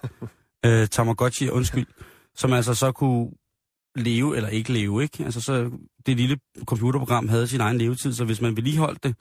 øh, 0.66 0.88
Tamagotchi, 0.88 1.48
undskyld. 1.48 1.87
Som 2.37 2.52
altså 2.52 2.74
så 2.74 2.92
kunne 2.92 3.30
leve 3.96 4.37
eller 4.37 4.48
ikke 4.48 4.72
leve, 4.72 5.02
ikke? 5.02 5.24
Altså 5.24 5.40
så 5.40 5.70
det 6.07 6.16
lille 6.16 6.38
computerprogram 6.64 7.28
havde 7.28 7.46
sin 7.46 7.61
egen 7.61 7.78
levetid, 7.78 8.12
så 8.12 8.24
hvis 8.24 8.40
man 8.40 8.57
vedligeholdt 8.57 9.04
det, 9.04 9.14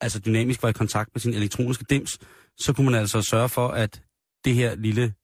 altså 0.00 0.18
dynamisk 0.18 0.62
var 0.62 0.68
i 0.68 0.72
kontakt 0.72 1.10
med 1.14 1.20
sin 1.20 1.34
elektroniske 1.34 1.84
dims, 1.90 2.18
så 2.58 2.72
kunne 2.72 2.84
man 2.90 2.94
altså 3.00 3.22
sørge 3.22 3.48
for, 3.48 3.68
at 3.68 4.02
det 4.44 4.54
her 4.54 4.74
lille 4.74 5.14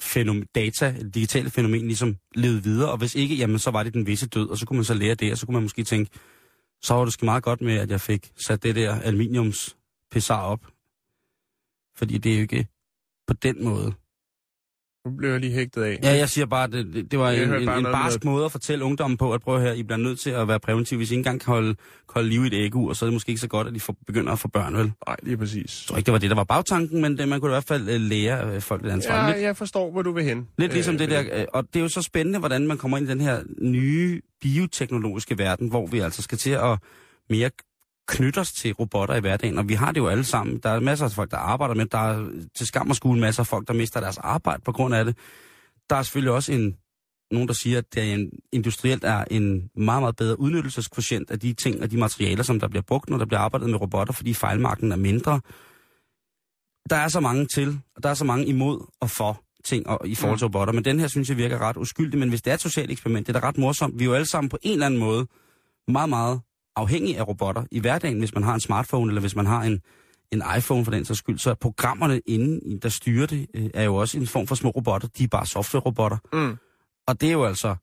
fænomen, 0.00 0.46
data, 0.54 0.96
digitale 1.14 1.50
fænomen 1.50 1.86
ligesom 1.86 2.16
levede 2.34 2.62
videre, 2.62 2.90
og 2.90 2.98
hvis 2.98 3.14
ikke, 3.14 3.34
jamen 3.34 3.58
så 3.58 3.70
var 3.70 3.82
det 3.82 3.94
den 3.94 4.06
visse 4.06 4.26
død, 4.26 4.48
og 4.48 4.58
så 4.58 4.66
kunne 4.66 4.76
man 4.76 4.84
så 4.84 4.94
lære 4.94 5.14
det, 5.14 5.32
og 5.32 5.38
så 5.38 5.46
kunne 5.46 5.54
man 5.54 5.62
måske 5.62 5.84
tænke, 5.84 6.10
så 6.82 6.94
var 6.94 7.04
det 7.04 7.12
sgu 7.12 7.24
meget 7.24 7.42
godt 7.42 7.60
med, 7.60 7.74
at 7.74 7.90
jeg 7.90 8.00
fik 8.00 8.32
sat 8.36 8.62
det 8.62 8.74
der 8.74 9.00
aluminiums 9.00 9.76
pessar 10.10 10.42
op. 10.42 10.66
Fordi 11.96 12.18
det 12.18 12.32
er 12.32 12.36
jo 12.36 12.42
ikke 12.42 12.66
på 13.26 13.34
den 13.34 13.64
måde. 13.64 13.94
Nu 15.06 15.12
blev 15.12 15.30
jeg 15.30 15.40
lige 15.40 15.52
hægtet 15.52 15.82
af. 15.82 15.98
Ja, 16.02 16.16
jeg 16.16 16.28
siger 16.28 16.46
bare, 16.46 16.64
at 16.64 16.72
det, 16.72 17.10
det, 17.10 17.18
var 17.18 17.30
Jeg 17.30 17.42
en, 17.42 17.54
en, 17.54 17.68
en 17.68 17.84
barsk 17.84 18.24
måde 18.24 18.44
at 18.44 18.52
fortælle 18.52 18.84
ungdommen 18.84 19.16
på, 19.16 19.32
at 19.32 19.42
prøve 19.42 19.60
her, 19.60 19.72
I 19.72 19.82
bliver 19.82 19.98
nødt 19.98 20.20
til 20.20 20.30
at 20.30 20.48
være 20.48 20.60
præventiv, 20.60 20.98
hvis 20.98 21.10
I 21.10 21.14
ikke 21.14 21.20
engang 21.20 21.40
kan 21.40 21.52
holde, 21.52 21.76
holde 22.08 22.28
liv 22.28 22.44
i 22.44 22.46
et 22.46 22.54
ægge 22.54 22.88
og 22.88 22.96
så 22.96 23.04
er 23.04 23.06
det 23.06 23.14
måske 23.14 23.28
ikke 23.30 23.40
så 23.40 23.48
godt, 23.48 23.66
at 23.66 23.76
I 23.76 23.78
får, 23.78 23.96
begynder 24.06 24.32
at 24.32 24.38
få 24.38 24.48
børn, 24.48 24.76
vel? 24.76 24.92
Nej, 25.06 25.16
lige 25.22 25.36
præcis. 25.36 25.82
Jeg 25.82 25.88
tror 25.88 25.96
ikke, 25.96 26.06
det 26.06 26.12
var 26.12 26.18
det, 26.18 26.30
der 26.30 26.36
var 26.36 26.44
bagtanken, 26.44 27.02
men 27.02 27.18
det, 27.18 27.28
man 27.28 27.40
kunne 27.40 27.50
i 27.50 27.54
hvert 27.54 27.64
fald 27.64 27.88
øh, 27.88 28.00
lære 28.00 28.54
øh, 28.54 28.60
folk 28.60 28.82
lidt 28.82 28.92
ansvar. 28.92 29.26
Ja, 29.26 29.32
lidt, 29.32 29.42
jeg 29.42 29.56
forstår, 29.56 29.90
hvor 29.90 30.02
du 30.02 30.12
vil 30.12 30.24
hen. 30.24 30.48
lidt 30.58 30.72
ligesom 30.72 30.94
Øh, 30.94 31.00
det 31.00 31.10
der, 31.10 31.22
øh, 31.32 31.44
og 31.52 31.64
det 31.72 31.76
er 31.76 31.82
jo 31.82 31.88
så 31.88 32.02
spændende, 32.02 32.38
hvordan 32.38 32.66
man 32.66 32.78
kommer 32.78 32.96
ind 32.98 33.06
i 33.06 33.10
den 33.10 33.20
her 33.20 33.40
nye 33.58 34.20
bioteknologiske 34.40 35.38
verden, 35.38 35.68
hvor 35.68 35.86
vi 35.86 35.98
altså 35.98 36.22
skal 36.22 36.38
til 36.38 36.50
at 36.50 36.78
mere 37.30 37.50
knytte 38.08 38.38
os 38.38 38.52
til 38.52 38.72
robotter 38.72 39.14
i 39.14 39.20
hverdagen, 39.20 39.58
og 39.58 39.68
vi 39.68 39.74
har 39.74 39.92
det 39.92 40.00
jo 40.00 40.08
alle 40.08 40.24
sammen. 40.24 40.58
Der 40.58 40.70
er 40.70 40.80
masser 40.80 41.04
af 41.04 41.12
folk, 41.12 41.30
der 41.30 41.36
arbejder 41.36 41.74
med, 41.74 41.86
der 41.86 41.98
er 41.98 42.30
til 42.56 42.66
skam 42.66 42.90
og 42.90 42.96
skole 42.96 43.20
masser 43.20 43.42
af 43.42 43.46
folk, 43.46 43.68
der 43.68 43.74
mister 43.74 44.00
deres 44.00 44.18
arbejde 44.18 44.62
på 44.64 44.72
grund 44.72 44.94
af 44.94 45.04
det. 45.04 45.16
Der 45.90 45.96
er 45.96 46.02
selvfølgelig 46.02 46.32
også 46.32 46.52
en, 46.52 46.76
nogen, 47.30 47.48
der 47.48 47.54
siger, 47.54 47.78
at 47.78 47.94
det 47.94 48.02
er 48.02 48.14
en, 48.14 48.30
industrielt 48.52 49.04
er 49.04 49.24
en 49.30 49.70
meget, 49.76 50.02
meget 50.02 50.16
bedre 50.16 50.40
udnyttelseskvotient 50.40 51.30
af 51.30 51.40
de 51.40 51.52
ting 51.52 51.82
og 51.82 51.90
de 51.90 51.96
materialer, 51.96 52.42
som 52.42 52.60
der 52.60 52.68
bliver 52.68 52.82
brugt, 52.82 53.10
når 53.10 53.18
der 53.18 53.26
bliver 53.26 53.40
arbejdet 53.40 53.70
med 53.70 53.80
robotter, 53.80 54.14
fordi 54.14 54.34
fejlmarken 54.34 54.92
er 54.92 54.96
mindre. 54.96 55.40
Der 56.90 56.96
er 56.96 57.08
så 57.08 57.20
mange 57.20 57.46
til, 57.46 57.80
og 57.96 58.02
der 58.02 58.08
er 58.08 58.14
så 58.14 58.24
mange 58.24 58.46
imod 58.46 58.86
og 59.00 59.10
for 59.10 59.42
ting 59.64 59.86
og, 59.86 60.08
i 60.08 60.14
forhold 60.14 60.38
til 60.38 60.46
robotter, 60.46 60.74
men 60.74 60.84
den 60.84 61.00
her 61.00 61.08
synes 61.08 61.28
jeg 61.28 61.36
virker 61.36 61.58
ret 61.58 61.76
uskyldig, 61.76 62.18
men 62.18 62.28
hvis 62.28 62.42
det 62.42 62.50
er 62.50 62.54
et 62.54 62.60
socialt 62.60 62.90
eksperiment, 62.90 63.26
det 63.26 63.36
er 63.36 63.40
da 63.40 63.48
ret 63.48 63.58
morsomt. 63.58 63.98
Vi 63.98 64.04
er 64.04 64.08
jo 64.08 64.14
alle 64.14 64.26
sammen 64.26 64.48
på 64.48 64.58
en 64.62 64.72
eller 64.72 64.86
anden 64.86 65.00
måde 65.00 65.26
meget, 65.88 66.08
meget 66.08 66.40
afhængige 66.76 67.18
af 67.18 67.28
robotter 67.28 67.64
i 67.70 67.80
hverdagen, 67.80 68.18
hvis 68.18 68.34
man 68.34 68.42
har 68.42 68.54
en 68.54 68.60
smartphone, 68.60 69.10
eller 69.10 69.20
hvis 69.20 69.36
man 69.36 69.46
har 69.46 69.62
en, 69.62 69.80
en 70.32 70.42
iPhone 70.58 70.84
for 70.84 70.92
den 70.92 71.04
sags 71.04 71.18
skyld, 71.18 71.38
så 71.38 71.50
er 71.50 71.54
programmerne 71.54 72.20
inde, 72.26 72.80
der 72.80 72.88
styrer 72.88 73.26
det, 73.26 73.46
øh, 73.54 73.70
er 73.74 73.82
jo 73.84 73.96
også 73.96 74.18
en 74.18 74.26
form 74.26 74.46
for 74.46 74.54
små 74.54 74.70
robotter. 74.70 75.08
De 75.08 75.24
er 75.24 75.28
bare 75.28 75.46
software-robotter. 75.46 76.18
Mm. 76.32 76.56
Og 77.06 77.20
det 77.20 77.28
er 77.28 77.32
jo 77.32 77.44
altså 77.44 77.76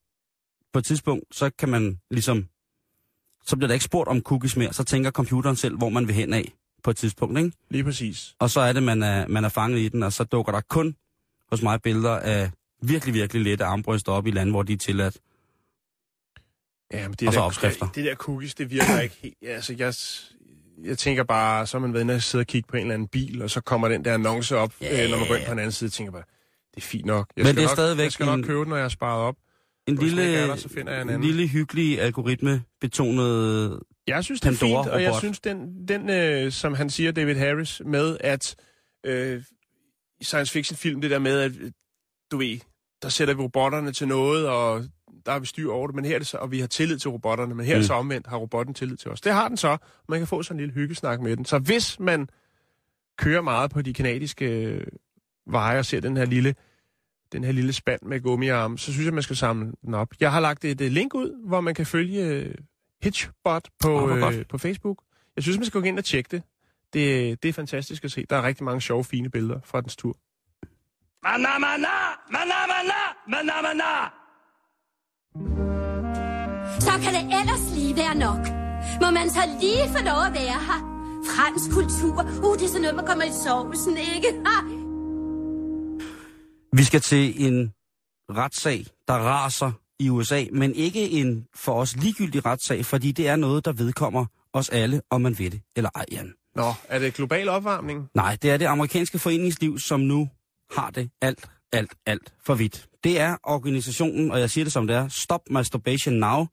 på 0.74 0.80
et 0.80 0.86
tidspunkt, 0.86 1.36
så 1.36 1.50
kan 1.60 1.70
man 1.70 2.00
ligesom, 2.12 2.48
så 3.46 3.56
bliver 3.56 3.68
der 3.68 3.74
ikke 3.74 3.86
spurgt 3.86 4.10
om 4.10 4.22
cookies 4.22 4.58
mere, 4.58 4.74
så 4.74 4.84
tænker 4.84 5.12
computeren 5.12 5.56
selv, 5.56 5.78
hvor 5.78 5.90
man 5.90 6.08
vil 6.08 6.16
hen 6.16 6.34
af 6.34 6.54
på 6.84 6.90
et 6.90 6.98
tidspunkt, 6.98 7.38
ikke? 7.38 7.52
Lige 7.70 7.84
præcis. 7.84 8.36
Og 8.40 8.50
så 8.50 8.60
er 8.60 8.74
det, 8.74 8.84
man 8.84 9.04
er, 9.04 9.28
man 9.28 9.46
er 9.46 9.50
fanget 9.50 9.80
i 9.80 9.90
den, 9.90 10.04
og 10.04 10.14
så 10.14 10.24
dukker 10.24 10.52
der 10.52 10.62
kun 10.70 10.96
hos 11.52 11.62
mig 11.62 11.82
billeder 11.82 12.20
af 12.20 12.52
virkelig, 12.82 13.14
virkelig 13.14 13.44
lette 13.44 13.66
armbryster 13.66 14.12
op 14.12 14.28
i 14.28 14.32
lande, 14.32 14.52
hvor 14.52 14.64
de 14.64 14.74
er 14.74 14.78
tilladt. 14.78 15.18
Ja, 16.94 17.08
men 17.08 17.16
det 17.20 17.28
Og 17.28 17.34
så 17.34 17.40
der, 17.40 17.46
opskrifter. 17.46 17.88
Det 17.96 18.06
der 18.06 18.16
cookies, 18.16 18.56
det 18.56 18.72
virker 18.72 19.00
ikke 19.00 19.16
helt... 19.22 19.36
Altså, 19.48 19.76
jeg, 19.78 19.94
jeg 20.90 20.98
tænker 20.98 21.24
bare, 21.24 21.68
så 21.68 21.78
har 21.78 21.82
man 21.82 21.94
været 21.94 22.04
inde 22.04 22.14
og 22.16 22.22
sidde 22.22 22.42
og 22.42 22.48
kigge 22.48 22.68
på 22.68 22.76
en 22.78 22.82
eller 22.82 22.94
anden 22.94 23.08
bil, 23.08 23.42
og 23.42 23.50
så 23.50 23.62
kommer 23.62 23.88
den 23.88 24.06
der 24.06 24.14
annonce 24.14 24.58
op, 24.58 24.74
Ja. 24.82 25.04
øh, 25.04 25.10
når 25.10 25.18
man 25.18 25.28
går 25.28 25.36
ind 25.36 25.46
på 25.46 25.52
den 25.52 25.60
anden 25.60 25.72
side, 25.72 25.90
tænker 25.90 26.12
bare, 26.12 26.24
det 26.76 26.84
er 26.84 26.88
fint 26.88 27.06
nok. 27.06 27.28
Jeg 27.38 27.44
Men 27.44 27.46
skal 27.48 27.56
det 27.56 27.62
er 27.64 27.68
nok, 27.68 27.76
stadigvæk 27.76 28.04
Jeg 28.04 28.12
skal 28.12 28.26
nok 28.26 28.38
en- 28.40 28.44
købe 28.46 28.60
den, 28.60 28.68
når 28.70 28.76
jeg 28.76 28.84
har 28.84 28.90
sparet 28.90 29.22
op. 29.22 29.36
En 29.88 29.94
ikke 29.94 30.04
er 30.06 30.08
lille, 30.08 30.48
der, 30.48 30.56
så 30.56 30.70
finder 30.70 30.94
jeg 30.94 31.02
en 31.02 31.08
en 31.10 31.14
anden. 31.14 31.30
lille 31.30 31.48
hyggelig 31.48 32.02
algoritme 32.02 32.64
betonet... 32.82 33.80
Jeg 34.08 34.24
synes, 34.24 34.42
det 34.42 34.50
er 34.50 34.54
fint, 34.54 34.76
og 34.88 35.04
jeg 35.04 35.16
synes, 35.20 35.40
den, 35.40 35.88
den 35.88 36.10
øh, 36.10 36.52
som 36.52 36.74
han 36.74 36.90
siger, 36.90 37.12
David 37.12 37.36
Harris, 37.36 37.82
med 37.86 38.18
at 38.20 38.56
øh, 39.06 39.44
science 40.22 40.52
fiction 40.54 40.78
film, 40.78 41.02
det 41.02 41.12
der 41.12 41.20
med, 41.20 41.40
at 41.40 41.52
øh, 41.62 41.72
du 42.32 42.38
ved, 42.38 42.60
der 43.02 43.10
sætter 43.10 43.34
vi 43.34 43.42
robotterne 43.42 43.92
til 43.92 44.08
noget, 44.08 44.48
og 44.48 44.86
der 45.26 45.32
har 45.32 45.40
vi 45.40 45.46
styr 45.46 45.72
over 45.72 45.88
det, 45.88 45.96
men 45.96 46.06
her 46.06 46.16
er 46.16 46.20
det 46.20 46.28
så, 46.28 46.38
og 46.38 46.52
vi 46.52 46.60
har 46.60 46.68
tillid 46.68 47.00
til 47.00 47.10
robotterne, 47.10 47.56
men 47.56 47.66
her 47.66 47.74
mm. 47.74 47.76
er 47.76 47.80
det 47.80 47.84
Mm. 47.84 47.88
så 47.88 47.94
omvendt, 47.94 48.28
har 48.28 48.38
robotten 48.38 48.74
tillid 48.74 48.98
til 48.98 49.12
os. 49.12 49.22
Det 49.22 49.34
har 49.34 49.48
den 49.48 49.58
så, 49.58 49.68
og 49.70 49.80
man 50.10 50.20
kan 50.20 50.28
få 50.28 50.44
sådan 50.44 50.56
en 50.56 50.60
lille 50.60 50.74
hyggesnak 50.74 51.22
med 51.22 51.38
den. 51.38 51.46
Så 51.46 51.60
hvis 51.60 52.00
man 52.00 52.30
kører 53.18 53.42
meget 53.42 53.72
på 53.72 53.82
de 53.82 53.94
kanadiske 53.94 54.46
øh, 54.46 54.88
veje 55.48 55.80
og 55.80 55.86
ser 55.86 56.00
den 56.00 56.18
her 56.18 56.26
lille 56.26 56.56
den 57.32 57.44
her 57.44 57.52
lille 57.52 57.74
spand 57.74 58.02
med 58.02 58.22
gummiarm, 58.22 58.78
så 58.78 58.92
synes 58.94 59.06
jeg, 59.06 59.14
man 59.14 59.24
skal 59.24 59.36
samle 59.36 59.72
den 59.86 59.94
op. 59.94 60.08
Jeg 60.20 60.32
har 60.32 60.40
lagt 60.40 60.66
et 60.66 60.82
øh, 60.82 60.92
link 60.92 61.14
ud, 61.16 61.48
hvor 61.48 61.62
man 61.62 61.76
kan 61.76 61.86
følge 61.86 62.26
øh, 62.26 62.56
Hitchbot 63.04 63.70
på, 63.82 64.00
godt. 64.08 64.36
øh, 64.36 64.46
på 64.50 64.58
Facebook. 64.58 65.04
Jeg 65.36 65.44
synes, 65.44 65.58
man 65.58 65.66
skal 65.66 65.82
gå 65.82 65.88
ind 65.88 65.98
og 65.98 66.06
tjekke 66.06 66.28
det. 66.32 66.44
det. 66.94 67.44
Det 67.44 67.50
er 67.50 67.54
fantastisk 67.54 68.04
at 68.04 68.12
se. 68.12 68.26
Der 68.30 68.36
er 68.36 68.44
rigtig 68.44 68.64
mange 68.64 68.82
sjove, 68.82 69.04
fine 69.04 69.30
billeder 69.30 69.60
fra 69.66 69.82
dens 69.82 69.96
tur. 69.96 70.18
Mana, 71.24 71.60
mana, 71.60 71.88
mana, 72.32 72.68
mana, 72.68 73.00
mana, 73.28 73.62
mana. 73.62 74.23
Så 76.80 76.92
kan 77.04 77.14
det 77.14 77.24
ellers 77.40 77.76
lige 77.76 77.96
være 77.96 78.16
nok. 78.16 78.48
Må 79.02 79.12
man 79.12 79.30
så 79.30 79.40
lige 79.62 79.88
få 79.88 80.04
lov 80.04 80.20
at 80.28 80.34
være 80.34 80.60
her? 80.70 80.80
Fransk 81.32 81.72
kultur. 81.72 82.48
Uh, 82.48 82.58
det 82.58 82.64
er 82.64 82.68
sådan 82.68 82.82
noget, 82.82 82.96
man 82.96 83.06
kommer 83.06 83.24
i 83.24 83.32
sovsen, 83.46 83.98
ikke? 83.98 84.28
Vi 86.74 86.84
skal 86.84 87.02
til 87.02 87.46
en 87.46 87.74
retssag, 88.32 88.86
der 89.08 89.14
raser 89.14 89.72
i 90.00 90.10
USA, 90.10 90.46
men 90.52 90.76
ikke 90.76 91.10
en 91.10 91.46
for 91.56 91.74
os 91.74 91.96
ligegyldig 91.96 92.46
retssag, 92.46 92.86
fordi 92.86 93.12
det 93.12 93.28
er 93.28 93.36
noget, 93.36 93.66
der 93.66 93.72
vedkommer 93.74 94.26
os 94.54 94.70
alle, 94.70 95.02
om 95.10 95.22
man 95.22 95.40
ved 95.40 95.52
det 95.52 95.62
eller 95.76 95.90
ej, 95.96 96.06
Jan. 96.12 96.34
Nå, 96.56 96.74
er 96.90 97.00
det 97.00 97.14
global 97.14 97.50
opvarmning? 97.50 98.10
Nej, 98.16 98.38
det 98.42 98.52
er 98.52 98.58
det 98.58 98.66
amerikanske 98.66 99.20
foreningsliv, 99.20 99.80
som 99.80 100.00
nu 100.00 100.30
har 100.72 100.90
det 100.90 101.10
alt, 101.22 101.50
alt, 101.72 101.92
alt 102.06 102.34
for 102.46 102.56
vidt. 102.56 102.88
Det 103.04 103.20
er 103.20 103.38
organisationen, 103.44 104.32
og 104.32 104.40
jeg 104.40 104.50
siger 104.50 104.66
det 104.66 104.74
som 104.74 104.88
det 104.88 104.96
er, 104.96 105.08
Stop 105.08 105.50
Masturbation 105.50 106.16
Now. 106.16 106.46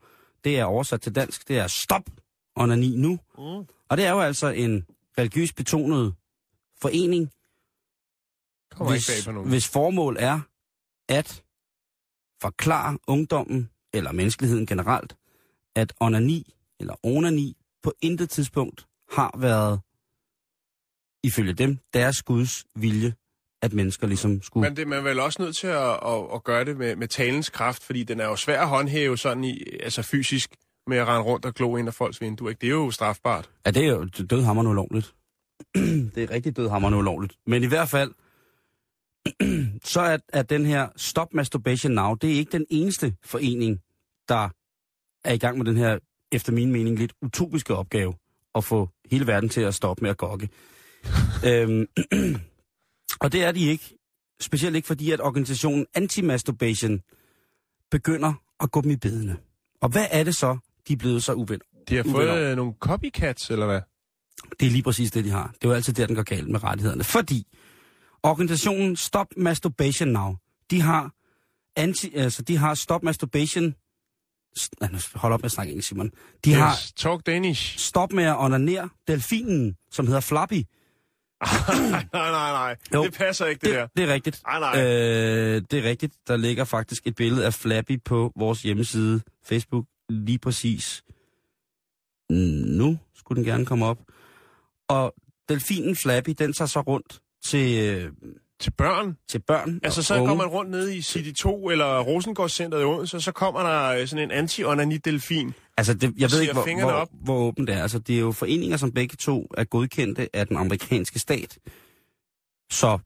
Det 0.45 0.59
er 0.59 0.65
oversat 0.65 1.01
til 1.01 1.15
dansk, 1.15 1.49
det 1.49 1.59
er 1.59 1.67
Stop 1.67 2.03
Onani 2.57 2.97
Nu. 2.97 3.19
Mm. 3.39 3.67
Og 3.89 3.97
det 3.97 4.05
er 4.07 4.11
jo 4.11 4.21
altså 4.21 4.49
en 4.49 4.87
religiøst 5.19 5.57
betonet 5.57 6.15
forening, 6.83 7.31
Kommer 8.73 8.93
hvis, 8.93 9.09
ikke 9.09 9.19
bag 9.19 9.25
på 9.25 9.33
nogen. 9.33 9.51
hvis 9.51 9.69
formål 9.69 10.17
er 10.21 10.41
at 11.09 11.45
forklare 12.43 12.99
ungdommen, 13.07 13.71
eller 13.93 14.13
menneskeligheden 14.13 14.67
generelt, 14.67 15.17
at 15.77 15.93
onani, 16.01 16.55
eller 16.81 16.95
onani, 17.03 17.57
på 17.83 17.93
intet 18.03 18.31
tidspunkt 18.31 18.87
har 19.11 19.39
været, 19.39 19.81
ifølge 21.25 21.53
dem, 21.53 21.79
deres 21.95 22.23
Guds 22.23 22.65
vilje, 22.75 23.15
at 23.63 23.73
mennesker 23.73 24.07
ligesom 24.07 24.43
skulle... 24.43 24.69
Men 24.69 24.77
det, 24.77 24.89
man 24.89 24.99
er 24.99 25.03
vel 25.03 25.21
også 25.21 25.43
nødt 25.43 25.57
til 25.57 25.67
at, 25.67 25.91
at, 25.91 26.25
at 26.35 26.45
gøre 26.45 26.65
det 26.65 26.77
med, 26.77 26.97
med 26.97 27.09
talens 27.09 27.51
kraft, 27.51 27.83
fordi 27.83 28.03
den 28.03 28.21
er 28.21 28.25
jo 28.25 28.37
svær 28.37 28.61
at 28.61 28.69
håndhæve 28.69 29.19
sådan 29.19 29.45
i, 29.45 29.63
altså 29.83 30.03
fysisk, 30.03 30.51
med 30.87 30.99
at 30.99 31.09
rende 31.09 31.23
rundt 31.23 31.45
og 31.45 31.55
glo 31.55 31.77
ind 31.77 31.89
af 31.89 31.95
folks 31.95 32.21
vinduer. 32.21 32.49
Ikke? 32.51 32.61
Det 32.61 32.67
er 32.67 32.71
jo 32.71 32.91
strafbart. 32.91 33.51
Ja, 33.67 33.71
det 33.71 33.85
er 33.85 33.89
jo 33.89 34.05
dødhammerende 34.05 34.71
ulovligt. 34.71 35.15
det 36.15 36.23
er 36.23 36.31
rigtig 36.31 36.57
dødhammerende 36.57 36.99
ulovligt. 36.99 37.35
Men 37.47 37.63
i 37.63 37.67
hvert 37.67 37.89
fald, 37.89 38.11
så 39.93 40.01
er, 40.01 40.19
er 40.29 40.43
den 40.43 40.67
her 40.67 40.89
Stop 40.97 41.35
Masturbation 41.35 41.93
Now, 41.93 42.15
det 42.15 42.31
er 42.31 42.35
ikke 42.35 42.53
den 42.53 42.67
eneste 42.71 43.15
forening, 43.25 43.81
der 44.29 44.49
er 45.25 45.33
i 45.33 45.39
gang 45.39 45.59
med 45.59 45.67
den 45.67 45.77
her, 45.77 45.99
efter 46.33 46.53
min 46.53 46.73
mening, 46.73 46.99
lidt 46.99 47.13
utopiske 47.23 47.75
opgave, 47.75 48.15
at 48.55 48.65
få 48.65 48.89
hele 49.11 49.27
verden 49.27 49.49
til 49.49 49.61
at 49.61 49.75
stoppe 49.75 50.03
med 50.03 50.11
at 50.11 50.17
gokke. 50.17 50.49
øhm, 51.49 51.87
og 53.21 53.33
det 53.33 53.45
er 53.45 53.53
de 53.53 53.67
ikke. 53.67 53.97
Specielt 54.41 54.77
ikke 54.77 54.87
fordi, 54.87 55.11
at 55.11 55.21
organisationen 55.21 55.87
Anti-Masturbation 55.99 57.01
begynder 57.91 58.33
at 58.61 58.71
gå 58.71 58.81
dem 58.81 58.91
i 58.91 58.97
bedene. 58.97 59.37
Og 59.81 59.89
hvad 59.89 60.07
er 60.11 60.25
det 60.25 60.37
så, 60.37 60.59
de 60.89 60.93
er 60.93 60.97
blevet 60.97 61.23
så 61.23 61.33
uvenner? 61.33 61.65
De 61.89 61.97
har 61.97 62.03
fået 62.03 62.39
øh, 62.39 62.57
nogle 62.57 62.73
copycats, 62.81 63.51
eller 63.51 63.67
hvad? 63.67 63.81
Det 64.61 64.67
er 64.67 64.71
lige 64.71 64.83
præcis 64.83 65.11
det, 65.11 65.25
de 65.25 65.31
har. 65.31 65.55
Det 65.55 65.65
er 65.65 65.69
jo 65.69 65.75
altid 65.75 65.93
der, 65.93 66.07
den 66.07 66.17
går 66.17 66.23
galt 66.23 66.49
med 66.49 66.65
rettighederne. 66.65 67.05
Fordi 67.05 67.47
organisationen 68.23 68.97
Stop 68.97 69.27
Masturbation 69.37 70.09
Now, 70.09 70.37
de 70.71 70.81
har, 70.81 71.15
anti, 71.77 72.15
altså, 72.15 72.43
de 72.43 72.57
har 72.57 72.75
Stop 72.75 73.03
Masturbation... 73.03 73.75
Hold 75.15 75.33
op 75.33 75.41
med 75.41 75.45
at 75.45 75.53
snakke 75.53 75.71
engelsk, 75.71 75.89
Simon. 75.89 76.11
De 76.45 76.55
har 76.55 76.73
Yes, 76.73 76.93
talk 76.93 77.27
Danish. 77.27 77.79
Stop 77.79 78.13
med 78.13 78.25
at 78.25 78.37
onanere 78.39 78.89
delfinen, 79.09 79.77
som 79.91 80.07
hedder 80.07 80.21
Flappy. 80.21 80.63
nej, 82.13 82.31
nej, 82.31 82.53
nej. 82.53 82.77
Jo. 82.95 83.05
Det 83.05 83.15
passer 83.15 83.47
ikke, 83.47 83.67
det, 83.67 83.75
der. 83.75 83.83
Det, 83.83 83.97
det 83.97 84.05
er 84.11 84.15
rigtigt. 84.15 84.43
Nej, 84.47 84.61
nej. 84.61 84.85
Øh, 84.85 85.63
det 85.71 85.79
er 85.79 85.83
rigtigt. 85.83 86.15
Der 86.29 86.37
ligger 86.37 86.65
faktisk 86.65 87.07
et 87.07 87.15
billede 87.15 87.47
af 87.47 87.55
Flappy 87.55 88.03
på 88.05 88.33
vores 88.37 88.63
hjemmeside 88.63 89.21
Facebook 89.45 89.85
lige 90.09 90.39
præcis. 90.39 91.05
Nu 92.31 92.99
skulle 93.15 93.37
den 93.37 93.45
gerne 93.45 93.67
komme 93.67 93.87
op. 93.87 93.99
Og 94.89 95.15
delfinen 95.49 95.97
Flappy, 95.97 96.31
den 96.39 96.53
tager 96.53 96.67
så 96.67 96.81
rundt 96.81 97.21
til, 97.45 97.79
øh, 97.79 98.13
Til 98.61 98.71
børn. 98.71 99.17
til 99.29 99.39
børn 99.39 99.81
Altså, 99.83 100.03
så 100.03 100.15
unge. 100.15 100.29
går 100.29 100.35
man 100.37 100.47
rundt 100.47 100.71
nede 100.71 100.97
i 100.97 101.03
City 101.03 101.43
2 101.43 101.71
eller 101.71 102.01
Rosengårdscenteret 102.01 102.83
i 102.83 102.85
Odense, 102.85 103.17
og 103.17 103.23
så 103.23 103.33
kommer 103.33 103.63
der 103.63 104.01
øh, 104.01 104.07
sådan 104.09 104.25
en 104.25 104.31
anti-onani-delfin. 104.31 105.53
Altså, 105.77 105.95
det, 105.95 106.15
jeg 106.19 106.31
ved 106.33 106.41
ikke, 106.41 106.53
hvor, 106.53 106.81
hvor, 106.81 106.93
op. 106.93 107.09
hvor 107.13 107.35
åbent 107.39 107.69
det 107.69 107.77
er. 107.77 107.83
Altså, 107.83 107.99
det 107.99 108.17
er 108.17 108.21
jo 108.21 108.33
foreninger, 108.33 108.77
som 108.77 108.93
begge 108.93 109.17
to 109.17 109.47
er 109.57 109.65
godkendte 109.65 110.29
af 110.37 110.47
den 110.47 110.57
amerikanske 110.57 111.19
stat. 111.19 111.59
Så 112.71 112.99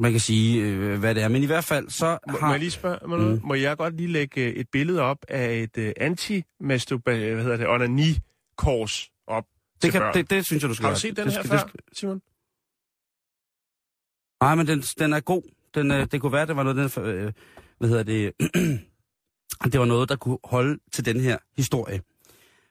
man 0.00 0.10
kan 0.10 0.20
sige, 0.20 0.62
øh, 0.62 0.98
hvad 0.98 1.14
det 1.14 1.22
er. 1.22 1.28
Men 1.28 1.42
i 1.42 1.46
hvert 1.46 1.64
fald, 1.64 1.88
så 1.90 2.18
Må, 2.30 2.38
har... 2.38 2.46
må 2.46 2.52
jeg 2.52 2.60
lige 2.60 2.70
spørge 2.70 2.98
mig 3.08 3.18
noget? 3.18 3.42
Mm. 3.42 3.48
Må 3.48 3.54
jeg 3.54 3.76
godt 3.76 3.96
lige 3.96 4.12
lægge 4.12 4.40
øh, 4.40 4.52
et 4.52 4.66
billede 4.72 5.00
op 5.00 5.18
af 5.28 5.54
et 5.54 5.76
uh, 5.78 5.90
anti-masturba... 6.00 7.32
Hvad 7.34 7.42
hedder 7.42 7.56
det? 7.56 7.68
Onani-kors 7.68 9.10
op 9.26 9.44
det, 9.82 9.92
kan, 9.92 10.00
børn. 10.00 10.14
det, 10.14 10.30
det 10.30 10.46
synes 10.46 10.62
jeg, 10.62 10.68
du 10.70 10.74
skal 10.74 10.86
Har 10.86 10.94
du 10.94 11.00
set 11.00 11.16
den 11.16 11.24
det 11.26 11.32
her 11.32 11.42
skal, 11.42 11.50
før, 11.50 11.58
skal, 11.58 11.80
Simon? 11.92 12.20
Nej, 14.44 14.54
men 14.54 14.66
den, 14.66 14.80
den 14.80 15.12
er 15.12 15.20
god. 15.20 15.42
Den, 15.74 15.90
øh, 15.90 16.06
det 16.12 16.20
kunne 16.20 16.32
være, 16.32 16.46
det 16.46 16.56
var 16.56 16.62
noget, 16.62 16.96
den, 16.96 17.04
øh, 17.04 17.32
hvad 17.78 17.88
hedder 17.88 18.02
det, 18.02 18.32
det 19.72 19.80
var 19.80 19.84
noget, 19.84 20.08
der 20.08 20.16
kunne 20.16 20.38
holde 20.44 20.78
til 20.92 21.04
den 21.04 21.20
her 21.20 21.38
historie. 21.56 22.02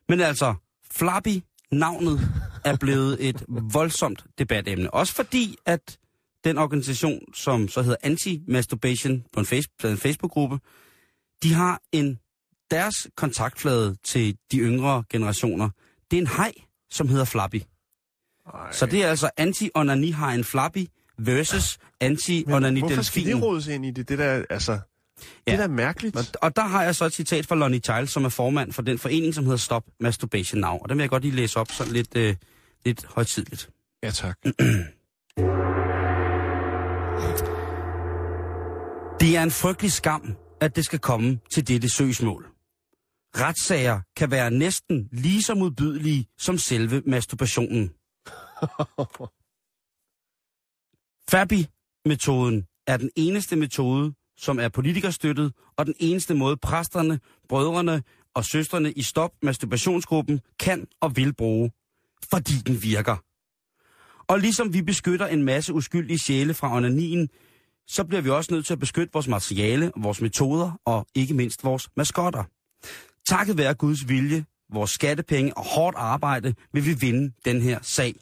Men 0.10 0.20
altså, 0.20 0.54
Flappy, 0.92 1.42
navnet, 1.72 2.20
er 2.66 2.78
blevet 2.78 3.30
et 3.30 3.44
voldsomt 3.78 4.26
debatemne. 4.40 4.94
Også 4.94 5.14
fordi, 5.14 5.56
at 5.66 5.98
den 6.44 6.58
organisation, 6.58 7.34
som 7.34 7.68
så 7.68 7.82
hedder 7.82 7.98
Anti-Masturbation 8.04 9.30
på 9.34 9.40
en, 9.40 9.46
face, 9.46 9.70
på 9.82 9.88
en 9.88 9.98
Facebook-gruppe, 9.98 10.60
de 11.44 11.54
har 11.54 11.82
en 11.92 12.20
deres 12.72 13.08
kontaktflade 13.16 13.96
til 14.04 14.38
de 14.52 14.58
yngre 14.58 15.04
generationer. 15.10 15.70
Det 16.12 16.18
er 16.18 16.22
en 16.22 16.28
hej, 16.28 16.54
som 16.92 17.08
hedder 17.08 17.26
Flappy. 17.26 17.62
Ej. 18.54 18.72
Så 18.72 18.86
det 18.86 19.04
er 19.04 19.10
altså 19.10 19.30
anti-onani-hajen 19.38 20.44
Flappy 20.44 20.88
versus 21.18 21.78
Men 22.02 22.12
anti-onani-delfinen. 22.12 22.80
Hvorfor 22.88 23.02
skal 23.04 23.26
det 23.26 23.44
rodes 23.44 23.68
ind 23.68 23.86
i 23.86 23.92
det? 23.92 24.10
Det 24.10 24.18
der, 24.20 24.44
altså... 24.50 24.72
Det 24.72 24.80
Ja. 25.48 25.54
er 25.54 25.58
da 25.58 25.68
mærkeligt. 25.68 26.16
Og, 26.16 26.24
og 26.42 26.56
der 26.56 26.62
har 26.62 26.84
jeg 26.84 26.96
så 26.96 27.06
et 27.06 27.14
citat 27.14 27.46
fra 27.46 27.56
Lonnie 27.56 27.80
Child, 27.80 28.08
som 28.08 28.26
er 28.26 28.30
formand 28.30 28.74
for 28.74 28.82
den 28.82 28.98
forening, 29.00 29.34
som 29.34 29.44
hedder 29.44 29.58
Stop 29.58 29.84
Masturbation 30.00 30.62
Now. 30.62 30.70
Og 30.78 30.90
den 30.90 30.98
vil 30.98 31.04
jeg 31.04 31.10
godt 31.10 31.24
lige 31.24 31.36
læse 31.36 31.60
op 31.60 31.72
sådan 31.72 31.94
lidt, 31.94 32.16
øh, 32.18 32.36
lidt 32.86 33.06
højtidligt. 33.06 33.70
Ja, 34.04 34.12
tak. 34.12 34.38
Det 39.20 39.36
er 39.38 39.44
en 39.44 39.52
frygtelig 39.52 39.92
skam, 39.92 40.36
at 40.62 40.76
det 40.76 40.86
skal 40.86 41.00
komme 41.00 41.40
til 41.54 41.68
dette 41.68 41.90
søgsmål. 41.90 42.46
Retssager 43.38 44.02
kan 44.18 44.32
være 44.32 44.52
næsten 44.52 45.10
lige 45.12 45.42
så 45.44 45.56
modbydelige 45.56 46.26
som 46.38 46.58
selve 46.58 47.02
masturbationen. 47.06 47.90
Fabi-metoden 51.34 52.66
er 52.88 52.98
den 52.98 53.10
eneste 53.16 53.56
metode, 53.56 54.14
som 54.38 54.60
er 54.60 54.70
politikerstøttet, 54.70 55.54
og 55.78 55.86
den 55.86 55.94
eneste 56.00 56.34
måde 56.34 56.58
præsterne, 56.58 57.20
brødrene 57.50 58.04
og 58.36 58.46
søstrene 58.46 58.92
i 58.92 59.02
Stop 59.02 59.32
Masturbationsgruppen 59.42 60.42
kan 60.60 60.88
og 61.02 61.16
vil 61.16 61.34
bruge, 61.34 61.72
fordi 62.30 62.54
den 62.54 62.84
virker. 62.84 63.18
Og 64.28 64.40
ligesom 64.40 64.74
vi 64.74 64.82
beskytter 64.82 65.28
en 65.28 65.44
masse 65.44 65.74
uskyldige 65.74 66.20
sjæle 66.20 66.54
fra 66.54 66.76
onanien, 66.76 67.30
så 67.88 68.04
bliver 68.04 68.22
vi 68.22 68.30
også 68.30 68.54
nødt 68.54 68.66
til 68.66 68.74
at 68.74 68.80
beskytte 68.80 69.14
vores 69.14 69.28
materiale, 69.28 69.92
vores 69.98 70.22
metoder 70.22 70.72
og 70.86 71.08
ikke 71.16 71.34
mindst 71.34 71.64
vores 71.64 71.90
maskotter. 71.98 72.44
Takket 73.28 73.58
være 73.58 73.74
Guds 73.74 74.08
vilje, 74.08 74.46
vores 74.74 74.92
skattepenge 74.92 75.58
og 75.58 75.66
hårdt 75.66 75.98
arbejde, 75.98 76.54
vil 76.74 76.86
vi 76.86 76.94
vinde 76.94 77.34
den 77.46 77.62
her 77.62 77.80
sag. 77.82 78.16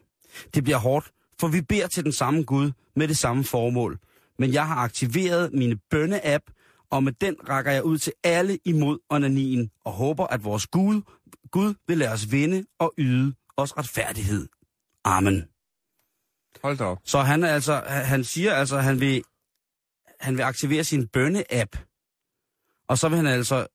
Det 0.53 0.63
bliver 0.63 0.77
hårdt, 0.77 1.11
for 1.41 1.47
vi 1.47 1.61
beder 1.61 1.87
til 1.87 2.03
den 2.03 2.11
samme 2.11 2.43
Gud 2.43 2.71
med 2.95 3.07
det 3.07 3.17
samme 3.17 3.43
formål. 3.43 3.99
Men 4.39 4.53
jeg 4.53 4.67
har 4.67 4.75
aktiveret 4.75 5.53
mine 5.53 5.79
bønne-app, 5.89 6.43
og 6.89 7.03
med 7.03 7.13
den 7.13 7.35
rækker 7.49 7.71
jeg 7.71 7.83
ud 7.83 7.97
til 7.97 8.13
alle 8.23 8.59
imod 8.65 8.99
onanien, 9.09 9.71
og 9.85 9.91
håber, 9.91 10.27
at 10.27 10.43
vores 10.43 10.67
Gud, 10.67 11.01
Gud 11.51 11.73
vil 11.87 11.97
lade 11.97 12.11
os 12.11 12.31
vinde 12.31 12.65
og 12.79 12.93
yde 12.97 13.33
os 13.57 13.77
retfærdighed. 13.77 14.47
Amen. 15.03 15.43
Hold 16.63 16.77
da 16.77 16.83
op. 16.83 16.97
Så 17.03 17.19
han, 17.19 17.43
er 17.43 17.47
altså, 17.47 17.83
han 17.87 18.23
siger 18.23 18.53
altså, 18.53 18.77
at 18.77 18.83
han 18.83 18.99
vil, 18.99 19.23
han 20.19 20.37
vil 20.37 20.43
aktivere 20.43 20.83
sin 20.83 21.07
bønne-app. 21.07 21.77
Og 22.87 22.97
så 22.97 23.09
vil 23.09 23.17
han 23.17 23.27
altså 23.27 23.67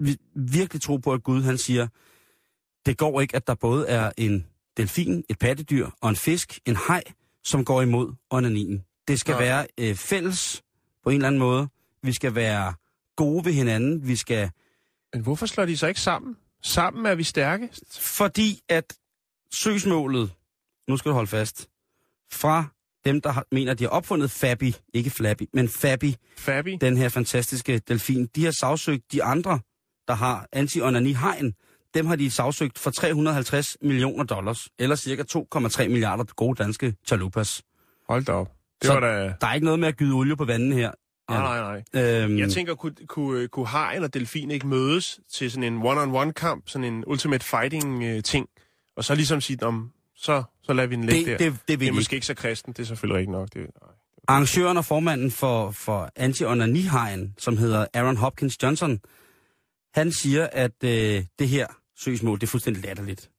vi- 0.00 0.18
virkelig 0.34 0.82
tro 0.82 0.96
på, 0.96 1.12
at 1.12 1.22
Gud 1.22 1.42
han 1.42 1.58
siger, 1.58 1.88
det 2.86 2.98
går 2.98 3.20
ikke, 3.20 3.36
at 3.36 3.46
der 3.46 3.54
både 3.54 3.88
er 3.88 4.12
en 4.18 4.46
delfin, 4.76 5.24
et 5.28 5.38
pattedyr 5.38 5.90
og 6.00 6.10
en 6.10 6.16
fisk, 6.16 6.58
en 6.66 6.76
haj, 6.76 7.02
som 7.44 7.64
går 7.64 7.82
imod 7.82 8.14
onanien. 8.30 8.84
Det 9.08 9.20
skal 9.20 9.32
Nej. 9.32 9.42
være 9.42 9.66
øh, 9.80 9.94
fælles 9.94 10.62
på 11.04 11.10
en 11.10 11.16
eller 11.16 11.26
anden 11.26 11.38
måde. 11.38 11.68
Vi 12.02 12.12
skal 12.12 12.34
være 12.34 12.74
gode 13.16 13.44
ved 13.44 13.52
hinanden. 13.52 14.08
Vi 14.08 14.16
skal 14.16 14.50
Men 15.12 15.22
hvorfor 15.22 15.46
slår 15.46 15.64
de 15.64 15.76
så 15.76 15.86
ikke 15.86 16.00
sammen? 16.00 16.36
Sammen 16.62 17.06
er 17.06 17.14
vi 17.14 17.22
stærke. 17.22 17.68
Fordi 18.00 18.60
at 18.68 18.94
søgsmålet, 19.54 20.32
nu 20.88 20.96
skal 20.96 21.08
du 21.08 21.14
holde 21.14 21.28
fast, 21.28 21.68
fra 22.32 22.64
dem, 23.04 23.20
der 23.20 23.30
har, 23.30 23.46
mener, 23.52 23.74
de 23.74 23.84
har 23.84 23.90
opfundet 23.90 24.30
Fabi, 24.30 24.76
ikke 24.94 25.10
Flappy, 25.10 25.42
men 25.52 25.68
Fabi, 25.68 26.16
Fabi. 26.36 26.76
den 26.76 26.96
her 26.96 27.08
fantastiske 27.08 27.78
delfin, 27.78 28.26
de 28.26 28.44
har 28.44 28.52
sagsøgt 28.60 29.12
de 29.12 29.22
andre, 29.22 29.60
der 30.08 30.14
har 30.14 30.48
anti 30.52 30.78
hegn 31.12 31.54
dem 31.94 32.06
har 32.06 32.16
de 32.16 32.30
sagsøgt 32.30 32.78
for 32.78 32.90
350 32.90 33.76
millioner 33.82 34.24
dollars, 34.24 34.68
eller 34.78 34.96
cirka 34.96 35.22
2,3 35.56 35.88
milliarder 35.88 36.24
gode 36.24 36.62
danske 36.62 36.94
chalupas. 37.06 37.62
Hold 38.08 38.24
da 38.24 38.32
op. 38.32 38.48
Det 38.80 38.86
Så- 38.86 38.92
var 38.92 39.00
da... 39.00 39.34
Der 39.40 39.46
er 39.46 39.54
ikke 39.54 39.64
noget 39.64 39.80
med 39.80 39.88
at 39.88 39.96
gyde 39.96 40.12
olie 40.14 40.36
på 40.36 40.44
vandet 40.44 40.74
her. 40.78 40.90
Nej, 41.30 41.60
nej, 41.60 41.82
nej. 41.94 42.02
Øhm, 42.22 42.38
Jeg 42.38 42.50
tænker, 42.50 42.74
kunne, 42.74 42.94
kunne, 43.08 43.48
kunne 43.48 43.66
hajen 43.66 44.04
og 44.04 44.14
delfin 44.14 44.50
ikke 44.50 44.66
mødes 44.66 45.20
til 45.32 45.50
sådan 45.50 45.64
en 45.72 45.82
one-on-one-kamp, 45.82 46.68
sådan 46.68 46.84
en 46.94 47.04
ultimate 47.06 47.44
fighting-ting, 47.44 48.48
og 48.96 49.04
så 49.04 49.14
ligesom 49.14 49.40
sige, 49.40 49.62
om 49.66 49.90
så, 50.16 50.42
så 50.62 50.72
lader 50.72 50.88
vi 50.88 50.94
den 50.96 51.04
ligge 51.04 51.30
det, 51.32 51.40
der. 51.40 51.50
det, 51.50 51.58
det 51.68 51.80
det 51.80 51.88
er 51.88 51.92
måske 51.92 52.14
ikke 52.14 52.26
så 52.26 52.34
kristen, 52.34 52.72
det 52.72 52.82
er 52.82 52.84
selvfølgelig 52.86 53.20
ikke 53.20 53.32
nok. 53.32 53.48
Det, 53.54 53.56
nej. 53.56 53.90
Arrangøren 54.28 54.76
og 54.76 54.84
formanden 54.84 55.30
for, 55.30 55.70
for 55.70 56.10
anti-onani-hajen, 56.16 57.34
som 57.38 57.56
hedder 57.56 57.86
Aaron 57.94 58.16
Hopkins 58.16 58.62
Johnson, 58.62 59.00
han 59.94 60.12
siger, 60.12 60.48
at 60.52 60.84
øh, 60.84 61.24
det 61.38 61.48
her 61.48 61.66
søgsmål, 62.04 62.40
det 62.40 62.46
er 62.46 62.50
fuldstændig 62.50 62.82
latterligt. 62.84 63.30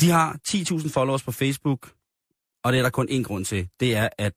De 0.00 0.10
har 0.10 0.38
10.000 0.48 0.92
followers 0.92 1.22
på 1.22 1.32
Facebook, 1.32 1.92
og 2.64 2.72
det 2.72 2.78
er 2.78 2.82
der 2.82 2.90
kun 2.90 3.08
én 3.08 3.22
grund 3.22 3.44
til. 3.44 3.68
Det 3.80 3.96
er, 3.96 4.08
at 4.18 4.32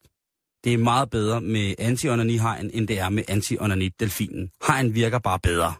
det 0.64 0.74
er 0.74 0.78
meget 0.78 1.10
bedre 1.10 1.40
med 1.40 1.74
anti-onani-hajen, 1.78 2.70
end 2.74 2.88
det 2.88 2.98
er 2.98 3.08
med 3.08 3.22
anti-onani-delfinen. 3.28 4.50
Hajen 4.62 4.94
virker 4.94 5.18
bare 5.18 5.38
bedre. 5.38 5.74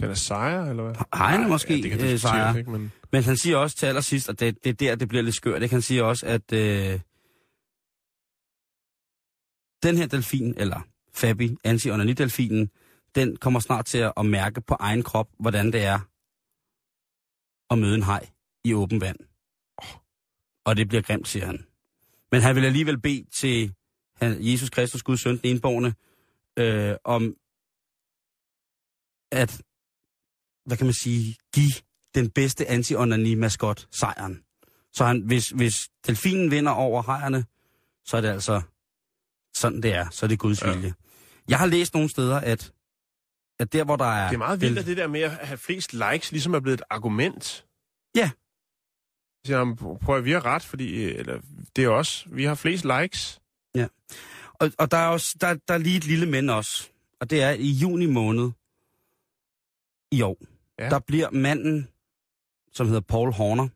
Den 0.00 0.10
er 0.10 0.14
sejr, 0.14 0.70
eller 0.70 0.82
hvad? 0.82 0.94
Hajen 1.12 1.42
er 1.42 1.48
måske 1.48 1.76
ja, 1.76 1.82
det 1.82 1.90
kan 1.90 2.00
øh, 2.00 2.08
diskuteres, 2.08 2.20
sejre. 2.20 2.58
ikke? 2.58 2.70
Men 2.70 2.92
Men 3.12 3.22
han 3.22 3.36
siger 3.36 3.56
også 3.56 3.76
til 3.76 3.86
allersidst, 3.86 4.28
og 4.28 4.40
det, 4.40 4.64
det 4.64 4.70
er 4.70 4.74
der, 4.74 4.94
det 4.94 5.08
bliver 5.08 5.22
lidt 5.22 5.34
skørt, 5.36 5.62
ikke? 5.62 5.74
han 5.74 5.82
siger 5.82 6.02
også, 6.02 6.26
at 6.26 6.52
øh, 6.52 7.00
den 9.82 9.96
her 9.96 10.06
delfin, 10.06 10.54
eller 10.56 10.80
Fabi, 11.14 11.56
anti-onani-delfinen, 11.64 12.70
den 13.14 13.36
kommer 13.36 13.60
snart 13.60 13.86
til 13.86 13.98
at, 13.98 14.12
at 14.16 14.26
mærke 14.26 14.60
på 14.60 14.76
egen 14.80 15.02
krop, 15.02 15.28
hvordan 15.38 15.72
det 15.72 15.84
er 15.84 16.00
at 17.70 17.78
møde 17.78 17.94
en 17.94 18.02
haj 18.02 18.28
i 18.64 18.74
åben 18.74 19.00
vand. 19.00 19.18
Og 20.64 20.76
det 20.76 20.88
bliver 20.88 21.02
grimt, 21.02 21.28
siger 21.28 21.46
han. 21.46 21.66
Men 22.32 22.42
han 22.42 22.56
vil 22.56 22.64
alligevel 22.64 23.00
bede 23.00 23.24
til 23.32 23.74
han, 24.16 24.36
Jesus 24.40 24.70
Kristus, 24.70 25.02
Guds 25.02 25.20
søn, 25.20 25.36
den 25.36 25.50
enborgne, 25.56 25.94
øh, 26.56 26.96
om 27.04 27.36
at, 29.32 29.62
hvad 30.66 30.76
kan 30.76 30.86
man 30.86 30.94
sige, 30.94 31.36
give 31.54 31.72
den 32.14 32.30
bedste 32.30 32.66
anti-onani-maskot 32.66 33.88
sejren. 33.90 34.44
Så 34.92 35.04
han, 35.04 35.20
hvis, 35.20 35.48
hvis 35.50 35.88
delfinen 36.06 36.50
vinder 36.50 36.72
over 36.72 37.02
hejerne, 37.02 37.44
så 38.04 38.16
er 38.16 38.20
det 38.20 38.28
altså 38.28 38.62
sådan, 39.54 39.82
det 39.82 39.94
er. 39.94 40.10
Så 40.10 40.26
er 40.26 40.28
det 40.28 40.38
Guds 40.38 40.62
ja. 40.62 40.74
vilje. 40.74 40.94
Jeg 41.48 41.58
har 41.58 41.66
læst 41.66 41.94
nogle 41.94 42.08
steder, 42.08 42.40
at, 42.40 42.72
at 43.58 43.72
der, 43.72 43.84
hvor 43.84 43.96
der 43.96 44.04
er... 44.04 44.26
det 44.28 44.34
er 44.34 44.38
meget 44.38 44.60
vildt, 44.60 44.78
at 44.78 44.86
det 44.86 44.96
der 44.96 45.06
med 45.06 45.20
at 45.20 45.30
have 45.30 45.58
flest 45.58 45.92
likes 45.92 46.32
ligesom 46.32 46.54
er 46.54 46.60
blevet 46.60 46.80
et 46.80 46.84
argument. 46.90 47.66
Ja. 48.16 48.30
Så 48.30 49.46
siger 49.46 49.58
han, 49.58 49.76
prøv 49.76 50.16
at 50.16 50.24
vi 50.24 50.32
har 50.32 50.44
ret, 50.44 50.62
fordi 50.62 51.04
øh, 51.04 51.18
eller, 51.18 51.40
det 51.76 51.84
er 51.84 51.88
os. 51.88 52.26
Vi 52.30 52.44
har 52.44 52.54
flest 52.54 52.84
likes. 52.84 53.40
Og, 54.60 54.70
og 54.78 54.90
der 54.90 54.96
er 54.96 55.08
også 55.08 55.36
der, 55.40 55.54
der 55.68 55.74
er 55.74 55.78
lige 55.78 55.96
et 55.96 56.04
lille 56.04 56.26
men 56.26 56.50
også. 56.50 56.88
Og 57.20 57.30
det 57.30 57.42
er 57.42 57.50
i 57.50 57.70
juni 57.70 58.06
måned 58.06 58.50
i 60.12 60.22
år. 60.22 60.36
Ja. 60.78 60.84
Ja. 60.84 60.90
Der 60.90 60.98
bliver 60.98 61.30
manden, 61.30 61.88
som 62.72 62.86
hedder 62.86 63.00
Paul 63.00 63.32
Horner, 63.32 63.68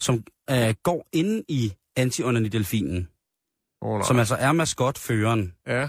som 0.00 0.24
øh, 0.50 0.74
går 0.82 1.08
inde 1.12 1.44
i 1.48 1.72
anti-onani-delfinen, 1.96 3.08
Oh, 3.80 3.98
nej. 3.98 4.06
som 4.06 4.18
altså 4.18 4.34
er 4.34 4.52
maskotføreren. 4.52 5.54
Ja. 5.66 5.88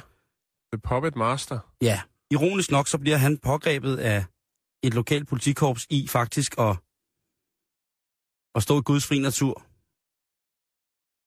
The 0.74 0.80
Puppet 0.84 1.16
Master. 1.16 1.60
Ja, 1.82 2.02
ironisk 2.34 2.72
nok, 2.72 2.88
så 2.88 2.98
bliver 2.98 3.18
han 3.18 3.38
pågrebet 3.38 3.98
af 3.98 4.26
et 4.84 4.94
lokalt 4.94 5.28
politikorps 5.28 5.88
i 5.90 6.08
faktisk 6.08 6.52
at, 6.60 6.76
at 8.56 8.64
stå 8.64 8.80
i 8.80 8.82
Guds 8.86 9.06
fri 9.08 9.20
natur 9.20 9.64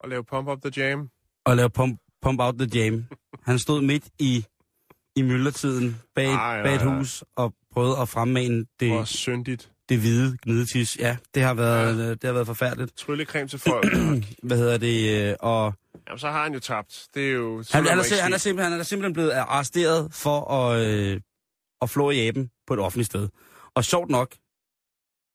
Og 0.01 0.09
lave 0.09 0.25
Pump 0.25 0.49
Up 0.49 0.63
The 0.63 0.73
Jam. 0.83 1.11
og 1.47 1.57
lave 1.57 1.71
pump, 1.71 2.01
pump 2.23 2.41
out 2.41 2.55
the 2.59 2.69
jam. 2.81 3.05
Han 3.43 3.59
stod 3.59 3.83
midt 3.83 4.05
i, 4.19 4.45
i 5.17 5.23
myldretiden 5.23 5.97
bag, 6.15 6.27
Ej, 6.33 6.63
bag 6.63 6.75
et 6.75 6.81
ej, 6.83 6.89
ej. 6.89 6.99
hus 6.99 7.25
og 7.37 7.55
prøvede 7.73 7.99
at 7.99 8.09
fremmane 8.09 8.67
Det... 8.81 8.89
Hvor 8.91 8.99
det, 8.99 9.09
syndigt. 9.09 9.73
det 9.89 9.99
hvide 9.99 10.37
gnidetis. 10.43 10.99
Ja, 10.99 11.17
det 11.35 11.43
har 11.43 11.55
været, 11.55 11.99
ja. 11.99 12.11
det 12.11 12.25
har 12.25 12.33
været 12.33 12.47
forfærdeligt. 12.47 12.97
Tryllecreme 12.97 13.49
til 13.49 13.59
folk. 13.59 13.87
Hvad 14.49 14.57
hedder 14.59 14.79
det? 14.79 15.29
øh, 15.31 15.37
Og 15.41 15.75
Jamen, 16.07 16.19
så 16.19 16.31
har 16.31 16.43
han 16.43 16.55
jo 16.55 16.61
tabt. 16.61 17.09
Det 17.15 17.29
er 17.29 17.33
jo... 17.33 17.65
han, 17.73 17.87
han, 17.87 17.99
er, 17.99 18.03
sim- 18.03 18.23
han, 18.23 18.33
er 18.33 18.39
simpelthen, 18.39 18.73
han 18.73 18.81
er 18.81 18.85
simpelthen 18.85 19.13
blevet 19.13 19.31
arresteret 19.31 20.15
for 20.15 20.51
at, 20.51 20.87
øh, 20.87 21.21
at 21.83 21.91
flå 21.91 22.11
i 22.11 22.29
aben 22.29 22.51
på 22.67 22.75
et 22.75 22.81
offentligt 22.81 23.07
sted. 23.07 23.29
Og 23.75 23.85
sjovt 23.85 24.11
nok, 24.11 24.37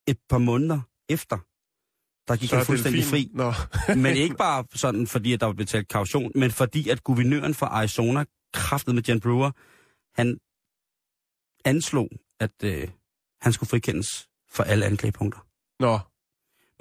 et 0.07 0.17
par 0.29 0.37
måneder 0.37 0.81
efter, 1.09 1.37
der 2.27 2.35
gik 2.35 2.49
Så 2.49 2.55
han 2.55 2.65
fuldstændig 2.65 3.03
fri. 3.03 3.29
Nå. 3.33 3.53
Men 4.03 4.15
ikke 4.15 4.35
bare 4.35 4.65
sådan, 4.75 5.07
fordi 5.07 5.33
at 5.33 5.39
der 5.39 5.45
var 5.45 5.53
betalt 5.53 5.87
kaution, 5.87 6.31
men 6.35 6.51
fordi 6.51 6.89
at 6.89 7.03
guvernøren 7.03 7.53
fra 7.53 7.67
Arizona, 7.67 8.25
kraftet 8.53 8.95
med 8.95 9.03
Jan 9.07 9.19
Brewer, 9.19 9.51
han 10.21 10.39
anslog, 11.65 12.09
at 12.39 12.63
øh, 12.63 12.87
han 13.41 13.53
skulle 13.53 13.69
frikendes 13.69 14.27
for 14.49 14.63
alle 14.63 14.85
anklagepunkter. 14.85 15.39
Nå. 15.79 15.99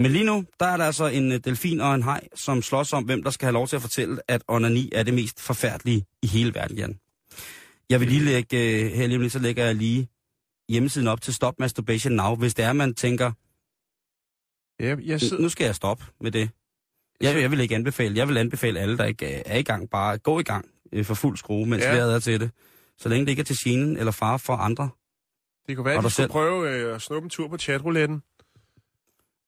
Men 0.02 0.12
lige 0.12 0.24
nu, 0.24 0.44
der 0.60 0.66
er 0.66 0.76
der 0.76 0.84
altså 0.84 1.06
en 1.06 1.32
øh, 1.32 1.38
delfin 1.44 1.80
og 1.80 1.94
en 1.94 2.02
haj, 2.02 2.28
som 2.34 2.62
slås 2.62 2.92
om, 2.92 3.04
hvem 3.04 3.22
der 3.22 3.30
skal 3.30 3.46
have 3.46 3.52
lov 3.52 3.66
til 3.68 3.76
at 3.76 3.82
fortælle, 3.82 4.20
at 4.28 4.42
onani 4.48 4.88
er 4.92 5.02
det 5.02 5.14
mest 5.14 5.40
forfærdelige 5.40 6.04
i 6.22 6.26
hele 6.26 6.54
verden, 6.54 6.76
Jan. 6.78 6.98
Jeg 7.90 8.00
vil 8.00 8.08
lige 8.08 8.24
lægge, 8.24 8.84
øh, 8.84 8.92
her 8.92 9.06
lige 9.06 9.30
så 9.30 9.38
lægger 9.38 9.64
jeg 9.64 9.74
lige 9.74 10.08
hjemmesiden 10.68 11.08
op 11.08 11.20
til 11.20 11.34
Stop 11.34 11.54
Masturbation 11.58 12.12
Now, 12.12 12.34
hvis 12.36 12.54
det 12.54 12.64
er, 12.64 12.72
man 12.72 12.94
tænker, 12.94 13.32
Ja, 14.80 14.96
jeg 15.04 15.20
sidder... 15.20 15.42
nu 15.42 15.48
skal 15.48 15.64
jeg 15.64 15.74
stoppe 15.74 16.04
med 16.20 16.30
det. 16.30 16.50
Jeg, 17.20 17.40
jeg 17.40 17.50
vil 17.50 17.60
ikke 17.60 17.74
anbefale. 17.74 18.16
Jeg 18.16 18.28
vil 18.28 18.36
anbefale 18.36 18.80
alle, 18.80 18.96
der 18.98 19.04
ikke 19.04 19.36
øh, 19.36 19.42
er 19.46 19.58
i 19.58 19.62
gang, 19.62 19.90
bare 19.90 20.18
gå 20.18 20.40
i 20.40 20.42
gang 20.42 20.68
for 21.02 21.14
fuld 21.14 21.36
skrue, 21.36 21.66
mens 21.66 21.84
Ja. 21.84 21.92
vejret 21.92 22.14
er 22.14 22.18
til 22.18 22.40
det. 22.40 22.50
Så 22.98 23.08
længe 23.08 23.24
det 23.26 23.30
ikke 23.30 23.40
er 23.40 23.44
til 23.44 23.56
genen 23.64 23.96
eller 23.96 24.12
far 24.12 24.36
for 24.36 24.52
andre. 24.52 24.88
Det 25.68 25.76
kunne 25.76 25.84
være, 25.84 25.94
at 25.96 26.02
dig 26.02 26.10
skulle 26.12 26.24
selv. 26.24 26.30
prøve 26.30 26.70
øh, 26.70 26.94
at 26.94 27.02
snuppe 27.02 27.26
en 27.26 27.30
tur 27.30 27.48
på 27.48 27.58
chatrouletten. 27.58 28.22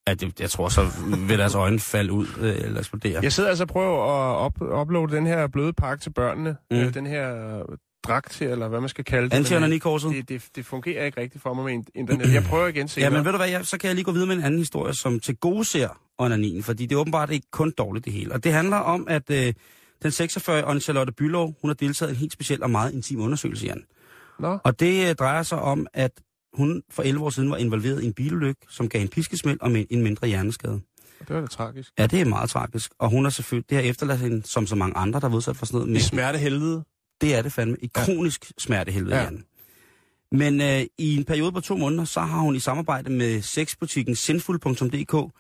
Ja, 0.08 0.14
det, 0.14 0.40
jeg 0.40 0.50
tror, 0.50 0.68
så 0.68 0.86
vil 1.28 1.38
deres 1.38 1.54
øjne 1.54 1.78
falde 1.78 2.12
ud 2.12 2.26
øh, 2.40 2.56
eller 2.56 2.78
eksplodere. 2.78 3.20
Jeg 3.22 3.32
sidder 3.32 3.48
altså 3.48 3.64
og 3.64 3.68
prøver 3.68 4.04
at 4.36 4.46
up- 4.46 4.80
uploade 4.80 5.16
den 5.16 5.26
her 5.26 5.46
bløde 5.46 5.72
pakke 5.72 6.02
til 6.02 6.10
børnene. 6.12 6.56
Mm. 6.70 6.76
Øh, 6.76 6.94
den 6.94 7.06
her 7.06 7.62
dragt, 8.06 8.42
eller 8.42 8.68
hvad 8.68 8.80
man 8.80 8.88
skal 8.88 9.04
kalde 9.04 9.28
det. 9.28 9.34
anti 9.36 9.54
Men, 9.54 9.62
øh, 9.72 10.14
det, 10.14 10.28
det, 10.28 10.44
det 10.56 10.66
fungerer 10.66 11.04
ikke 11.04 11.20
rigtigt 11.20 11.42
for 11.42 11.54
mig 11.54 11.64
med 11.64 11.72
in- 11.72 11.84
internet. 11.94 12.34
Jeg 12.34 12.42
prøver 12.42 12.66
igen 12.66 12.88
senere. 12.88 13.10
Ja, 13.10 13.16
men 13.16 13.24
ved 13.24 13.32
du 13.32 13.38
hvad, 13.38 13.48
jeg, 13.48 13.66
så 13.66 13.78
kan 13.78 13.88
jeg 13.88 13.94
lige 13.94 14.04
gå 14.04 14.12
videre 14.12 14.26
med 14.26 14.36
en 14.36 14.42
anden 14.42 14.58
historie, 14.60 14.94
som 14.94 15.20
til 15.20 15.36
gode 15.36 15.64
ser 15.64 15.88
onanien, 16.18 16.62
fordi 16.62 16.86
det 16.86 16.94
er 16.94 17.00
åbenbart 17.00 17.30
ikke 17.30 17.46
kun 17.50 17.70
dårligt 17.78 18.04
det 18.04 18.12
hele. 18.12 18.32
Og 18.32 18.44
det 18.44 18.52
handler 18.52 18.76
om, 18.76 19.06
at 19.10 19.30
øh, 19.30 19.52
Den 20.02 20.10
46-årige 20.10 20.64
Anne 20.64 20.80
Charlotte 20.80 21.12
Bylov, 21.12 21.54
hun 21.60 21.70
har 21.70 21.74
deltaget 21.74 22.10
i 22.10 22.14
en 22.14 22.18
helt 22.20 22.32
speciel 22.32 22.62
og 22.62 22.70
meget 22.70 22.92
intim 22.92 23.20
undersøgelse, 23.20 23.66
Jan. 23.66 23.84
Nå, 24.38 24.58
Og 24.64 24.80
det 24.80 25.08
øh, 25.08 25.14
drejer 25.14 25.42
sig 25.42 25.58
om, 25.58 25.86
at 25.94 26.10
hun 26.54 26.82
for 26.90 27.02
11 27.02 27.24
år 27.24 27.30
siden 27.30 27.50
var 27.50 27.56
involveret 27.56 28.02
i 28.02 28.06
en 28.06 28.12
bilulykke, 28.12 28.60
som 28.70 28.88
gav 28.88 29.02
en 29.02 29.08
piskesmæld 29.08 29.58
og 29.60 29.70
en 29.90 30.02
mindre 30.02 30.28
hjerneskade. 30.28 30.80
det 31.28 31.34
var 31.36 31.40
da 31.40 31.46
tragisk. 31.46 31.92
Ja, 31.98 32.06
det 32.06 32.20
er 32.20 32.24
meget 32.24 32.50
tragisk. 32.50 32.92
Og 32.98 33.10
hun 33.10 33.24
har 33.24 33.30
selvfølgelig, 33.30 33.70
det 33.70 33.76
har 33.78 33.84
efterladt 33.84 34.20
hende, 34.20 34.46
som 34.46 34.66
så 34.66 34.74
mange 34.76 34.96
andre, 34.96 35.20
der 35.20 35.28
er 35.28 35.34
udsat 35.34 35.56
for 35.56 35.66
sådan 35.66 35.78
noget. 35.78 35.90
I 35.90 35.92
med- 35.92 36.00
smertehelvede. 36.00 36.84
Det 37.20 37.34
er 37.34 37.42
det 37.42 37.52
fandme. 37.52 37.76
I 37.82 37.90
kronisk 37.94 38.52
smertehelvede, 38.58 39.14
Ja. 39.16 39.20
ja. 39.22 39.24
Jan. 39.28 39.44
Men 40.32 40.60
øh, 40.60 40.82
i 40.98 41.16
en 41.16 41.24
periode 41.24 41.52
på 41.52 41.60
to 41.60 41.76
måneder, 41.76 42.04
så 42.04 42.20
har 42.20 42.38
hun 42.40 42.56
i 42.56 42.58
samarbejde 42.58 43.10
med 43.10 43.42
sexbutikken 43.42 44.16
sinful.dk 44.16 45.32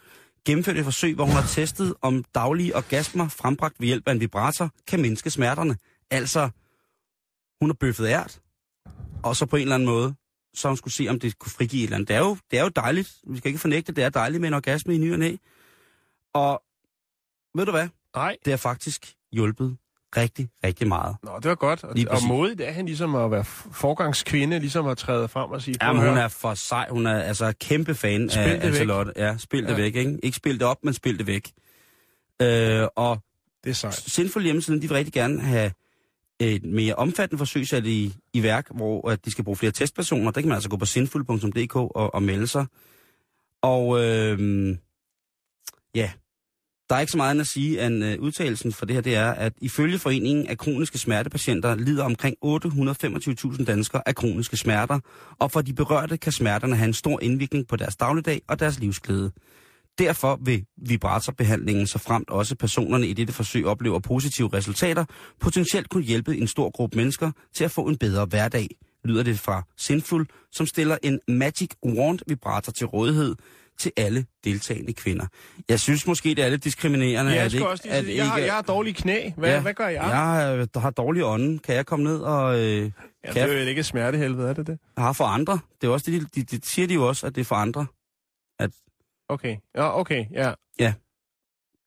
gennemført 0.44 0.76
et 0.76 0.84
forsøg, 0.84 1.14
hvor 1.14 1.24
hun 1.24 1.34
har 1.34 1.46
testet, 1.48 1.94
om 2.02 2.24
daglige 2.34 2.76
orgasmer 2.76 3.28
frembragt 3.28 3.74
ved 3.80 3.86
hjælp 3.86 4.08
af 4.08 4.12
en 4.12 4.20
vibrator 4.20 4.70
kan 4.88 5.02
mindske 5.02 5.30
smerterne. 5.30 5.76
Altså, 6.10 6.48
hun 7.60 7.68
har 7.70 7.74
bøffet 7.80 8.06
ært, 8.06 8.40
og 9.22 9.36
så 9.36 9.46
på 9.46 9.56
en 9.56 9.62
eller 9.62 9.74
anden 9.74 9.86
måde, 9.88 10.14
så 10.54 10.68
hun 10.68 10.76
skulle 10.76 10.94
se, 10.94 11.08
om 11.08 11.20
det 11.20 11.38
kunne 11.38 11.50
frigive 11.52 11.80
et 11.82 11.84
eller 11.84 11.96
andet. 11.96 12.08
Det 12.08 12.16
er 12.16 12.20
jo, 12.20 12.36
det 12.50 12.58
er 12.58 12.62
jo 12.62 12.68
dejligt. 12.68 13.12
Vi 13.26 13.38
skal 13.38 13.48
ikke 13.48 13.60
fornægte, 13.60 13.92
det 13.92 14.04
er 14.04 14.08
dejligt 14.10 14.40
med 14.40 14.48
en 14.48 14.54
orgasme 14.54 14.94
i 14.94 14.98
ny 14.98 15.12
og 15.12 15.18
næ. 15.18 15.36
Og 16.34 16.62
ved 17.54 17.64
du 17.66 17.70
hvad? 17.70 17.88
Nej. 18.16 18.36
Det 18.44 18.50
har 18.52 18.56
faktisk 18.58 19.14
hjulpet 19.32 19.76
rigtig, 20.16 20.48
rigtig 20.64 20.88
meget. 20.88 21.16
Nå, 21.22 21.30
det 21.42 21.48
var 21.48 21.54
godt. 21.54 21.84
Og, 21.84 21.96
og 22.10 22.18
modigt 22.28 22.60
er 22.60 22.72
han 22.72 22.86
ligesom 22.86 23.14
at 23.14 23.30
være 23.30 23.44
forgangskvinde, 23.72 24.58
ligesom 24.58 24.86
at 24.86 24.98
træde 24.98 25.28
frem 25.28 25.50
og 25.50 25.62
sige... 25.62 25.76
Ja, 25.80 25.86
"Prøv 25.86 25.94
men 25.94 26.02
at 26.02 26.08
hun 26.08 26.16
høre." 26.16 26.24
er 26.24 26.28
for 26.28 26.54
sej. 26.54 26.86
Hun 26.90 27.06
er 27.06 27.22
altså 27.22 27.52
kæmpe 27.60 27.94
fan 27.94 28.30
Spil 28.30 28.40
af 28.42 28.50
væk. 28.52 28.62
Ancelotte. 28.64 29.12
Ja, 29.16 29.36
spil 29.38 29.62
det 29.62 29.70
Ja. 29.70 29.76
væk, 29.76 29.96
ikke? 29.96 30.18
Ikke 30.22 30.36
spil 30.36 30.54
det 30.58 30.62
op, 30.62 30.76
men 30.84 30.94
spil 30.94 31.18
det 31.18 31.26
væk. 31.26 31.50
Øh, 32.42 32.86
og 32.96 33.18
Det 33.64 33.70
er 33.70 33.74
sejt. 33.74 33.94
Sinful 33.94 34.42
hjemmesiden, 34.42 34.82
de 34.82 34.88
vil 34.88 34.96
rigtig 34.96 35.12
gerne 35.14 35.40
have 35.40 35.72
et 36.48 36.64
mere 36.64 36.94
omfattende 36.94 37.38
forsøg 37.38 37.66
sat 37.66 37.86
i, 37.86 38.14
i 38.32 38.42
værk, 38.42 38.66
hvor 38.70 39.10
at 39.10 39.24
de 39.24 39.30
skal 39.30 39.44
bruge 39.44 39.56
flere 39.56 39.72
testpersoner. 39.72 40.30
Der 40.30 40.40
kan 40.40 40.48
man 40.48 40.54
altså 40.54 40.68
gå 40.68 40.76
på 40.76 40.86
sindfuld.dk 40.86 41.76
og, 41.76 42.14
og 42.14 42.22
melde 42.22 42.46
sig. 42.46 42.66
Og 43.62 44.04
øh, 44.04 44.76
ja, 45.94 46.10
der 46.92 46.96
er 46.96 47.00
ikke 47.00 47.12
så 47.12 47.16
meget 47.16 47.30
andet 47.30 47.40
at 47.40 47.46
sige, 47.46 47.86
end 47.86 48.04
øh, 48.04 48.20
udtalelsen 48.20 48.72
for 48.72 48.86
det 48.86 48.94
her, 48.94 49.00
det 49.00 49.14
er, 49.16 49.30
at 49.30 49.52
ifølge 49.60 49.98
Foreningen 49.98 50.46
af 50.46 50.58
Kroniske 50.58 50.98
Smertepatienter 50.98 51.74
lider 51.74 52.04
omkring 52.04 52.36
825.000 52.44 53.64
danskere 53.64 54.08
af 54.08 54.14
kroniske 54.14 54.56
smerter, 54.56 55.00
og 55.38 55.50
for 55.50 55.62
de 55.62 55.74
berørte 55.74 56.16
kan 56.16 56.32
smerterne 56.32 56.76
have 56.76 56.86
en 56.86 56.94
stor 56.94 57.20
indvirkning 57.22 57.68
på 57.68 57.76
deres 57.76 57.96
dagligdag 57.96 58.42
og 58.48 58.60
deres 58.60 58.78
livsglæde. 58.78 59.32
Derfor 59.98 60.38
vil 60.44 60.64
vibratorbehandlingen, 60.76 61.86
så 61.86 61.98
fremt 61.98 62.30
også 62.30 62.56
personerne 62.56 63.06
i 63.06 63.12
dette 63.12 63.32
forsøg 63.32 63.66
oplever 63.66 63.98
positive 63.98 64.48
resultater, 64.52 65.04
potentielt 65.40 65.88
kunne 65.88 66.04
hjælpe 66.04 66.36
en 66.36 66.48
stor 66.48 66.70
gruppe 66.70 66.96
mennesker 66.96 67.30
til 67.54 67.64
at 67.64 67.70
få 67.70 67.82
en 67.82 67.96
bedre 67.96 68.24
hverdag, 68.24 68.68
lyder 69.04 69.22
det 69.22 69.38
fra 69.38 69.62
Sinful, 69.76 70.26
som 70.52 70.66
stiller 70.66 70.98
en 71.02 71.20
Magic 71.28 71.70
Wand 71.86 72.18
vibrator 72.26 72.72
til 72.72 72.86
rådighed 72.86 73.34
til 73.78 73.92
alle 73.96 74.26
deltagende 74.44 74.92
kvinder. 74.92 75.26
Jeg 75.68 75.80
synes 75.80 76.06
måske, 76.06 76.28
det 76.28 76.44
er 76.44 76.48
lidt 76.48 76.64
diskriminerende. 76.64 77.32
Ja, 77.32 77.36
jeg, 77.36 77.44
at 77.44 77.54
ikke, 77.54 77.68
også 77.68 77.84
lige 77.88 78.04
sige, 78.04 78.16
jeg, 78.16 78.30
har, 78.30 78.38
jeg 78.38 78.52
har 78.54 78.62
dårlige 78.62 78.94
knæ. 78.94 79.30
Hvad, 79.36 79.50
ja. 79.50 79.60
hvad 79.60 79.74
gør 79.74 79.88
jeg? 79.88 80.02
Jeg 80.02 80.58
øh, 80.58 80.66
der 80.74 80.80
har 80.80 80.90
dårlig 80.90 81.24
ånden. 81.24 81.58
Kan 81.58 81.74
jeg 81.74 81.86
komme 81.86 82.04
ned 82.04 82.18
og... 82.18 82.58
Øh, 82.58 82.90
Ja, 83.24 83.32
kan 83.32 83.48
det 83.48 83.56
er 83.56 83.62
jo 83.62 83.68
ikke 83.68 83.82
smertehelvede, 83.82 84.48
er 84.48 84.52
det 84.52 84.66
det? 84.66 84.78
har 84.98 85.12
for 85.12 85.24
andre? 85.24 85.58
Det 85.80 85.86
er 85.86 85.90
også 85.90 86.10
det, 86.10 86.34
de, 86.34 86.42
de, 86.42 86.56
de 86.56 86.66
siger 86.66 86.88
de 86.88 86.94
jo 86.94 87.08
også, 87.08 87.26
at 87.26 87.34
det 87.34 87.40
er 87.40 87.44
for 87.44 87.54
andre. 87.54 87.86
Okay. 89.32 89.56
Ja, 89.74 89.98
okay. 90.00 90.24
Ja. 90.32 90.52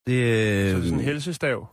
Det, 0.07 0.13
øh, 0.13 0.69
Så 0.71 0.75
det 0.75 0.77
er 0.77 0.81
sådan 0.81 0.93
en 0.93 0.99
helsestav. 0.99 1.67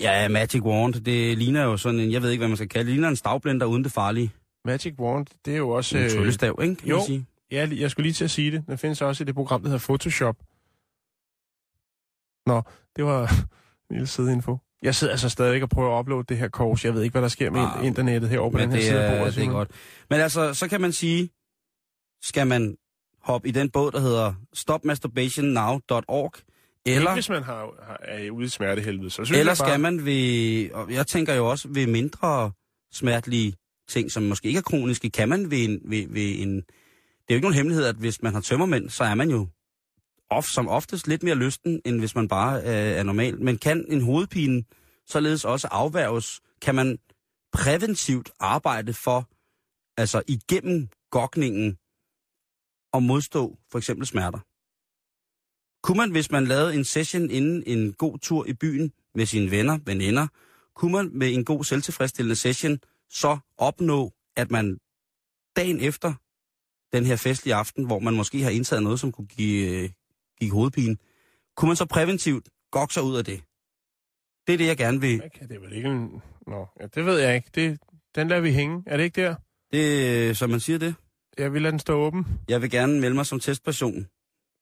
Ja, 0.00 0.28
Magic 0.28 0.62
Wand, 0.62 0.94
det 0.94 1.38
ligner 1.38 1.64
jo 1.64 1.76
sådan 1.76 2.00
en, 2.00 2.12
jeg 2.12 2.22
ved 2.22 2.30
ikke, 2.30 2.40
hvad 2.40 2.48
man 2.48 2.56
skal 2.56 2.68
kalde 2.68 2.86
det, 2.86 2.92
ligner 2.94 3.08
en 3.08 3.16
stavblender 3.16 3.66
uden 3.66 3.84
det 3.84 3.92
farlige. 3.92 4.30
Magic 4.64 4.94
Wand, 4.98 5.26
det 5.44 5.52
er 5.52 5.58
jo 5.58 5.70
også... 5.70 5.98
En 5.98 6.10
tryllestav, 6.10 6.58
ikke? 6.62 6.74
Kan 6.74 6.88
jo. 6.88 6.96
man 6.96 7.06
sige. 7.06 7.26
Ja, 7.50 7.68
jeg 7.70 7.90
skulle 7.90 8.04
lige 8.04 8.12
til 8.14 8.24
at 8.24 8.30
sige 8.30 8.50
det. 8.50 8.66
Den 8.66 8.78
findes 8.78 9.02
også 9.02 9.24
i 9.24 9.26
det 9.26 9.34
program, 9.34 9.60
der 9.62 9.68
hedder 9.68 9.84
Photoshop. 9.84 10.36
Nå, 12.46 12.62
det 12.96 13.04
var 13.04 13.22
en 13.90 13.96
lille 13.96 14.06
sideinfo. 14.06 14.58
Jeg 14.82 14.94
sidder 14.94 15.12
altså 15.12 15.28
stadig 15.28 15.62
og 15.62 15.68
prøver 15.68 15.96
at 15.96 16.00
uploade 16.00 16.24
det 16.28 16.38
her 16.38 16.48
kors. 16.48 16.84
Jeg 16.84 16.94
ved 16.94 17.02
ikke, 17.02 17.12
hvad 17.12 17.22
der 17.22 17.28
sker 17.28 17.50
med 17.50 17.60
Ah, 17.60 17.86
internettet 17.86 18.30
herovre 18.30 18.50
på 18.50 18.58
den 18.58 18.72
her 18.72 18.80
side 18.80 19.00
af 19.04 19.18
bordet. 19.18 19.34
det 19.34 19.44
er 19.44 19.50
godt. 19.50 19.70
Men 20.10 20.20
altså, 20.20 20.54
så 20.54 20.68
kan 20.68 20.80
man 20.80 20.92
sige, 20.92 21.30
skal 22.22 22.46
man 22.46 22.76
hoppe 23.22 23.48
i 23.48 23.50
den 23.50 23.70
båd, 23.70 23.92
der 23.92 24.00
hedder 24.00 24.34
stopmasturbationnow.org, 24.54 26.32
eller, 26.86 27.14
hvis 27.14 27.28
man 27.28 27.42
har, 27.42 27.68
har, 27.82 27.98
er 28.02 28.30
ude 28.30 28.44
i 28.44 28.48
smertehelvede. 28.48 29.10
Så 29.10 29.24
synes 29.24 29.38
eller 29.38 29.52
jeg 29.52 29.58
bare, 29.58 29.68
skal 29.68 29.80
man 29.80 30.04
ved, 30.04 30.70
og 30.72 30.92
jeg 30.92 31.06
tænker 31.06 31.34
jo 31.34 31.50
også 31.50 31.68
ved 31.68 31.86
mindre 31.86 32.52
smertelige 32.92 33.54
ting, 33.88 34.10
som 34.10 34.22
måske 34.22 34.48
ikke 34.48 34.58
er 34.58 34.62
kroniske, 34.62 35.10
kan 35.10 35.28
man 35.28 35.50
ved 35.50 35.64
en, 35.64 35.80
ved, 35.84 36.06
ved 36.08 36.34
en 36.38 36.62
det 37.30 37.34
er 37.34 37.36
jo 37.36 37.38
ikke 37.38 37.44
nogen 37.44 37.56
hemmelighed, 37.56 37.84
at 37.84 37.96
hvis 37.96 38.22
man 38.22 38.34
har 38.34 38.40
tømmermænd, 38.40 38.90
så 38.90 39.04
er 39.04 39.14
man 39.14 39.30
jo 39.30 39.48
of, 40.30 40.44
som 40.44 40.68
oftest 40.68 41.08
lidt 41.08 41.22
mere 41.22 41.34
lysten, 41.34 41.80
end 41.84 41.98
hvis 41.98 42.14
man 42.14 42.28
bare 42.28 42.60
øh, 42.60 42.98
er 42.98 43.02
normal. 43.02 43.40
Men 43.40 43.58
kan 43.58 43.84
en 43.88 44.00
hovedpine 44.00 44.64
således 45.06 45.44
også 45.44 45.68
afværges? 45.70 46.40
Kan 46.62 46.74
man 46.74 46.98
præventivt 47.52 48.30
arbejde 48.40 48.94
for, 48.94 49.28
altså 49.96 50.22
igennem 50.28 50.88
gokningen, 51.10 51.78
og 52.92 53.02
modstå 53.02 53.58
for 53.70 53.78
eksempel 53.78 54.06
smerter? 54.06 54.38
Kunne 55.82 55.96
man, 55.96 56.10
hvis 56.10 56.30
man 56.30 56.46
lavede 56.46 56.74
en 56.74 56.84
session 56.84 57.30
inden 57.30 57.62
en 57.66 57.92
god 57.92 58.18
tur 58.18 58.46
i 58.46 58.52
byen 58.52 58.92
med 59.14 59.26
sine 59.26 59.50
venner, 59.50 59.78
veninder, 59.84 60.26
kunne 60.74 60.92
man 60.92 61.10
med 61.12 61.34
en 61.34 61.44
god 61.44 61.64
selvtilfredsstillende 61.64 62.36
session 62.36 62.78
så 63.08 63.38
opnå, 63.58 64.12
at 64.36 64.50
man 64.50 64.78
dagen 65.56 65.80
efter 65.80 66.14
den 66.92 67.06
her 67.06 67.16
festlige 67.16 67.54
aften, 67.54 67.84
hvor 67.84 67.98
man 67.98 68.14
måske 68.14 68.42
har 68.42 68.50
indtaget 68.50 68.82
noget, 68.82 69.00
som 69.00 69.12
kunne 69.12 69.26
give, 69.26 69.82
øh, 69.82 69.90
give 70.38 70.50
hovedpine, 70.50 70.96
kunne 71.56 71.68
man 71.68 71.76
så 71.76 71.86
præventivt 71.86 72.48
gokke 72.70 72.94
sig 72.94 73.02
ud 73.02 73.16
af 73.16 73.24
det? 73.24 73.42
Det 74.46 74.52
er 74.52 74.58
det, 74.58 74.66
jeg 74.66 74.76
gerne 74.76 75.00
vil. 75.00 75.24
Okay, 75.24 75.48
det 75.48 75.56
er 75.56 75.60
vel 75.60 75.72
ikke 75.72 75.88
en... 75.88 76.22
Nå, 76.46 76.66
ja, 76.80 76.86
det 76.86 77.06
ved 77.06 77.18
jeg 77.18 77.34
ikke. 77.36 77.50
Det, 77.54 77.80
den 78.14 78.28
lader 78.28 78.40
vi 78.40 78.52
hænge. 78.52 78.82
Er 78.86 78.96
det 78.96 79.04
ikke 79.04 79.22
der? 79.22 79.34
Det, 79.72 80.36
som 80.36 80.50
man 80.50 80.60
siger 80.60 80.78
det. 80.78 80.94
Jeg 81.40 81.52
vil 81.52 81.62
lade 81.62 81.70
den 81.72 81.78
stå 81.78 81.94
åben. 81.94 82.26
Jeg 82.48 82.62
vil 82.62 82.70
gerne 82.70 83.00
melde 83.00 83.14
mig 83.16 83.26
som 83.26 83.40
testperson 83.40 84.06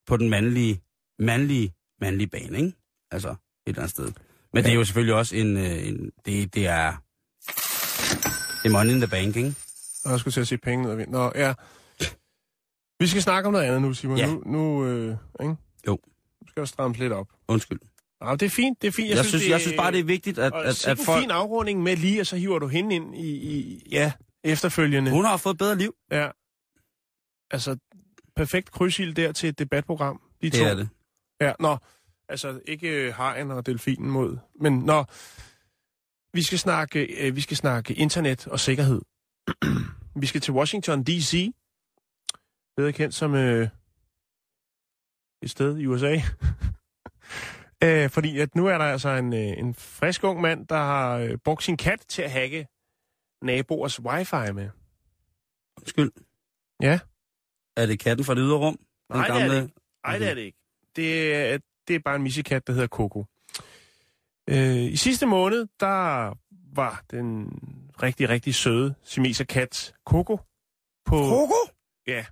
på 0.07 0.17
den 0.17 0.31
mandlige, 0.31 0.83
mandlige, 1.19 1.75
mandlige 2.01 2.29
bane, 2.29 2.59
ikke? 2.59 2.73
Altså, 3.11 3.29
et 3.29 3.37
eller 3.67 3.81
andet 3.81 3.91
sted. 3.91 4.13
Men 4.53 4.65
det 4.65 4.71
er 4.71 4.75
jo 4.75 4.85
selvfølgelig 4.85 5.15
også 5.15 5.37
en... 5.37 5.57
øh, 5.57 5.89
en 5.89 6.11
det, 6.27 6.55
det 6.55 6.67
er... 6.67 7.03
Det 8.63 8.69
er 8.69 8.71
money 8.71 8.91
in 8.91 9.01
the 9.01 9.11
bank, 9.11 9.37
ikke? 9.37 9.55
Og 10.05 10.11
jeg 10.11 10.21
skulle 10.21 10.33
til 10.33 10.41
at 10.41 10.49
se 10.49 10.59
penge 10.59 10.83
ned 10.83 10.91
ad 10.91 10.97
vind. 10.97 11.11
Nå, 11.11 11.33
ja. 11.35 11.55
Vi 12.99 13.07
skal 13.07 13.23
snakke 13.23 13.47
om 13.47 13.53
noget 13.53 13.65
andet 13.65 13.83
nu, 13.83 13.95
Simon. 13.95 14.19
Ja. 14.19 14.27
Nu, 14.27 14.43
nu 14.47 14.87
øh, 14.87 15.17
ikke? 15.43 15.57
Jo. 15.87 15.99
Nu 16.43 16.49
skal 16.49 16.61
jeg 16.61 16.69
stramme 16.69 16.97
lidt 16.97 17.13
op. 17.13 17.29
Undskyld. 17.49 17.79
Ja, 18.25 18.33
det 18.33 18.43
er 18.43 18.51
fint, 18.51 18.83
det 18.83 18.89
er 18.89 18.93
fint. 18.93 19.09
Jeg, 19.09 19.17
jeg, 19.17 19.25
synes, 19.25 19.45
det, 19.45 19.51
jeg 19.51 19.61
synes 19.61 19.77
bare, 19.77 19.93
det 19.93 20.01
er 20.01 20.05
vigtigt, 20.05 20.39
at, 20.39 20.55
at, 20.55 20.65
at, 20.65 20.87
at 20.87 20.99
en 20.99 21.05
folk... 21.05 21.21
fin 21.21 21.31
afrunding 21.31 21.83
med 21.83 21.97
lige, 21.97 22.21
og 22.21 22.27
så 22.27 22.37
hiver 22.37 22.59
du 22.59 22.67
hende 22.67 22.95
ind 22.95 23.17
i, 23.17 23.29
i 23.29 23.83
ja, 23.91 24.13
efterfølgende. 24.45 25.11
Hun 25.11 25.25
har 25.25 25.37
fået 25.37 25.55
et 25.55 25.59
bedre 25.59 25.79
liv. 25.79 25.95
Ja. 26.11 26.29
Altså, 27.51 27.77
perfekt 28.37 28.71
krydsild 28.71 29.15
der 29.15 29.33
til 29.33 29.49
et 29.49 29.59
debatprogram. 29.59 30.23
De 30.43 30.51
Det 30.51 30.59
to. 30.59 30.65
er 30.65 30.75
det. 30.75 30.89
Ja, 31.41 31.53
nå. 31.61 31.77
Altså, 32.29 32.61
ikke 32.65 32.89
øh, 32.89 33.15
hajen 33.15 33.51
og 33.51 33.67
delfinen 33.67 34.11
mod. 34.11 34.39
Men 34.61 34.79
nå, 34.79 35.05
vi 36.33 36.43
skal 36.43 36.59
snakke, 36.59 37.27
øh, 37.27 37.37
vi 37.37 37.41
skal 37.41 37.57
snakke 37.57 37.95
internet 37.95 38.47
og 38.47 38.61
sikkerhed. 38.61 39.01
vi 40.23 40.27
skal 40.27 40.41
til 40.41 40.55
Washington 40.55 41.03
D.C., 41.05 41.51
bedre 42.77 42.93
kendt 42.93 43.15
som 43.15 43.35
øh, 43.35 43.69
et 45.43 45.51
sted 45.51 45.79
i 45.79 45.87
USA. 45.87 46.21
øh, 47.85 48.11
fordi 48.17 48.39
at 48.39 48.55
nu 48.55 48.67
er 48.67 48.79
der 48.79 48.85
altså 48.85 49.09
en, 49.09 49.33
øh, 49.33 49.59
en 49.59 49.75
frisk 49.75 50.25
ung 50.25 50.41
mand, 50.41 50.67
der 50.67 50.77
har 50.77 51.17
øh, 51.17 51.39
brugt 51.45 51.63
sin 51.65 51.77
kat 51.77 52.01
til 52.09 52.23
at 52.23 52.31
hacke 52.31 52.67
naboers 53.43 54.01
wifi 54.01 54.53
med. 54.53 54.71
Undskyld. 55.77 56.13
Ja. 56.83 56.99
Er 57.79 57.87
det 57.87 57.99
katten 57.99 58.25
fra 58.25 58.35
det 58.35 58.41
ydre 58.43 58.57
rum? 58.57 58.77
Den 58.77 59.17
Nej, 59.17 59.27
det 59.27 59.35
er 59.35 59.39
gamle... 59.39 59.57
det 59.57 59.63
ikke. 59.63 59.75
Nej, 60.07 60.19
det 60.19 60.31
er 60.31 60.35
det 60.35 60.43
ikke. 60.43 60.59
Det 60.97 61.35
er, 61.35 61.59
det 61.89 61.97
er 61.97 62.01
bare 62.05 62.17
en 62.17 62.23
missekat, 62.23 62.67
der 62.67 62.73
hedder 62.73 62.89
Coco. 62.89 63.25
Øh, 64.51 64.93
I 64.93 64.97
sidste 64.97 65.27
måned, 65.27 65.67
der 65.81 66.33
var 66.75 67.03
den 67.11 67.49
rigtig, 68.03 68.29
rigtig 68.29 68.55
søde 68.55 68.95
simeser-kat 69.05 69.95
Coco 70.05 70.37
på, 71.07 71.17
Krogo? 71.17 71.55
Ja. 72.07 72.25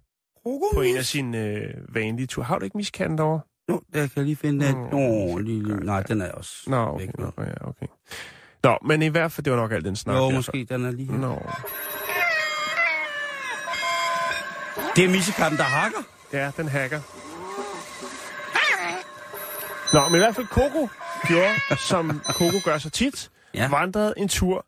Krogo? 0.42 0.64
på 0.74 0.80
en 0.82 0.96
af 0.96 1.04
sine 1.04 1.38
øh, 1.38 1.94
vanlige 1.94 2.26
ture. 2.26 2.44
Har 2.44 2.58
du 2.58 2.64
ikke 2.64 2.76
miskatten 2.76 3.18
derovre? 3.18 3.40
Jo, 3.68 3.80
der 3.92 4.00
kan 4.00 4.10
jeg 4.16 4.24
lige 4.24 4.36
finde 4.36 4.66
den. 4.66 4.74
Nå, 4.76 4.88
Nå, 4.90 5.38
lige, 5.38 5.62
nej, 5.76 6.02
den 6.02 6.20
er 6.20 6.32
også 6.32 6.70
Nå, 6.70 6.76
okay. 6.76 7.06
væk 7.06 7.18
nu. 7.18 7.24
Nå, 7.36 7.42
ja, 7.44 7.68
okay. 7.68 7.86
Nå, 8.62 8.78
men 8.86 9.02
i 9.02 9.08
hvert 9.08 9.32
fald, 9.32 9.44
det 9.44 9.52
var 9.52 9.58
nok 9.58 9.72
alt 9.72 9.84
den 9.84 9.96
snak. 9.96 10.16
Jo, 10.16 10.30
måske 10.30 10.64
den 10.64 10.84
er 10.84 10.90
lige 10.90 11.12
her. 11.12 11.18
Nå. 11.18 11.42
Det 14.96 15.04
er 15.04 15.08
missekatten, 15.08 15.58
der 15.58 15.64
hakker. 15.64 15.98
Ja, 16.32 16.50
den 16.56 16.68
hacker. 16.68 17.00
Nå, 19.94 20.08
men 20.08 20.14
i 20.14 20.18
hvert 20.18 20.34
fald 20.34 20.46
Coco 20.46 20.88
gjorde, 21.26 21.78
som 21.88 22.20
Coco 22.24 22.58
gør 22.64 22.78
så 22.78 22.90
tit. 22.90 23.30
Ja. 23.54 23.68
vandrede 23.68 24.14
en 24.16 24.28
tur 24.28 24.66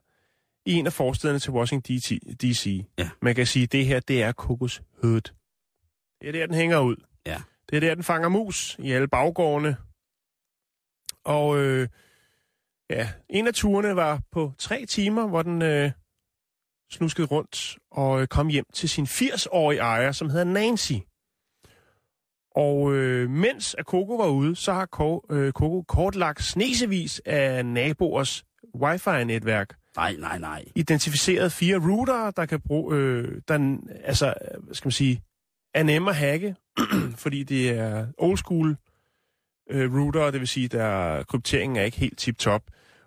i 0.67 0.73
en 0.73 0.87
af 0.87 0.93
forstederne 0.93 1.39
til 1.39 1.51
Washington 1.51 1.97
D.C. 2.43 2.87
Ja. 2.99 3.11
Man 3.23 3.35
kan 3.35 3.47
sige, 3.47 3.63
at 3.63 3.73
det 3.73 3.87
her, 3.87 4.01
det 4.01 4.23
er 4.23 4.33
Kokos 4.33 4.83
Hood. 5.03 5.21
Det 6.21 6.29
er 6.29 6.33
der, 6.33 6.47
den 6.47 6.55
hænger 6.55 6.79
ud. 6.79 6.97
Ja. 7.27 7.41
Det 7.71 7.77
er 7.77 7.81
der, 7.81 7.95
den 7.95 8.05
fanger 8.05 8.29
mus 8.29 8.77
i 8.79 8.93
alle 8.93 9.09
baggårdene. 9.09 9.77
Og 11.25 11.59
øh, 11.59 11.89
ja, 12.91 13.09
en 13.29 13.47
af 13.47 13.55
turene 13.55 13.97
var 13.97 14.21
på 14.33 14.53
tre 14.59 14.87
timer, 14.87 15.27
hvor 15.27 15.43
den 15.43 15.63
øh, 15.63 15.91
snuskede 16.91 17.27
rundt 17.27 17.77
og 17.91 18.21
øh, 18.21 18.27
kom 18.27 18.49
hjem 18.49 18.65
til 18.75 18.89
sin 18.89 19.05
80-årige 19.05 19.81
ejer, 19.81 20.13
som 20.13 20.31
hedder 20.31 20.45
Nancy. 20.45 20.93
Og 22.55 22.95
øh, 22.95 23.31
mens 23.31 23.75
at 23.79 23.85
Coco 23.85 24.17
var 24.17 24.29
ude, 24.29 24.57
så 24.57 24.73
har 24.73 24.87
Ko, 24.87 25.25
øh, 25.31 25.53
Coco 25.53 25.83
kortlagt 25.83 26.45
snesevis 26.45 27.21
af 27.27 27.67
naboers 27.67 28.45
wifi-netværk. 28.75 29.77
Nej, 29.97 30.17
nej, 30.19 30.39
nej. 30.39 30.65
Identificeret 30.75 31.53
fire 31.53 31.79
routere, 31.79 32.33
der 32.37 32.47
kan 32.47 32.61
bruge, 32.61 32.97
øh, 32.97 33.41
der, 33.49 33.79
altså, 34.05 34.35
hvad 34.59 34.75
skal 34.75 34.87
man 34.87 34.93
sige, 34.93 35.23
er 35.75 35.83
nemme 35.83 36.11
at 36.11 36.17
hacke, 36.17 36.57
fordi 37.25 37.43
det 37.43 37.71
er 37.71 38.07
old 38.19 38.37
school 38.37 38.77
øh, 39.71 39.95
router, 39.95 40.31
det 40.31 40.41
vil 40.41 40.49
sige, 40.49 40.69
der 40.69 41.23
krypteringen 41.23 41.77
er 41.77 41.83
ikke 41.83 41.99
helt 41.99 42.19
tip-top. 42.19 42.63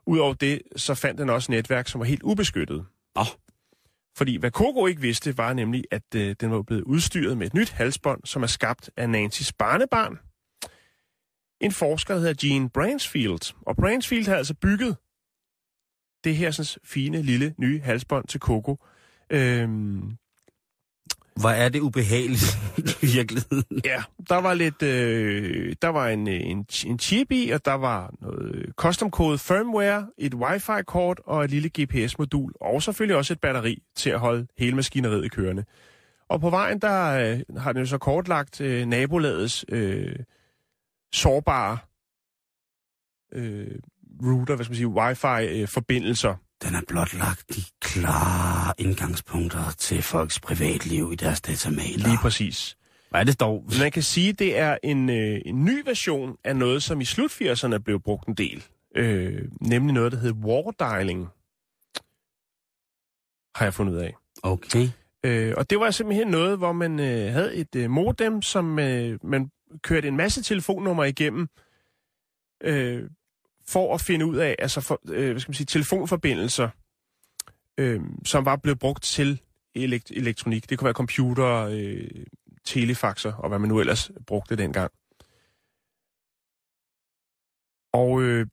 Udover 0.07 0.33
det, 0.33 0.61
så 0.75 0.95
fandt 0.95 1.19
den 1.19 1.29
også 1.29 1.51
netværk, 1.51 1.87
som 1.87 1.99
var 1.99 2.05
helt 2.05 2.23
ubeskyttet. 2.23 2.85
Nå. 3.15 3.23
Fordi 4.17 4.37
hvad 4.37 4.51
Coco 4.51 4.87
ikke 4.87 5.01
vidste, 5.01 5.37
var 5.37 5.53
nemlig, 5.53 5.83
at 5.91 6.15
øh, 6.15 6.35
den 6.39 6.51
var 6.51 6.61
blevet 6.61 6.83
udstyret 6.83 7.37
med 7.37 7.47
et 7.47 7.53
nyt 7.53 7.69
halsbånd, 7.69 8.25
som 8.25 8.43
er 8.43 8.47
skabt 8.47 8.89
af 8.97 9.05
Nancy's 9.07 9.51
barnebarn. 9.59 10.19
En 11.61 11.71
forsker, 11.71 12.13
der 12.13 12.21
hedder 12.21 12.47
Gene 12.47 12.69
Bransfield. 12.69 13.53
Og 13.61 13.75
Bransfield 13.75 14.27
har 14.27 14.35
altså 14.35 14.53
bygget 14.53 14.97
det 16.23 16.35
her 16.35 16.51
sådan, 16.51 16.81
fine, 16.83 17.21
lille, 17.21 17.55
nye 17.57 17.79
halsbånd 17.79 18.27
til 18.27 18.39
Coco. 18.39 18.77
Øhm, 19.29 20.17
hvor 21.35 21.49
er 21.49 21.69
det 21.69 21.79
ubehageligt 21.79 22.57
i 23.03 23.05
virkeligheden. 23.05 23.81
Ja, 23.85 24.03
der 24.29 24.35
var 24.35 24.53
lidt, 24.53 24.81
øh, 24.81 25.75
der 25.81 25.87
var 25.87 26.07
en, 26.07 26.27
øh, 26.27 26.39
en, 26.43 26.65
en 26.85 26.99
chip 26.99 27.31
i, 27.31 27.49
og 27.49 27.65
der 27.65 27.73
var 27.73 28.13
noget 28.21 28.73
custom 28.75 29.09
code 29.09 29.37
firmware, 29.37 30.07
et 30.17 30.33
wifi-kort 30.33 31.19
og 31.25 31.43
et 31.43 31.49
lille 31.49 31.69
GPS-modul, 31.79 32.53
og 32.61 32.83
selvfølgelig 32.83 33.17
også 33.17 33.33
et 33.33 33.39
batteri 33.39 33.83
til 33.95 34.09
at 34.09 34.19
holde 34.19 34.47
hele 34.57 34.75
maskineriet 34.75 35.25
i 35.25 35.27
kørende. 35.27 35.65
Og 36.29 36.41
på 36.41 36.49
vejen, 36.49 36.79
der 36.79 37.11
øh, 37.11 37.57
har 37.57 37.71
den 37.71 37.81
jo 37.81 37.85
så 37.85 37.97
kortlagt 37.97 38.61
øh, 38.61 38.85
nabolagets 38.85 39.65
øh, 39.69 40.15
sårbare 41.13 41.77
øh, 43.33 43.79
router, 44.23 44.55
hvad 44.55 44.65
skal 44.65 44.71
man 44.71 44.77
sige, 44.77 44.87
wifi-forbindelser. 44.87 46.35
Den 46.63 46.75
er 46.75 46.81
blotlagt 46.87 47.59
klare 47.91 48.73
indgangspunkter 48.77 49.71
til 49.77 50.01
folks 50.01 50.39
privatliv 50.39 51.09
i 51.13 51.15
deres 51.15 51.41
datamaler. 51.41 52.07
Lige 52.07 52.17
præcis. 52.21 52.77
Hvad 53.09 53.19
er 53.19 53.23
det 53.23 53.39
dog? 53.39 53.65
Man 53.79 53.91
kan 53.91 54.03
sige, 54.03 54.29
at 54.29 54.39
det 54.39 54.57
er 54.57 54.77
en, 54.83 55.09
øh, 55.09 55.41
en 55.45 55.65
ny 55.65 55.81
version 55.85 56.37
af 56.43 56.55
noget, 56.55 56.83
som 56.83 57.01
i 57.01 57.05
slut 57.05 57.31
80'erne 57.31 57.77
blev 57.77 57.99
brugt 57.99 58.27
en 58.27 58.33
del. 58.33 58.63
Øh, 58.95 59.49
nemlig 59.61 59.93
noget, 59.93 60.11
der 60.11 60.17
hedder 60.17 60.35
wardialing. 60.35 61.27
Har 63.55 63.65
jeg 63.65 63.73
fundet 63.73 63.93
ud 63.93 63.97
af. 63.97 64.15
Okay. 64.43 64.87
Øh, 65.23 65.53
og 65.57 65.69
det 65.69 65.79
var 65.79 65.91
simpelthen 65.91 66.27
noget, 66.27 66.57
hvor 66.57 66.71
man 66.71 66.99
øh, 66.99 67.33
havde 67.33 67.55
et 67.55 67.75
øh, 67.75 67.89
modem, 67.89 68.41
som 68.41 68.79
øh, 68.79 69.19
man 69.23 69.51
kørte 69.83 70.07
en 70.07 70.17
masse 70.17 70.43
telefonnummer 70.43 71.03
igennem, 71.03 71.47
øh, 72.63 73.09
for 73.67 73.93
at 73.93 74.01
finde 74.01 74.25
ud 74.25 74.37
af, 74.37 74.55
altså 74.59 74.81
for, 74.81 75.01
øh, 75.09 75.31
hvad 75.31 75.39
skal 75.39 75.49
man 75.49 75.55
sige, 75.55 75.65
telefonforbindelser, 75.65 76.69
øh, 77.77 78.01
som 78.25 78.45
var 78.45 78.55
blevet 78.55 78.79
brugt 78.79 79.03
til 79.03 79.41
elekt- 79.77 80.11
elektronik. 80.15 80.69
Det 80.69 80.77
kunne 80.77 80.85
være 80.85 80.93
computer, 80.93 81.69
øh, 81.71 82.25
telefaxer 82.65 83.33
og 83.33 83.49
hvad 83.49 83.59
man 83.59 83.69
nu 83.69 83.79
ellers 83.79 84.11
brugte 84.27 84.55
dengang. 84.55 84.91
Og 87.93 88.21
øh, 88.21 88.47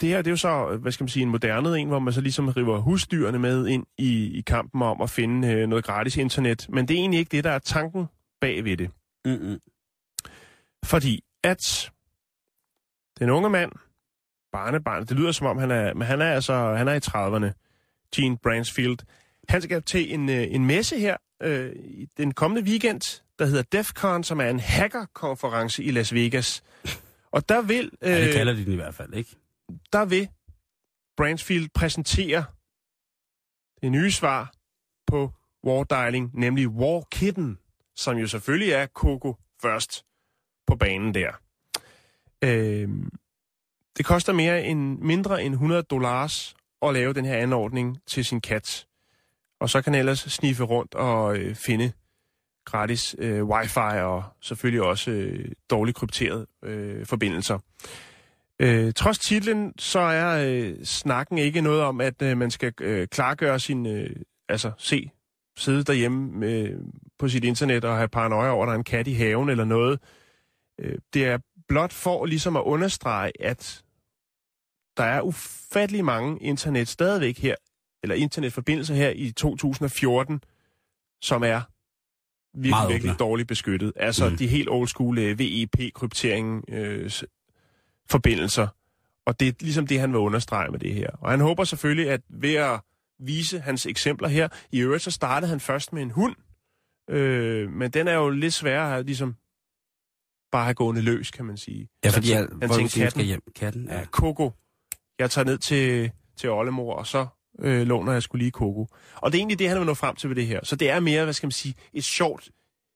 det 0.00 0.08
her, 0.08 0.16
det 0.16 0.26
er 0.26 0.32
jo 0.32 0.36
så, 0.36 0.76
hvad 0.76 0.92
skal 0.92 1.04
man 1.04 1.08
sige, 1.08 1.22
en 1.22 1.30
moderne 1.30 1.78
en, 1.78 1.88
hvor 1.88 1.98
man 1.98 2.12
så 2.12 2.20
ligesom 2.20 2.48
river 2.48 2.78
husdyrene 2.78 3.38
med 3.38 3.66
ind 3.66 3.86
i, 3.98 4.38
i 4.38 4.40
kampen 4.40 4.82
om 4.82 5.00
at 5.00 5.10
finde 5.10 5.48
øh, 5.48 5.68
noget 5.68 5.84
gratis 5.84 6.16
internet. 6.16 6.66
Men 6.68 6.88
det 6.88 6.94
er 6.94 6.98
egentlig 6.98 7.20
ikke 7.20 7.36
det, 7.36 7.44
der 7.44 7.50
er 7.50 7.58
tanken 7.58 8.06
bag 8.40 8.64
ved 8.64 8.76
det. 8.76 8.90
Mm-mm. 9.24 9.60
Fordi 10.84 11.24
at 11.42 11.90
den 13.18 13.30
unge 13.30 13.50
mand, 13.50 13.72
barnebarn, 14.52 15.06
det 15.06 15.16
lyder 15.16 15.32
som 15.32 15.46
om 15.46 15.58
han 15.58 15.70
er, 15.70 15.94
men 15.94 16.06
han 16.06 16.20
er 16.20 16.32
altså, 16.32 16.74
han 16.74 16.88
er 16.88 16.94
i 16.94 16.98
30'erne, 16.98 17.69
Gene 18.16 18.38
Bransfield, 18.38 18.98
han 19.48 19.62
skal 19.62 19.82
til 19.82 20.14
en, 20.14 20.28
øh, 20.28 20.46
en 20.50 20.66
messe 20.66 20.98
her 20.98 21.16
øh, 21.42 21.72
i 21.76 22.08
den 22.16 22.34
kommende 22.34 22.70
weekend, 22.70 23.22
der 23.38 23.46
hedder 23.46 23.62
DEFCON, 23.62 24.24
som 24.24 24.40
er 24.40 24.50
en 24.50 24.60
hackerkonference 24.60 25.82
i 25.82 25.90
Las 25.90 26.14
Vegas. 26.14 26.62
Og 27.30 27.48
der 27.48 27.62
vil, 27.62 27.90
øh, 28.02 28.10
Ja, 28.10 28.24
det 28.24 28.34
kalder 28.34 28.52
de 28.52 28.64
den 28.64 28.72
i 28.72 28.76
hvert 28.76 28.94
fald, 28.94 29.14
ikke? 29.14 29.36
der 29.92 30.04
vil 30.04 30.28
Bransfield 31.16 31.68
præsentere 31.74 32.44
det 33.82 33.92
nye 33.92 34.10
svar 34.10 34.52
på 35.06 35.30
Wardialing, 35.66 36.30
nemlig 36.34 36.68
War 36.68 37.04
Kitten, 37.12 37.58
som 37.96 38.16
jo 38.16 38.26
selvfølgelig 38.26 38.72
er 38.72 38.86
Coco 38.86 39.36
først 39.62 40.04
på 40.66 40.76
banen 40.76 41.14
der. 41.14 41.32
Øhm, 42.44 43.10
det 43.96 44.04
koster 44.06 44.32
mere 44.32 44.64
end, 44.64 44.98
mindre 44.98 45.42
end 45.44 45.54
100 45.54 45.82
dollars 45.82 46.54
at 46.82 46.94
lave 46.94 47.12
den 47.12 47.24
her 47.24 47.36
anordning 47.36 47.98
til 48.06 48.24
sin 48.24 48.40
kat. 48.40 48.86
Og 49.60 49.70
så 49.70 49.82
kan 49.82 49.92
han 49.92 50.00
ellers 50.00 50.18
sniffe 50.18 50.64
rundt 50.64 50.94
og 50.94 51.36
øh, 51.36 51.54
finde 51.54 51.92
gratis 52.64 53.16
øh, 53.18 53.44
wifi 53.44 53.98
og 54.02 54.24
selvfølgelig 54.40 54.82
også 54.82 55.10
øh, 55.10 55.52
dårligt 55.70 55.96
krypterede 55.96 56.46
øh, 56.64 57.06
forbindelser. 57.06 57.58
Øh, 58.60 58.92
trods 58.92 59.18
titlen, 59.18 59.72
så 59.78 59.98
er 59.98 60.46
øh, 60.48 60.84
snakken 60.84 61.38
ikke 61.38 61.60
noget 61.60 61.82
om, 61.82 62.00
at 62.00 62.22
øh, 62.22 62.38
man 62.38 62.50
skal 62.50 62.72
øh, 62.80 63.08
klargøre 63.08 63.60
sin, 63.60 63.86
øh, 63.86 64.10
altså 64.48 64.70
se, 64.78 65.10
sidde 65.56 65.84
derhjemme 65.84 66.46
øh, 66.46 66.78
på 67.18 67.28
sit 67.28 67.44
internet 67.44 67.84
og 67.84 67.96
have 67.96 68.08
paranoia 68.08 68.50
over, 68.50 68.62
at 68.62 68.66
der 68.66 68.72
er 68.72 68.78
en 68.78 68.84
kat 68.84 69.06
i 69.06 69.12
haven 69.12 69.48
eller 69.48 69.64
noget. 69.64 70.00
Øh, 70.80 70.98
det 71.14 71.26
er 71.26 71.38
blot 71.68 71.92
for 71.92 72.26
ligesom 72.26 72.56
at 72.56 72.62
understrege, 72.62 73.32
at 73.40 73.82
der 75.00 75.06
er 75.06 75.20
ufattelig 75.20 76.04
mange 76.04 76.38
internet 76.42 76.88
stadigvæk 76.88 77.38
her, 77.38 77.54
eller 78.02 78.14
internetforbindelser 78.16 78.94
her 78.94 79.10
i 79.10 79.32
2014, 79.32 80.42
som 81.22 81.42
er 81.42 81.60
virkelig, 82.54 82.70
Meget 82.70 82.88
virkelig 82.92 83.18
dårligt 83.18 83.48
beskyttet. 83.48 83.92
Altså 83.96 84.28
Mm. 84.28 84.36
de 84.36 84.46
helt 84.46 84.68
old 84.70 84.88
school 84.88 85.18
øh, 85.18 85.38
VEP-kryptering 85.38 86.64
øh, 86.68 87.10
forbindelser. 88.10 88.68
Og 89.26 89.40
det 89.40 89.48
er 89.48 89.52
ligesom 89.60 89.86
det, 89.86 90.00
han 90.00 90.10
vil 90.12 90.18
understrege 90.18 90.70
med 90.70 90.78
det 90.78 90.94
her. 90.94 91.10
Og 91.10 91.30
han 91.30 91.40
håber 91.40 91.64
selvfølgelig, 91.64 92.10
at 92.10 92.20
ved 92.28 92.54
at 92.54 92.80
vise 93.18 93.60
hans 93.60 93.86
eksempler 93.86 94.28
her, 94.28 94.48
i 94.72 94.80
øvrigt 94.80 95.02
så 95.02 95.10
startede 95.10 95.50
han 95.50 95.60
først 95.60 95.92
med 95.92 96.02
en 96.02 96.10
hund, 96.10 96.36
øh, 97.10 97.70
men 97.70 97.90
den 97.90 98.08
er 98.08 98.14
jo 98.14 98.28
lidt 98.30 98.54
sværere 98.54 98.96
at 98.98 99.06
ligesom 99.06 99.36
bare 100.52 100.64
have 100.64 100.74
gående 100.74 101.02
løs, 101.02 101.30
kan 101.30 101.44
man 101.44 101.56
sige. 101.56 101.88
Ja, 102.04 102.10
fordi 102.10 102.30
jeg, 102.30 102.38
han 102.62 102.70
tænkte 102.70 102.88
skal 102.88 103.02
katten. 103.02 103.24
hjem. 103.24 103.42
Katten, 103.56 103.84
ja. 103.88 103.98
Ja, 103.98 104.04
Coco. 104.04 104.52
Jeg 105.20 105.30
tager 105.30 105.44
ned 105.44 105.58
til, 105.58 106.10
til 106.36 106.50
Ollemor, 106.50 106.94
og 106.94 107.06
så 107.06 107.26
øh, 107.58 107.86
låner 107.86 108.12
jeg 108.12 108.22
skulle 108.22 108.42
lige 108.42 108.50
Coco. 108.50 108.86
Og 109.14 109.32
det 109.32 109.38
er 109.38 109.40
egentlig 109.40 109.58
det, 109.58 109.68
han 109.68 109.78
vil 109.78 109.86
nå 109.86 109.94
frem 109.94 110.16
til 110.16 110.28
ved 110.28 110.36
det 110.36 110.46
her. 110.46 110.60
Så 110.62 110.76
det 110.76 110.90
er 110.90 111.00
mere, 111.00 111.24
hvad 111.24 111.34
skal 111.34 111.46
man 111.46 111.52
sige, 111.52 111.74
et 111.92 112.04
sjovt, 112.04 112.48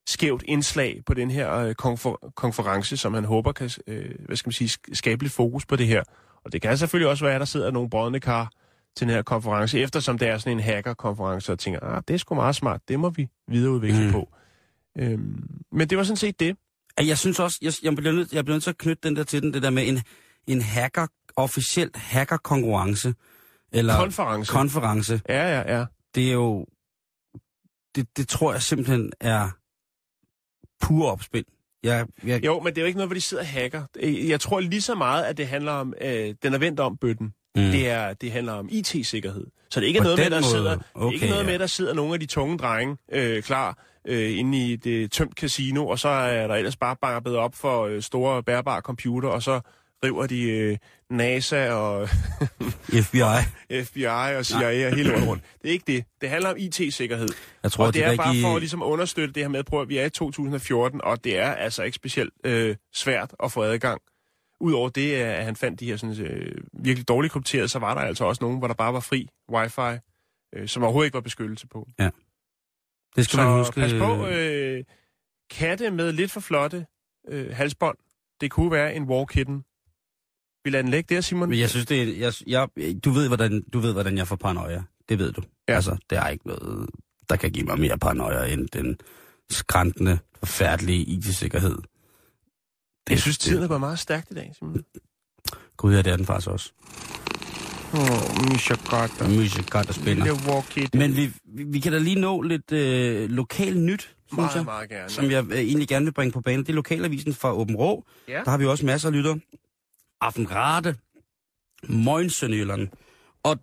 skævt 0.07 0.43
indslag 0.47 1.03
på 1.07 1.15
den 1.15 1.31
her 1.31 1.55
øh, 1.57 1.75
konfer- 1.83 2.33
konference, 2.35 2.97
som 2.97 3.15
han 3.15 3.25
håber 3.25 3.53
kan, 3.53 3.71
øh, 3.87 4.11
hvad 4.27 4.37
skal 4.37 4.49
man 4.49 4.53
sige, 4.53 4.69
sk- 4.69 4.95
skabe 4.95 5.23
lidt 5.25 5.33
fokus 5.33 5.67
på 5.67 5.77
det 5.77 5.87
her. 5.87 6.03
Og 6.45 6.53
det 6.53 6.63
kan 6.63 6.79
selvfølgelig 6.79 7.09
også 7.11 7.25
være, 7.25 7.35
at 7.35 7.41
der 7.41 7.45
sidder 7.45 7.71
nogle 7.71 7.91
brødne 7.91 8.21
kar 8.21 8.51
til 8.97 9.07
den 9.07 9.15
her 9.15 9.23
konference, 9.23 9.81
eftersom 9.81 10.19
det 10.19 10.29
er 10.29 10.39
sådan 10.39 10.53
en 10.59 10.61
hacker-konference, 10.65 11.53
og 11.53 11.59
tænker, 11.59 11.81
ah, 11.83 12.03
det 12.09 12.15
er 12.15 12.19
sgu 12.19 12.35
meget 12.35 12.55
smart, 12.57 12.81
det 12.89 13.01
må 13.01 13.11
vi 13.11 13.29
videreudvikle 13.49 14.07
Mm. 14.07 14.13
på. 14.13 14.29
Øhm, 14.99 15.49
men 15.73 15.91
det 15.91 15.99
var 15.99 16.05
sådan 16.05 16.17
set 16.17 16.41
det. 16.41 16.57
Jeg 17.07 17.19
synes 17.19 17.41
også, 17.41 17.59
jeg, 17.63 17.73
jeg, 17.83 17.95
bliver 17.97 18.13
nødt, 18.13 18.33
jeg 18.33 18.45
bliver 18.45 18.55
nødt 18.55 18.63
til 18.63 18.71
at 18.71 18.79
knytte 18.79 19.09
den 19.09 19.17
der 19.17 19.23
til 19.25 19.43
den, 19.43 19.55
det 19.55 19.63
der 19.63 19.71
med 19.71 19.89
en, 19.89 20.01
en 20.47 20.63
hacker, 20.63 21.07
officielt 21.37 21.97
hackerkonkurrence. 21.97 23.15
Eller 23.73 23.97
Konference. 23.97 24.53
konference. 24.53 25.21
ja, 25.29 25.49
ja, 25.61 25.79
ja. 25.79 25.85
Det 26.15 26.29
er 26.29 26.33
jo, 26.33 26.67
det, 27.95 28.07
det 28.17 28.29
tror 28.29 28.53
jeg 28.53 28.63
simpelthen 28.63 29.13
er 29.21 29.51
pur 30.87 31.11
opspind. 31.11 31.45
Jeg, 31.83 32.07
jeg, 32.25 32.45
Jo, 32.45 32.61
men 32.61 32.67
det 32.75 32.79
er 32.79 32.83
jo 32.83 32.87
ikke 32.87 32.97
noget, 32.97 33.09
hvor 33.09 33.15
de 33.15 33.21
sidder 33.21 33.43
og 33.43 33.49
hacker. 33.49 33.85
Jeg 34.29 34.41
tror 34.41 34.61
lige 34.61 34.81
så 34.83 34.95
meget, 34.95 35.25
at 35.25 35.37
det 35.37 35.47
handler 35.49 35.73
om, 35.73 35.95
øh, 36.01 36.35
den 36.43 36.55
er 36.55 36.59
vendt 36.59 36.81
om 36.81 36.97
bøtten. 36.97 37.27
mm. 37.57 37.63
Det, 37.63 37.89
er, 37.91 38.13
det 38.15 38.33
handler 38.33 38.53
om 38.53 38.69
IT-sikkerhed. 38.71 39.47
Så 39.71 39.81
det 39.81 39.87
er 39.87 39.89
ikke 39.89 40.01
På 40.01 40.05
noget 40.05 40.19
med, 40.19 40.31
der 40.31 40.41
måde. 40.41 40.51
sidder, 40.51 40.79
Okay, 40.95 41.15
ikke 41.15 41.27
noget 41.27 41.43
ja. 41.45 41.47
med, 41.51 41.59
der 41.59 41.67
sidder 41.67 41.95
nogle 41.95 42.15
af 42.15 42.21
de 42.21 42.27
tunge 42.27 42.59
drenge 42.59 42.97
øh, 43.13 43.43
klar 43.43 43.79
øh, 44.09 44.39
inde 44.39 44.59
i 44.73 44.77
det 44.77 45.13
tømt 45.13 45.33
casino, 45.39 45.87
og 45.87 45.99
så 45.99 46.09
er 46.09 46.47
der 46.47 46.55
ellers 46.55 46.77
bare 46.77 46.97
banket 46.97 47.37
op 47.37 47.55
for 47.55 47.85
øh, 47.87 48.03
store 48.03 48.43
bærbare 48.43 48.81
computer, 48.81 49.29
og 49.29 49.43
så 49.43 49.61
driver 50.05 50.27
de 50.27 50.43
øh, 50.51 50.79
NASA 51.11 51.71
og 51.71 52.09
FBI. 53.05 53.19
FBI 53.85 54.05
og 54.05 54.47
CIA 54.47 54.89
og 54.89 54.95
hele 54.97 55.11
vejen 55.13 55.25
rundt. 55.29 55.43
Det 55.63 55.69
er 55.69 55.73
ikke 55.73 55.93
det. 55.93 56.05
Det 56.21 56.29
handler 56.29 56.51
om 56.51 56.57
IT-sikkerhed. 56.59 57.29
Jeg 57.63 57.73
tror, 57.73 57.87
og 57.87 57.95
det 57.95 58.01
de 58.01 58.05
er 58.13 58.17
bare 58.17 58.29
rigtige- 58.29 58.43
for 58.45 58.55
at 58.55 58.61
ligesom 58.63 58.83
understøtte 58.83 59.35
det 59.35 59.43
her 59.43 59.49
med, 59.49 59.65
prøv 59.65 59.83
at 59.83 59.89
vi 59.89 59.99
er 59.99 60.05
i 60.05 60.11
2014, 60.11 61.01
og 61.05 61.25
det 61.25 61.39
er 61.39 61.53
altså 61.53 61.83
ikke 61.83 61.95
specielt 61.97 62.33
øh, 62.45 62.77
svært 62.95 63.35
at 63.43 63.53
få 63.53 63.63
adgang. 63.63 64.01
Udover 64.61 64.89
det, 64.89 65.15
at 65.15 65.45
han 65.45 65.57
fandt 65.57 65.81
de 65.81 65.87
her 65.87 65.97
sådan, 65.97 66.21
øh, 66.21 66.57
virkelig 66.73 67.09
dårligt 67.09 67.33
krypterede, 67.33 67.69
så 67.69 67.79
var 67.79 67.95
der 67.95 68.01
altså 68.01 68.25
også 68.25 68.45
nogen, 68.45 68.59
hvor 68.59 68.67
der 68.67 68.75
bare 68.75 68.93
var 68.95 69.01
fri 69.01 69.29
wifi, 69.53 69.99
øh, 70.57 70.69
som 70.69 70.83
overhovedet 70.83 71.07
ikke 71.07 71.15
var 71.15 71.21
beskyttelse 71.21 71.67
på. 71.67 71.89
Det 73.17 73.25
skal 73.25 73.37
Så 73.37 73.37
man 73.37 73.59
huske. 73.59 73.81
pas 73.81 73.93
på, 73.93 74.27
øh, 74.27 74.85
katte 75.51 75.91
med 75.91 76.13
lidt 76.13 76.31
for 76.31 76.41
flotte 76.41 76.87
øh, 77.29 77.51
halsbånd, 77.57 77.97
det 78.41 78.51
kunne 78.51 78.71
være 78.71 78.95
en 78.95 79.03
war 79.05 79.25
kitten. 79.25 79.65
Vi 80.65 80.71
lader 80.71 80.83
den 80.83 80.91
ligge 80.91 81.15
der, 81.15 81.21
Simon. 81.21 81.49
Men 81.49 81.59
jeg 81.59 81.71
synes, 81.71 81.87
det 81.87 82.03
er, 82.03 82.17
jeg, 82.17 82.33
jeg, 82.47 83.05
du, 83.05 83.11
ved, 83.11 83.29
hvordan, 83.29 83.63
du 83.73 83.79
ved, 83.79 83.93
hvordan 83.93 84.19
jeg 84.19 84.29
får 84.29 84.37
paranoia. 84.37 84.83
Det 85.09 85.19
ved 85.19 85.33
du. 85.33 85.43
Ja. 85.69 85.75
Altså, 85.75 85.97
det 86.11 86.19
er 86.19 86.29
ikke 86.29 86.47
noget, 86.47 86.91
der 87.29 87.37
kan 87.37 87.51
give 87.51 87.67
mig 87.67 87.81
mere 87.81 87.99
paranoia 87.99 88.53
end 88.53 88.69
den 88.69 88.97
skræntende, 89.51 90.19
forfærdelige 90.39 91.05
IT-sikkerhed. 91.05 91.77
Det, 91.77 93.11
jeg 93.11 93.19
synes, 93.19 93.39
tiden 93.39 93.63
er 93.63 93.69
gået 93.69 93.81
meget 93.81 93.99
stærkt 93.99 94.31
i 94.31 94.35
dag, 94.35 94.53
Simon. 94.59 94.85
Gud, 95.77 95.93
ja, 95.93 96.03
det 96.03 96.13
er 96.13 96.17
den 96.17 96.27
faktisk 96.27 96.49
også. 96.49 96.73
Oh, 97.93 98.49
Misha 98.49 98.75
er. 98.75 100.05
Lille 100.05 100.33
war 100.33 100.67
kitten. 100.71 100.99
Men 100.99 101.17
vi, 101.17 101.33
vi, 101.45 101.63
vi 101.65 101.81
kan 101.81 101.93
da 101.93 101.99
lige 101.99 102.21
nå 102.21 102.43
lidt 102.43 102.73
øh, 102.73 103.31
lokal 103.31 103.79
nyt, 103.79 104.01
synes 104.01 104.37
meget, 104.37 104.55
jeg. 104.55 104.65
meget 104.65 104.89
gerne. 104.89 105.11
som 105.11 105.31
jeg 105.31 105.45
øh, 105.45 105.59
egentlig 105.59 105.89
gerne 105.89 106.07
vil 106.07 106.13
bringe 106.13 106.33
på 106.33 106.41
banen. 106.41 106.61
Det 106.61 106.69
er 106.69 106.75
lokalavisen 106.75 107.35
fra 107.35 107.55
Åben 107.55 107.77
Rå. 107.77 108.05
Ja. 108.29 108.41
Der 108.45 108.51
har 108.51 108.59
vi 108.59 108.67
også 108.67 108.87
masser 108.87 109.09
af 109.09 109.15
lytter. 109.15 109.37
Aftenrate, 110.25 110.97
Møgen 111.89 112.31
Sønderjylland. 112.31 112.89
Og 113.43 113.59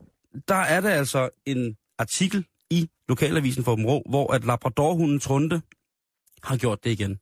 der 0.47 0.55
er 0.55 0.81
der 0.81 0.89
altså 0.89 1.29
en 1.45 1.77
artikel 1.97 2.45
i 2.69 2.89
lokalavisen 3.09 3.63
fra 3.63 3.71
Åben 3.71 3.85
Rå, 3.85 4.03
hvor 4.09 4.33
at 4.33 4.45
Labradorhunden 4.45 5.19
Trunde 5.19 5.61
har 6.43 6.57
gjort 6.57 6.83
det 6.83 6.89
igen. 6.89 7.19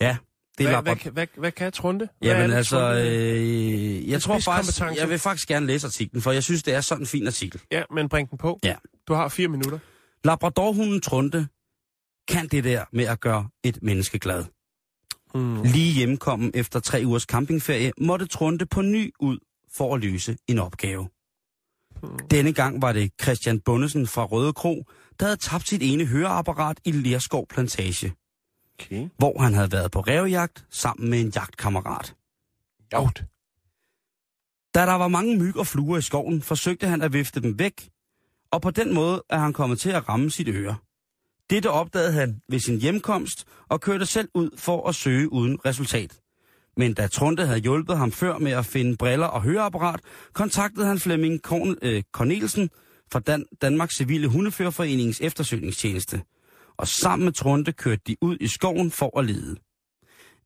Ja, 0.00 0.16
det 0.58 0.64
er 0.66 0.68
hvad, 0.68 0.72
Labrador... 0.72 1.02
hvad, 1.02 1.12
hvad, 1.12 1.26
hvad 1.36 1.52
kan 1.52 1.72
Trunde? 1.72 2.08
Hvad 2.18 2.30
Jamen 2.30 2.50
det, 2.50 2.56
altså, 2.56 2.94
øh, 2.94 4.10
jeg 4.10 4.22
tror 4.22 4.38
faktisk, 4.38 4.80
jeg 4.80 5.08
vil 5.08 5.18
faktisk 5.18 5.48
gerne 5.48 5.66
læse 5.66 5.86
artiklen, 5.86 6.22
for 6.22 6.32
jeg 6.32 6.42
synes, 6.42 6.62
det 6.62 6.74
er 6.74 6.80
sådan 6.80 7.02
en 7.02 7.06
fin 7.06 7.26
artikel. 7.26 7.60
Ja, 7.70 7.82
men 7.90 8.08
bring 8.08 8.30
den 8.30 8.38
på. 8.38 8.58
Ja. 8.64 8.76
Du 9.08 9.14
har 9.14 9.28
fire 9.28 9.48
minutter. 9.48 9.78
Labradorhunden 10.24 11.00
Trunde 11.00 11.48
kan 12.28 12.48
det 12.48 12.64
der 12.64 12.84
med 12.92 13.04
at 13.04 13.20
gøre 13.20 13.48
et 13.64 13.82
menneske 13.82 14.18
glad. 14.18 14.44
Mm. 15.34 15.62
Lige 15.62 15.92
hjemkommen 15.92 16.50
efter 16.54 16.80
tre 16.80 17.02
ugers 17.06 17.22
campingferie, 17.22 17.92
måtte 17.98 18.26
Trunde 18.26 18.66
på 18.66 18.82
ny 18.82 19.12
ud 19.20 19.38
for 19.76 19.94
at 19.94 20.00
løse 20.00 20.36
en 20.48 20.58
opgave. 20.58 21.08
Denne 22.30 22.52
gang 22.52 22.82
var 22.82 22.92
det 22.92 23.12
Christian 23.22 23.60
Bundesen 23.60 24.06
fra 24.06 24.24
Røde 24.24 24.52
Kro, 24.52 24.84
der 25.20 25.26
havde 25.26 25.36
tabt 25.36 25.68
sit 25.68 25.82
ene 25.82 26.04
høreapparat 26.04 26.80
i 26.84 26.92
Lerskov 26.92 27.46
Plantage, 27.46 28.12
Okay. 28.80 29.08
hvor 29.18 29.38
han 29.42 29.54
havde 29.54 29.72
været 29.72 29.90
på 29.90 30.00
rævejagt 30.00 30.64
sammen 30.70 31.10
med 31.10 31.20
en 31.20 31.32
jagtkammerat. 31.34 32.14
Jagt. 32.92 33.24
Da 34.74 34.86
der 34.86 34.94
var 34.94 35.08
mange 35.08 35.38
myg 35.38 35.56
og 35.56 35.66
fluer 35.66 35.98
i 35.98 36.02
skoven, 36.02 36.42
forsøgte 36.42 36.86
han 36.86 37.02
at 37.02 37.12
vifte 37.12 37.40
dem 37.40 37.58
væk, 37.58 37.90
og 38.50 38.62
på 38.62 38.70
den 38.70 38.94
måde 38.94 39.22
er 39.30 39.38
han 39.38 39.52
kommet 39.52 39.80
til 39.80 39.90
at 39.90 40.08
ramme 40.08 40.30
sit 40.30 40.48
øre. 40.48 40.76
Dette 41.50 41.70
opdagede 41.70 42.12
han 42.12 42.40
ved 42.48 42.58
sin 42.58 42.80
hjemkomst 42.80 43.44
og 43.68 43.80
kørte 43.80 44.06
selv 44.06 44.28
ud 44.34 44.50
for 44.56 44.88
at 44.88 44.94
søge 44.94 45.32
uden 45.32 45.58
resultat. 45.66 46.20
Men 46.76 46.94
da 46.94 47.06
Trunte 47.06 47.46
havde 47.46 47.60
hjulpet 47.60 47.98
ham 47.98 48.12
før 48.12 48.38
med 48.38 48.52
at 48.52 48.66
finde 48.66 48.96
briller 48.96 49.26
og 49.26 49.42
høreapparat, 49.42 50.00
kontaktede 50.32 50.86
han 50.86 50.98
Flemming 50.98 51.42
Korn, 51.42 51.76
øh, 51.82 52.02
Cornelsen 52.12 52.70
fra 53.12 53.20
Dan- 53.20 53.44
Danmarks 53.62 53.96
Civile 53.96 54.28
Hundeførerforeningens 54.28 55.20
eftersøgningstjeneste. 55.20 56.22
Og 56.76 56.88
sammen 56.88 57.24
med 57.24 57.32
Trunte 57.32 57.72
kørte 57.72 58.02
de 58.06 58.16
ud 58.20 58.36
i 58.40 58.46
skoven 58.46 58.90
for 58.90 59.18
at 59.18 59.24
lede. 59.24 59.56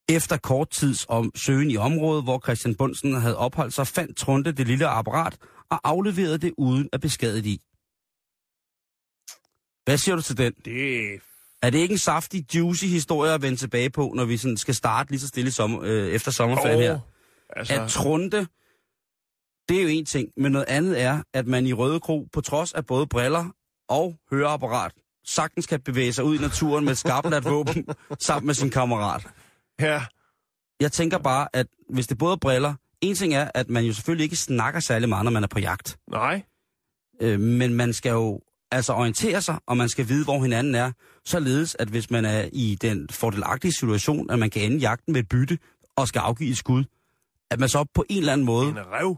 Efter 0.09 0.37
kort 0.37 0.71
tids 0.71 1.07
om 1.09 1.31
søgen 1.35 1.71
i 1.71 1.77
området, 1.77 2.25
hvor 2.25 2.41
Christian 2.45 2.75
Bunsen 2.75 3.15
havde 3.15 3.37
opholdt 3.37 3.75
sig, 3.75 3.87
fandt 3.87 4.17
Trunte 4.17 4.53
det 4.53 4.67
lille 4.67 4.87
apparat 4.87 5.37
og 5.71 5.81
afleverede 5.85 6.39
det 6.39 6.53
uden 6.59 6.89
at 6.93 7.01
beskadige. 7.01 7.59
Hvad 9.85 9.99
siger 9.99 10.17
du 10.17 10.23
til 10.23 10.39
den? 10.39 10.53
Det 10.65 11.21
Er 11.63 11.71
det 11.71 11.79
ikke 11.79 11.93
en 11.93 11.99
saftig, 11.99 12.55
juicy 12.55 12.85
historie 12.85 13.33
at 13.33 13.43
vende 13.43 13.57
tilbage 13.57 13.91
på, 13.91 14.13
når 14.17 14.25
vi 14.25 14.37
sådan 14.37 14.57
skal 14.57 14.75
starte 14.75 15.11
lige 15.11 15.21
så 15.21 15.29
stille 15.29 15.51
sommer, 15.51 15.81
øh, 15.83 16.09
efter 16.09 16.31
sommerferien 16.31 16.81
her? 16.81 16.99
Altså, 17.57 17.83
At 17.83 17.91
Trunte, 17.91 18.47
det 19.69 19.79
er 19.79 19.83
jo 19.83 19.89
en 19.89 20.05
ting, 20.05 20.29
men 20.37 20.53
noget 20.53 20.67
andet 20.69 21.01
er, 21.03 21.23
at 21.35 21.47
man 21.47 21.67
i 21.67 21.73
Røde 21.73 22.01
Kro, 22.01 22.29
på 22.33 22.41
trods 22.41 22.73
af 22.73 22.87
både 22.87 23.07
briller 23.07 23.47
og 23.89 24.17
høreapparat, 24.31 24.93
sagtens 25.27 25.67
kan 25.67 25.81
bevæge 25.81 26.13
sig 26.13 26.25
ud 26.25 26.39
i 26.39 26.41
naturen 26.41 26.85
med 26.85 26.93
et 26.93 26.99
skarpt 26.99 27.45
våben 27.45 27.87
sammen 28.27 28.47
med 28.47 28.55
sin 28.55 28.71
kammerat. 28.71 29.27
her. 29.79 30.01
Jeg 30.81 30.93
tænker 30.93 31.19
bare, 31.19 31.49
at 31.53 31.67
hvis 31.91 32.07
det 32.07 32.19
både 32.19 32.33
er 32.33 32.37
briller, 32.37 32.75
en 33.01 33.15
ting 33.15 33.35
er, 33.35 33.51
at 33.55 33.69
man 33.69 33.85
jo 33.85 33.93
selvfølgelig 33.93 34.25
ikke 34.25 34.37
snakker 34.37 34.81
særlig 34.81 35.09
meget, 35.09 35.25
når 35.25 35.31
man 35.31 35.43
er 35.43 35.49
på 35.49 35.59
jagt. 35.59 35.99
Nej. 36.11 36.43
Øh, 37.21 37.41
men 37.41 37.75
man 37.75 37.93
skal 37.93 38.11
jo 38.11 38.41
altså 38.75 38.93
orientere 38.93 39.43
sig, 39.43 39.59
og 39.67 39.77
man 39.77 39.89
skal 39.89 40.09
vide, 40.09 40.25
hvor 40.25 40.43
hinanden 40.43 40.75
er, 40.75 40.93
således 41.25 41.77
at 41.79 41.89
hvis 41.89 42.11
man 42.11 42.25
er 42.25 42.49
i 42.53 42.79
den 42.83 43.09
fordelagtige 43.11 43.73
situation, 43.73 44.31
at 44.31 44.39
man 44.39 44.51
kan 44.51 44.63
ende 44.63 44.77
jagten 44.79 45.13
med 45.13 45.21
et 45.21 45.29
bytte 45.29 45.59
og 45.97 46.09
skal 46.09 46.19
afgive 46.21 46.51
et 46.51 46.57
skud, 46.57 46.85
at 47.51 47.61
man 47.61 47.69
så 47.69 47.85
på 47.95 48.05
en 48.09 48.19
eller 48.19 48.33
anden 48.33 48.47
måde, 48.47 48.69
En 48.69 48.79
rev. 48.79 49.17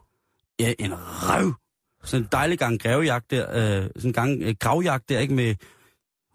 ja, 0.61 0.73
en 0.79 0.93
røv, 0.95 1.55
sådan 2.05 2.25
en 2.25 2.29
dejlig 2.33 2.59
gang 2.59 2.83
grævejagt 2.83 3.31
der, 3.31 3.51
øh, 3.51 3.83
sådan 3.97 4.11
en 4.11 4.13
gang 4.13 4.43
øh, 4.43 4.55
gravjagt 4.61 5.09
der, 5.09 5.19
ikke 5.19 5.35
med 5.35 5.55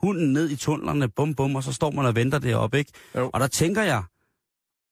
hunden 0.01 0.33
ned 0.33 0.49
i 0.49 0.55
tunnelerne, 0.55 1.09
bum 1.09 1.35
bum, 1.35 1.55
og 1.55 1.63
så 1.63 1.73
står 1.73 1.91
man 1.91 2.05
og 2.05 2.15
venter 2.15 2.39
deroppe, 2.39 2.77
ikke? 2.77 2.91
Jo. 3.15 3.29
Og 3.33 3.39
der 3.39 3.47
tænker 3.47 3.81
jeg, 3.83 4.03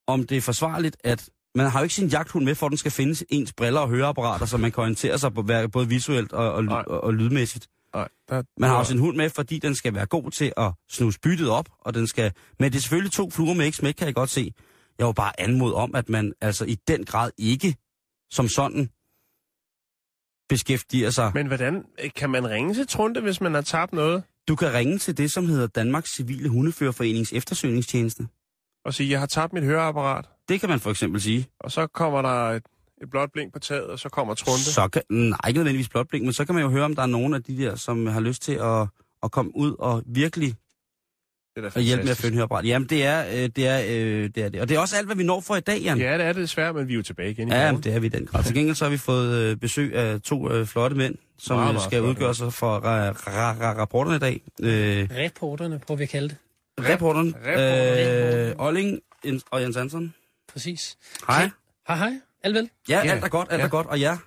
om 0.07 0.23
det 0.23 0.37
er 0.37 0.41
forsvarligt, 0.41 0.97
at 1.03 1.29
man 1.55 1.65
har 1.65 1.79
jo 1.79 1.83
ikke 1.83 1.95
sin 1.95 2.07
jagthund 2.07 2.45
med, 2.45 2.55
for 2.55 2.67
den 2.69 2.77
skal 2.77 2.91
finde 2.91 3.25
ens 3.29 3.53
briller 3.53 3.79
og 3.79 3.89
høreapparater, 3.89 4.45
så 4.45 4.57
man 4.57 4.71
kan 4.71 4.81
orientere 4.81 5.17
sig 5.19 5.33
på, 5.33 5.43
både 5.71 5.87
visuelt 5.87 6.33
og, 6.33 6.53
og, 6.53 6.65
og, 6.87 7.03
og 7.03 7.13
lydmæssigt. 7.13 7.67
Der, 7.93 8.43
Man 8.57 8.69
har 8.69 8.77
jo 8.77 8.83
sin 8.83 8.99
hund 8.99 9.17
med, 9.17 9.29
fordi 9.29 9.59
den 9.59 9.75
skal 9.75 9.93
være 9.93 10.05
god 10.05 10.31
til 10.31 10.53
at 10.57 10.71
snuse 10.89 11.19
byttet 11.19 11.49
op, 11.49 11.69
og 11.79 11.93
den 11.93 12.07
skal... 12.07 12.33
Men 12.59 12.71
det 12.71 12.77
er 12.77 12.81
selvfølgelig 12.81 13.11
to 13.11 13.29
fluer 13.29 13.53
med 13.53 13.65
ikke 13.65 13.77
smæk, 13.77 13.93
kan 13.93 14.07
jeg 14.07 14.15
godt 14.15 14.29
se. 14.29 14.53
Jeg 14.99 15.07
vil 15.07 15.13
bare 15.13 15.39
anmode 15.39 15.75
om, 15.75 15.95
at 15.95 16.09
man 16.09 16.33
altså 16.41 16.65
i 16.65 16.75
den 16.87 17.05
grad 17.05 17.31
ikke 17.37 17.75
som 18.31 18.47
sådan 18.47 18.89
beskæftiger 20.49 21.09
sig. 21.09 21.31
Men 21.33 21.47
hvordan 21.47 21.85
kan 22.15 22.29
man 22.29 22.49
ringe 22.49 22.73
til 22.73 22.87
Trunte, 22.87 23.21
hvis 23.21 23.41
man 23.41 23.53
har 23.53 23.61
tabt 23.61 23.93
noget? 23.93 24.23
Du 24.47 24.55
kan 24.55 24.73
ringe 24.73 24.97
til 24.97 25.17
det, 25.17 25.31
som 25.31 25.45
hedder 25.45 25.67
Danmarks 25.67 26.15
Civile 26.15 26.49
Hundeførerforenings 26.49 27.33
eftersøgningstjeneste. 27.33 28.27
Og 28.85 28.93
sige, 28.93 29.09
jeg 29.09 29.19
har 29.19 29.27
tabt 29.27 29.53
mit 29.53 29.63
høreapparat. 29.63 30.25
Det 30.49 30.59
kan 30.59 30.69
man 30.69 30.79
for 30.79 30.89
eksempel 30.89 31.21
sige. 31.21 31.47
Og 31.59 31.71
så 31.71 31.87
kommer 31.87 32.21
der 32.21 32.49
et, 32.49 32.63
et 33.03 33.09
blåt 33.09 33.31
blink 33.33 33.53
på 33.53 33.59
taget, 33.59 33.83
og 33.85 33.99
så 33.99 34.09
kommer 34.09 34.33
Trunte. 34.33 34.63
Så 34.63 34.87
kan, 34.87 35.01
nej, 35.09 35.37
ikke 35.47 35.57
nødvendigvis 35.57 35.89
blotblink, 35.89 36.23
men 36.25 36.33
så 36.33 36.45
kan 36.45 36.55
man 36.55 36.63
jo 36.63 36.69
høre, 36.69 36.83
om 36.85 36.95
der 36.95 37.01
er 37.01 37.05
nogen 37.07 37.33
af 37.33 37.43
de 37.43 37.57
der, 37.57 37.75
som 37.75 38.07
har 38.07 38.19
lyst 38.19 38.41
til 38.41 38.53
at, 38.53 38.87
at 39.23 39.31
komme 39.31 39.51
ud 39.55 39.75
og 39.79 40.03
virkelig 40.05 40.55
Det 41.55 41.65
er 41.65 41.77
at 41.77 41.83
hjælpe 41.83 42.03
med 42.03 42.11
at 42.11 42.17
finde 42.17 42.35
høreapparat. 42.35 42.65
Jamen, 42.65 42.87
det 42.89 43.05
er, 43.05 43.25
øh, 43.43 43.49
det, 43.55 43.67
er, 43.67 43.79
øh, 43.87 44.29
det 44.35 44.37
er 44.43 44.49
det. 44.49 44.61
Og 44.61 44.69
det 44.69 44.75
er 44.75 44.79
også 44.79 44.97
alt, 44.97 45.05
hvad 45.07 45.15
vi 45.15 45.23
når 45.23 45.41
for 45.41 45.55
i 45.55 45.59
dag, 45.59 45.79
Jan. 45.81 45.97
Ja, 45.97 46.17
det 46.17 46.25
er 46.25 46.33
det 46.33 46.41
desværre, 46.41 46.73
men 46.73 46.87
vi 46.87 46.93
er 46.93 46.97
jo 46.97 47.03
tilbage 47.03 47.31
igen 47.31 47.47
i 47.47 47.51
Ja, 47.51 47.65
jamen, 47.65 47.83
det 47.83 47.93
er 47.93 47.99
vi 47.99 48.05
i 48.05 48.09
den 48.09 48.25
grad. 48.25 48.43
Til 48.43 48.53
gengæld 48.55 48.75
så 48.75 48.85
har 48.85 48.89
vi 48.91 48.97
fået 48.97 49.33
øh, 49.37 49.55
besøg 49.57 49.95
af 49.95 50.21
to 50.21 50.51
øh, 50.51 50.65
flotte 50.65 50.95
mænd, 50.95 51.15
som 51.37 51.57
Meget, 51.57 51.73
meget, 51.73 51.83
skal 51.85 51.99
flotte 51.99 52.09
udgøre 52.09 52.35
sig 52.35 52.53
for 52.53 52.77
ra- 52.79 53.13
ra- 53.15 53.61
ra- 53.61 53.79
rapporterne 53.79 54.15
i 54.15 54.19
dag. 54.19 54.41
Øh, 54.61 55.09
Reporterne, 55.17 55.79
prøver 55.79 55.97
vi 55.97 56.03
at 56.03 56.09
kalde 56.09 56.29
det. 56.29 56.37
rapporten. 56.91 57.35
Reporterne. 57.45 58.49
Øh, 58.49 58.55
Olling 58.59 58.99
og 59.51 59.61
Jens 59.61 59.75
Hansen. 59.75 60.13
Præcis. 60.53 60.97
Hej. 61.27 61.49
Hej, 61.87 61.97
hej. 61.97 62.11
Alt 62.43 62.55
vel? 62.55 62.69
Ja, 62.89 63.01
Ja. 63.05 63.11
alt 63.11 63.23
er 63.23 63.27
godt, 63.29 63.47
alt 63.51 63.59
Ja. 63.59 63.65
er 63.65 63.69
godt. 63.69 63.87
Og 63.87 63.99
ja, 63.99 64.17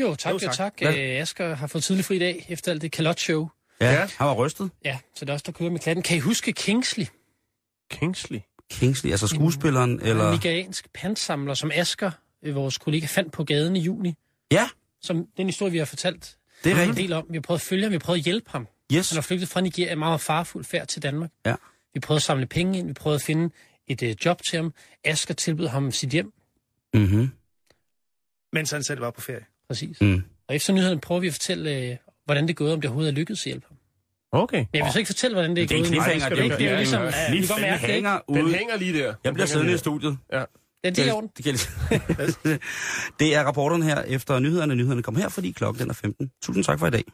Jo, 0.00 0.14
tak, 0.14 0.30
Jo, 0.32 0.34
jo, 0.34 0.38
tak. 0.38 0.54
tak. 0.54 0.74
Hvad? 0.78 0.94
Øh, 0.96 1.20
Asger 1.20 1.54
har 1.54 1.66
fået 1.66 1.84
tidlig 1.84 2.04
fri 2.04 2.16
i 2.16 2.18
dag, 2.18 2.46
efter 2.48 2.72
alt 2.72 2.82
det 2.82 2.92
kalot-show. 2.92 3.48
ja, 3.80 3.92
Ja. 3.92 4.08
han 4.18 4.26
var 4.26 4.34
rystet. 4.34 4.70
Ja, 4.84 4.98
så 5.14 5.24
det 5.24 5.28
er 5.28 5.32
også 5.32 5.42
der 5.46 5.52
kører 5.52 5.70
med 5.70 5.80
klatten. 5.80 6.02
Kan 6.02 6.16
I 6.16 6.20
huske 6.20 6.52
Kingsley? 6.52 7.06
Kingsley. 7.90 8.40
Kingsley, 8.70 9.10
altså 9.10 9.26
skuespilleren, 9.26 9.90
Eller... 9.90 10.04
eller... 10.10 10.24
En 10.26 10.32
nigeriansk 10.32 10.88
pantsamler, 10.94 11.54
som 11.54 11.70
Asger, 11.74 12.10
øh, 12.42 12.54
vores 12.54 12.78
kollega, 12.78 13.06
fandt 13.06 13.32
på 13.32 13.44
gaden 13.44 13.76
i 13.76 13.80
juni. 13.80 14.14
Ja, 14.52 14.68
Som 15.02 15.26
den 15.36 15.46
historie, 15.46 15.72
vi 15.72 15.78
har 15.78 15.84
fortalt 15.84 16.36
det 16.64 16.70
er 16.72 16.74
en 16.74 16.80
rigtigt. 16.80 16.96
del 16.96 17.12
om. 17.12 17.26
Vi 17.30 17.36
har 17.36 17.40
prøvet 17.42 17.58
at 17.58 17.62
følge 17.66 17.82
ham, 17.82 17.90
vi 17.90 17.94
har 17.94 17.98
prøvet 18.00 18.18
at 18.18 18.24
hjælpe 18.24 18.50
ham. 18.50 18.66
Yes. 18.92 19.10
Han 19.10 19.16
har 19.16 19.22
flygtet 19.22 19.48
fra 19.48 19.60
Nigeria, 19.60 19.94
meget 19.94 20.20
farfuld 20.20 20.64
færd 20.64 20.86
til 20.86 21.02
Danmark. 21.02 21.30
Ja. 21.46 21.54
Vi 21.94 22.00
prøvede 22.00 22.18
at 22.18 22.22
samle 22.22 22.46
penge 22.46 22.78
ind, 22.78 22.86
vi 22.86 22.92
prøvede 22.92 23.14
at 23.14 23.22
finde 23.22 23.54
et 23.86 24.02
øh, 24.02 24.14
job 24.24 24.42
til 24.50 24.56
ham. 24.56 24.72
Asger 25.04 25.34
tilbød 25.34 25.66
ham 25.66 25.92
sit 25.92 26.10
hjem, 26.10 26.32
Mm-hmm. 26.94 27.30
Mens 28.52 28.70
han 28.70 28.82
selv 28.82 29.00
var 29.00 29.10
på 29.10 29.20
ferie. 29.20 29.44
præcis. 29.68 30.00
Mm. 30.00 30.22
Og 30.48 30.54
efter 30.56 30.72
nyheden 30.72 31.00
prøver 31.00 31.20
vi 31.20 31.26
at 31.26 31.32
fortælle, 31.32 31.76
øh, 31.90 31.96
hvordan 32.24 32.44
det 32.44 32.50
er 32.50 32.54
gået, 32.54 32.72
om 32.72 32.80
det 32.80 32.88
overhovedet 32.88 33.10
er 33.12 33.14
lykkedes 33.16 33.40
at 33.40 33.44
hjælpe 33.44 33.66
ham. 33.68 33.76
Okay. 34.32 34.58
Men 34.58 34.66
jeg 34.74 34.84
vil 34.84 34.92
så 34.92 34.98
ikke 34.98 35.08
fortælle, 35.08 35.34
hvordan 35.34 35.56
det 35.56 35.62
er 35.62 35.66
Det 35.66 35.74
er 35.74 35.78
en 35.78 35.82
gået. 35.82 35.88
cliffhanger, 35.88 36.18
Nej, 36.20 36.28
det 36.28 36.38
er 36.44 36.48
det 36.48 36.58
det 36.58 36.68
er 36.68 36.76
ligesom, 36.76 37.02
ja, 37.02 37.30
vi 37.32 37.38
kan 37.38 37.48
godt 37.48 37.60
mærke 37.60 37.82
det, 37.86 37.90
hænger 37.94 38.18
Den 38.28 38.42
ude. 38.44 38.54
hænger 38.54 38.76
lige 38.76 38.92
der. 38.92 38.98
Jeg 38.98 39.06
Den 39.06 39.14
bliver 39.22 39.34
hænger 39.34 39.46
siddende 39.46 39.74
i 39.74 39.78
studiet. 39.78 40.18
Ja. 40.32 40.44
Det 40.84 40.98
er. 41.08 41.20
Det, 41.36 41.44
kan- 41.44 41.54
det 43.20 43.34
er 43.34 43.44
rapporterne 43.44 43.84
her 43.84 44.02
efter 44.02 44.38
nyhederne. 44.38 44.74
Nyhederne 44.74 45.02
kommer 45.02 45.20
her, 45.20 45.28
fordi 45.28 45.50
klokken 45.50 45.82
den 45.82 45.90
er 45.90 45.94
15. 45.94 46.30
Tusind 46.42 46.64
tak 46.64 46.78
for 46.78 46.86
i 46.86 46.90
dag. 46.90 47.04